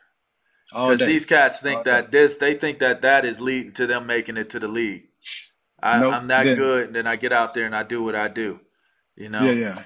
because 0.71 0.99
these 1.01 1.25
cats 1.25 1.59
think 1.59 1.79
All 1.79 1.83
that 1.83 2.11
this, 2.11 2.37
they 2.37 2.53
think 2.53 2.79
that 2.79 3.01
that 3.01 3.25
is 3.25 3.39
leading 3.41 3.73
to 3.73 3.85
them 3.87 4.07
making 4.07 4.37
it 4.37 4.49
to 4.51 4.59
the 4.59 4.67
league. 4.69 5.03
I, 5.83 5.99
Nope. 5.99 6.13
I'm 6.13 6.27
that 6.27 6.43
Then- 6.45 6.55
good, 6.57 6.87
and 6.87 6.95
then 6.95 7.07
I 7.07 7.15
get 7.17 7.31
out 7.33 7.53
there 7.53 7.65
and 7.65 7.75
I 7.75 7.83
do 7.83 8.01
what 8.03 8.15
I 8.15 8.27
do. 8.29 8.59
You 9.17 9.29
know. 9.29 9.43
Yeah, 9.43 9.51
yeah. 9.51 9.83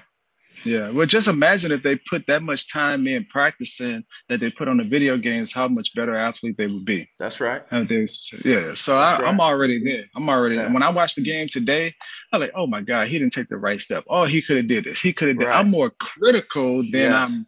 Yeah. 0.64 0.90
Well, 0.90 1.06
just 1.06 1.28
imagine 1.28 1.72
if 1.72 1.82
they 1.82 1.96
put 1.96 2.26
that 2.26 2.42
much 2.42 2.72
time 2.72 3.06
in 3.06 3.24
practicing 3.26 4.04
that 4.28 4.40
they 4.40 4.50
put 4.50 4.68
on 4.68 4.76
the 4.78 4.84
video 4.84 5.16
games, 5.16 5.52
how 5.52 5.68
much 5.68 5.94
better 5.94 6.14
athlete 6.16 6.56
they 6.56 6.66
would 6.66 6.84
be. 6.84 7.08
That's 7.18 7.40
right. 7.40 7.62
They- 7.70 8.06
yeah. 8.44 8.74
So 8.74 8.98
That's 8.98 9.20
I, 9.20 9.22
right. 9.22 9.24
I'm 9.28 9.40
already 9.40 9.82
there. 9.84 10.04
I'm 10.16 10.28
already 10.28 10.56
Yeah. 10.56 10.62
there. 10.64 10.72
When 10.74 10.82
I 10.82 10.88
watched 10.90 11.16
the 11.16 11.22
game 11.22 11.48
today, 11.48 11.94
I'm 12.32 12.40
like, 12.40 12.52
oh 12.56 12.66
my 12.66 12.80
God, 12.80 13.08
he 13.08 13.18
didn't 13.18 13.32
take 13.34 13.48
the 13.48 13.56
right 13.56 13.80
step. 13.80 14.04
Oh, 14.08 14.24
he 14.24 14.42
could 14.42 14.56
have 14.56 14.68
did 14.68 14.84
this. 14.84 15.00
He 15.00 15.12
could 15.12 15.28
have 15.28 15.38
did. 15.38 15.46
Right. 15.48 15.56
I'm 15.58 15.70
more 15.70 15.90
critical 16.00 16.78
than 16.82 16.92
Yes. 17.12 17.30
I'm, 17.32 17.46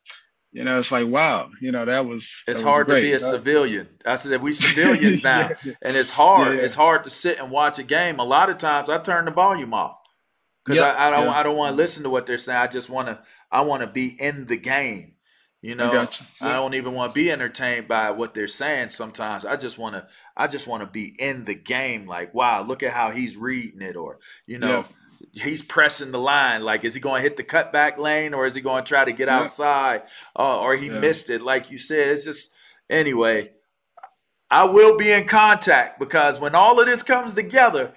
you 0.52 0.64
know, 0.64 0.78
it's 0.78 0.90
like, 0.90 1.06
wow, 1.06 1.50
you 1.60 1.70
know, 1.70 1.84
that 1.84 2.06
was 2.06 2.22
It's 2.24 2.44
that 2.46 2.52
was 2.54 2.62
hard 2.62 2.88
to 2.88 2.94
be 2.94 3.12
a 3.12 3.20
civilian. 3.20 3.88
I 4.06 4.14
said 4.14 4.40
we 4.42 4.52
civilians 4.54 5.22
now, 5.22 5.50
and 5.82 5.96
it's 5.96 6.10
hard. 6.10 6.48
Yeah, 6.52 6.54
yeah. 6.54 6.62
It's 6.62 6.74
hard 6.74 7.04
to 7.04 7.10
sit 7.10 7.38
and 7.38 7.50
watch 7.50 7.78
a 7.78 7.82
game. 7.82 8.18
A 8.20 8.24
lot 8.24 8.48
of 8.48 8.56
times, 8.56 8.88
I 8.88 8.96
turn 8.98 9.26
the 9.26 9.32
volume 9.32 9.74
off 9.74 9.98
because 10.66 10.80
Yep, 10.80 10.96
I, 10.96 11.08
I 11.08 11.10
don't. 11.10 11.26
yeah. 11.26 11.32
I 11.32 11.42
don't 11.42 11.56
want 11.56 11.72
to 11.72 11.76
listen 11.76 12.02
to 12.02 12.10
what 12.10 12.26
they're 12.26 12.38
saying. 12.38 12.58
I 12.58 12.66
just 12.66 12.90
want 12.90 13.08
to. 13.08 13.20
I 13.50 13.60
want 13.62 13.82
to 13.82 13.86
be 13.86 14.08
in 14.08 14.46
the 14.46 14.56
game. 14.56 15.12
You 15.62 15.74
know, 15.74 15.92
you. 15.92 16.08
I 16.42 16.52
don't 16.52 16.74
even 16.74 16.92
want 16.94 17.12
to 17.12 17.14
be 17.14 17.30
entertained 17.30 17.88
by 17.88 18.10
what 18.10 18.34
they're 18.34 18.46
saying. 18.48 18.90
Sometimes 18.90 19.44
I 19.44 19.56
just 19.56 19.78
want 19.78 19.94
to. 19.94 20.06
I 20.36 20.46
just 20.48 20.66
want 20.66 20.82
to 20.82 20.86
be 20.88 21.14
in 21.18 21.44
the 21.44 21.54
game. 21.54 22.06
Like, 22.06 22.34
wow, 22.34 22.62
look 22.62 22.82
at 22.82 22.92
how 22.92 23.10
he's 23.10 23.36
reading 23.36 23.82
it, 23.82 23.96
or 23.96 24.18
you 24.46 24.58
know. 24.58 24.84
He's 25.32 25.62
pressing 25.62 26.12
the 26.12 26.18
line. 26.18 26.62
Like, 26.62 26.84
is 26.84 26.92
he 26.92 27.00
going 27.00 27.22
to 27.22 27.22
hit 27.22 27.36
the 27.38 27.42
cutback 27.42 27.96
lane, 27.98 28.34
or 28.34 28.44
is 28.46 28.54
he 28.54 28.60
going 28.60 28.84
to 28.84 28.88
try 28.88 29.04
to 29.04 29.12
get 29.12 29.28
Yeah. 29.28 29.40
outside, 29.40 30.02
uh, 30.38 30.60
or 30.60 30.76
he 30.76 30.88
Yeah. 30.88 31.00
missed 31.00 31.30
it? 31.30 31.40
Like 31.40 31.70
you 31.70 31.78
said, 31.78 32.08
it's 32.08 32.24
just 32.24 32.50
anyway. 32.90 33.52
I 34.50 34.64
will 34.64 34.96
be 34.96 35.10
in 35.10 35.26
contact 35.26 35.98
because 35.98 36.38
when 36.38 36.54
all 36.54 36.78
of 36.78 36.86
this 36.86 37.02
comes 37.02 37.34
together, 37.34 37.92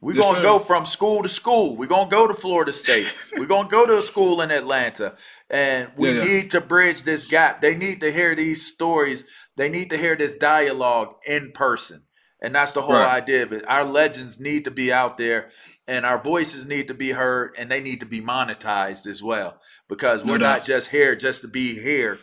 we're 0.00 0.14
Yes, 0.16 0.24
gonna 0.26 0.38
sir. 0.38 0.42
go 0.42 0.58
from 0.58 0.84
school 0.86 1.22
to 1.22 1.28
school. 1.28 1.76
We're 1.76 1.86
gonna 1.86 2.10
go 2.10 2.26
to 2.26 2.34
Florida 2.34 2.72
State. 2.72 3.08
we're 3.36 3.46
gonna 3.46 3.68
go 3.68 3.86
to 3.86 3.98
a 3.98 4.02
school 4.02 4.40
in 4.40 4.50
Atlanta, 4.50 5.16
and 5.50 5.88
we 5.96 6.08
Yeah, 6.08 6.14
yeah. 6.14 6.24
need 6.24 6.50
to 6.52 6.60
bridge 6.60 7.02
this 7.02 7.24
gap. 7.24 7.60
They 7.60 7.74
need 7.74 8.00
to 8.00 8.12
hear 8.12 8.34
these 8.34 8.66
stories. 8.66 9.24
They 9.56 9.68
need 9.68 9.90
to 9.90 9.98
hear 9.98 10.16
this 10.16 10.36
dialogue 10.36 11.14
in 11.26 11.52
person. 11.52 12.04
And 12.40 12.54
that's 12.54 12.70
the 12.70 12.82
whole 12.82 12.94
Right. 12.94 13.20
idea 13.22 13.42
of 13.42 13.52
it. 13.52 13.64
Our 13.66 13.82
legends 13.84 14.38
need 14.38 14.64
to 14.66 14.70
be 14.70 14.92
out 14.92 15.18
there 15.18 15.50
and 15.88 16.06
our 16.06 16.18
voices 16.22 16.64
need 16.66 16.86
to 16.86 16.94
be 16.94 17.10
heard 17.10 17.52
and 17.58 17.68
they 17.68 17.80
need 17.80 17.98
to 17.98 18.06
be 18.06 18.20
monetized 18.22 19.08
as 19.08 19.24
well. 19.24 19.60
Because 19.88 20.22
we're 20.24 20.38
doubt. 20.38 20.58
not 20.58 20.64
just 20.64 20.90
here 20.90 21.16
just 21.16 21.40
to 21.40 21.48
be 21.48 21.74
here. 21.80 22.20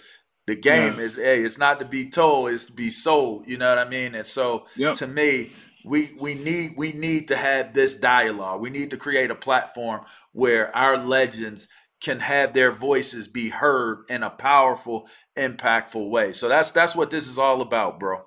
The 0.48 0.56
game 0.56 1.00
Yeah. 1.00 1.06
is 1.06 1.16
hey, 1.16 1.42
it's 1.44 1.58
not 1.58 1.80
to 1.80 1.86
be 1.86 2.10
told, 2.10 2.52
it's 2.52 2.66
to 2.68 2.72
be 2.72 2.90
sold. 2.90 3.46
You 3.48 3.58
know 3.58 3.68
what 3.68 3.78
I 3.78 3.90
mean? 3.90 4.16
And 4.16 4.26
so 4.26 4.68
Yep. 4.78 4.94
to 4.96 5.08
me, 5.08 5.52
we 5.86 6.12
we 6.20 6.34
need 6.34 6.74
we 6.76 6.92
need 6.92 7.28
to 7.30 7.36
have 7.36 7.74
this 7.74 7.96
dialogue. 7.96 8.62
We 8.62 8.70
need 8.70 8.90
to 8.92 8.98
create 8.98 9.32
a 9.32 9.36
platform 9.36 10.06
where 10.32 10.76
our 10.76 10.98
legends 10.98 11.68
can 12.02 12.20
have 12.20 12.54
their 12.54 12.72
voices 12.72 13.28
be 13.28 13.50
heard 13.50 14.04
in 14.10 14.24
a 14.24 14.30
powerful, 14.30 15.08
impactful 15.38 16.10
way. 16.10 16.34
So 16.34 16.50
that's 16.50 16.72
that's 16.72 16.96
what 16.96 17.12
this 17.12 17.28
is 17.28 17.38
all 17.38 17.62
about, 17.62 18.00
bro. 18.00 18.24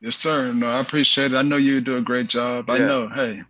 Yes, 0.00 0.16
sir. 0.16 0.52
No, 0.52 0.70
I 0.70 0.80
appreciate 0.80 1.32
it. 1.32 1.36
I 1.36 1.42
know 1.42 1.56
you 1.56 1.80
do 1.80 1.96
a 1.96 2.00
great 2.00 2.28
job. 2.28 2.68
I 2.68 2.78
know. 2.78 3.08
Hey, 3.08 3.42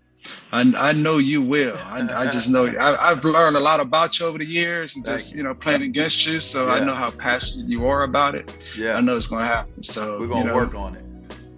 I, 0.53 0.73
I 0.77 0.93
know 0.93 1.19
you 1.19 1.43
will. 1.43 1.77
I, 1.87 2.01
I 2.13 2.27
just 2.27 2.49
know. 2.49 2.67
I, 2.81 3.11
I've 3.11 3.25
learned 3.25 3.57
a 3.57 3.61
lot 3.61 3.81
about 3.81 4.19
you 4.21 4.27
over 4.27 4.39
the 4.39 4.47
years, 4.47 4.97
and 4.97 5.05
just 5.05 5.33
you. 5.33 5.39
you 5.39 5.45
know 5.45 5.55
playing 5.55 5.83
against 5.83 6.27
you. 6.27 6.41
So 6.41 6.71
I 6.71 6.81
know 6.81 6.95
how 6.95 7.11
passionate 7.11 7.69
you 7.69 7.87
are 7.87 8.05
about 8.05 8.35
it. 8.35 8.73
Yeah. 8.77 8.97
I 8.97 9.01
know 9.01 9.17
it's 9.17 9.27
gonna 9.27 9.47
happen. 9.47 9.83
So 9.83 10.19
We're 10.21 10.29
gonna 10.29 10.41
you 10.41 10.47
know, 10.47 10.55
work 10.55 10.75
on 10.75 10.97
it. 10.97 11.05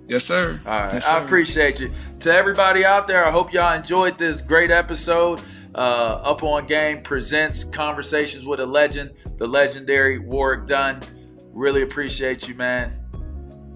Yes, 0.08 0.24
sir. 0.24 0.60
All 0.64 0.72
right. 0.72 0.94
Yes, 0.94 1.08
I 1.08 1.22
appreciate 1.24 1.80
you. 1.80 1.90
To 2.20 2.32
everybody 2.32 2.84
out 2.84 3.06
there, 3.06 3.24
I 3.24 3.30
hope 3.30 3.52
y'all 3.52 3.74
enjoyed 3.74 4.18
this 4.18 4.40
great 4.40 4.70
episode. 4.70 5.40
Uh, 5.74 6.20
Up 6.24 6.42
on 6.42 6.66
Game 6.66 7.02
presents 7.02 7.64
Conversations 7.64 8.46
with 8.46 8.60
a 8.60 8.66
Legend, 8.66 9.10
the 9.36 9.46
legendary 9.46 10.18
Warrick 10.18 10.66
Dunn. 10.66 11.00
Really 11.52 11.82
appreciate 11.82 12.48
you, 12.48 12.54
man. 12.54 12.92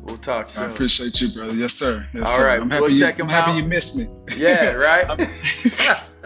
We'll 0.03 0.16
talk 0.16 0.47
I 0.47 0.49
soon. 0.49 0.70
appreciate 0.70 1.20
you, 1.20 1.28
brother. 1.33 1.53
Yes, 1.55 1.74
sir. 1.74 2.07
Yes, 2.14 2.31
All 2.31 2.37
sir. 2.39 2.47
right, 2.47 2.61
I'm 2.61 2.70
happy, 2.70 2.81
we'll 2.81 2.91
you, 2.93 3.01
check 3.01 3.18
I'm 3.18 3.26
'em 3.26 3.31
happy 3.31 3.59
you 3.59 3.64
missed 3.64 3.99
me. 3.99 4.09
Yeah, 4.37 4.72
right? 4.74 5.07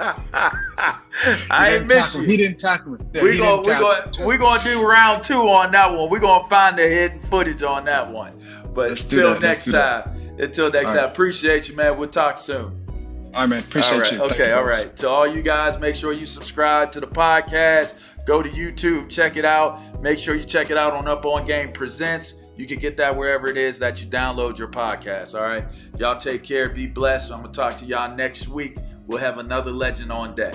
I 1.50 1.76
ain't 1.76 1.88
miss 1.88 2.14
you. 2.14 2.22
He 2.22 2.36
didn't 2.36 2.58
tackle 2.58 2.92
me. 2.92 2.98
Yeah, 3.14 3.22
we 3.22 3.32
he 3.32 3.38
gonna 3.38 3.62
didn't 3.62 3.66
we 3.66 3.72
tackle 3.72 4.12
gonna 4.12 4.26
we 4.28 4.36
gonna 4.38 4.62
do 4.64 4.86
round 4.86 5.22
two 5.22 5.48
on 5.48 5.72
that 5.72 5.92
one. 5.92 6.08
We're 6.10 6.20
gonna 6.20 6.48
find 6.48 6.76
the 6.78 6.82
hidden 6.82 7.20
footage 7.22 7.62
on 7.62 7.84
that 7.86 8.10
one. 8.10 8.40
But 8.74 8.90
Let's 8.90 9.04
until 9.04 9.38
next 9.40 9.70
time, 9.70 10.36
until 10.38 10.70
next 10.70 10.90
All 10.90 10.94
time, 10.94 11.04
right. 11.04 11.12
appreciate 11.12 11.68
you, 11.68 11.76
man. 11.76 11.96
We'll 11.96 12.08
talk 12.08 12.38
soon. 12.38 12.80
All 13.32 13.40
right, 13.40 13.46
man. 13.46 13.58
Appreciate 13.60 13.92
all 13.92 14.00
right, 14.00 14.12
you. 14.12 14.22
Okay, 14.22 14.48
you, 14.48 14.54
all 14.54 14.64
boss. 14.64 14.84
To 14.84 15.08
all 15.08 15.26
you 15.26 15.42
guys, 15.42 15.78
make 15.78 15.94
sure 15.94 16.12
you 16.12 16.26
subscribe 16.26 16.92
to 16.92 17.00
the 17.00 17.06
podcast. 17.06 17.94
Go 18.26 18.42
to 18.42 18.48
YouTube, 18.48 19.10
check 19.10 19.36
it 19.36 19.44
out. 19.44 20.00
Make 20.00 20.18
sure 20.18 20.34
you 20.34 20.44
check 20.44 20.70
it 20.70 20.76
out 20.76 20.92
on 20.92 21.06
Up 21.06 21.24
On 21.26 21.46
Game 21.46 21.72
Presents. 21.72 22.34
You 22.56 22.66
can 22.66 22.78
get 22.78 22.96
that 22.96 23.16
wherever 23.16 23.48
it 23.48 23.56
is 23.56 23.78
that 23.80 24.00
you 24.02 24.08
download 24.08 24.58
your 24.58 24.68
podcast. 24.68 25.34
All 25.34 25.46
right. 25.46 25.64
Y'all 25.98 26.16
take 26.16 26.42
care. 26.42 26.68
Be 26.68 26.86
blessed. 26.86 27.32
I'm 27.32 27.42
gonna 27.42 27.52
talk 27.52 27.76
to 27.78 27.84
y'all 27.84 28.14
next 28.14 28.48
week. 28.48 28.78
We'll 29.06 29.18
have 29.18 29.38
another 29.38 29.70
legend 29.70 30.10
on 30.12 30.34
deck. 30.34 30.54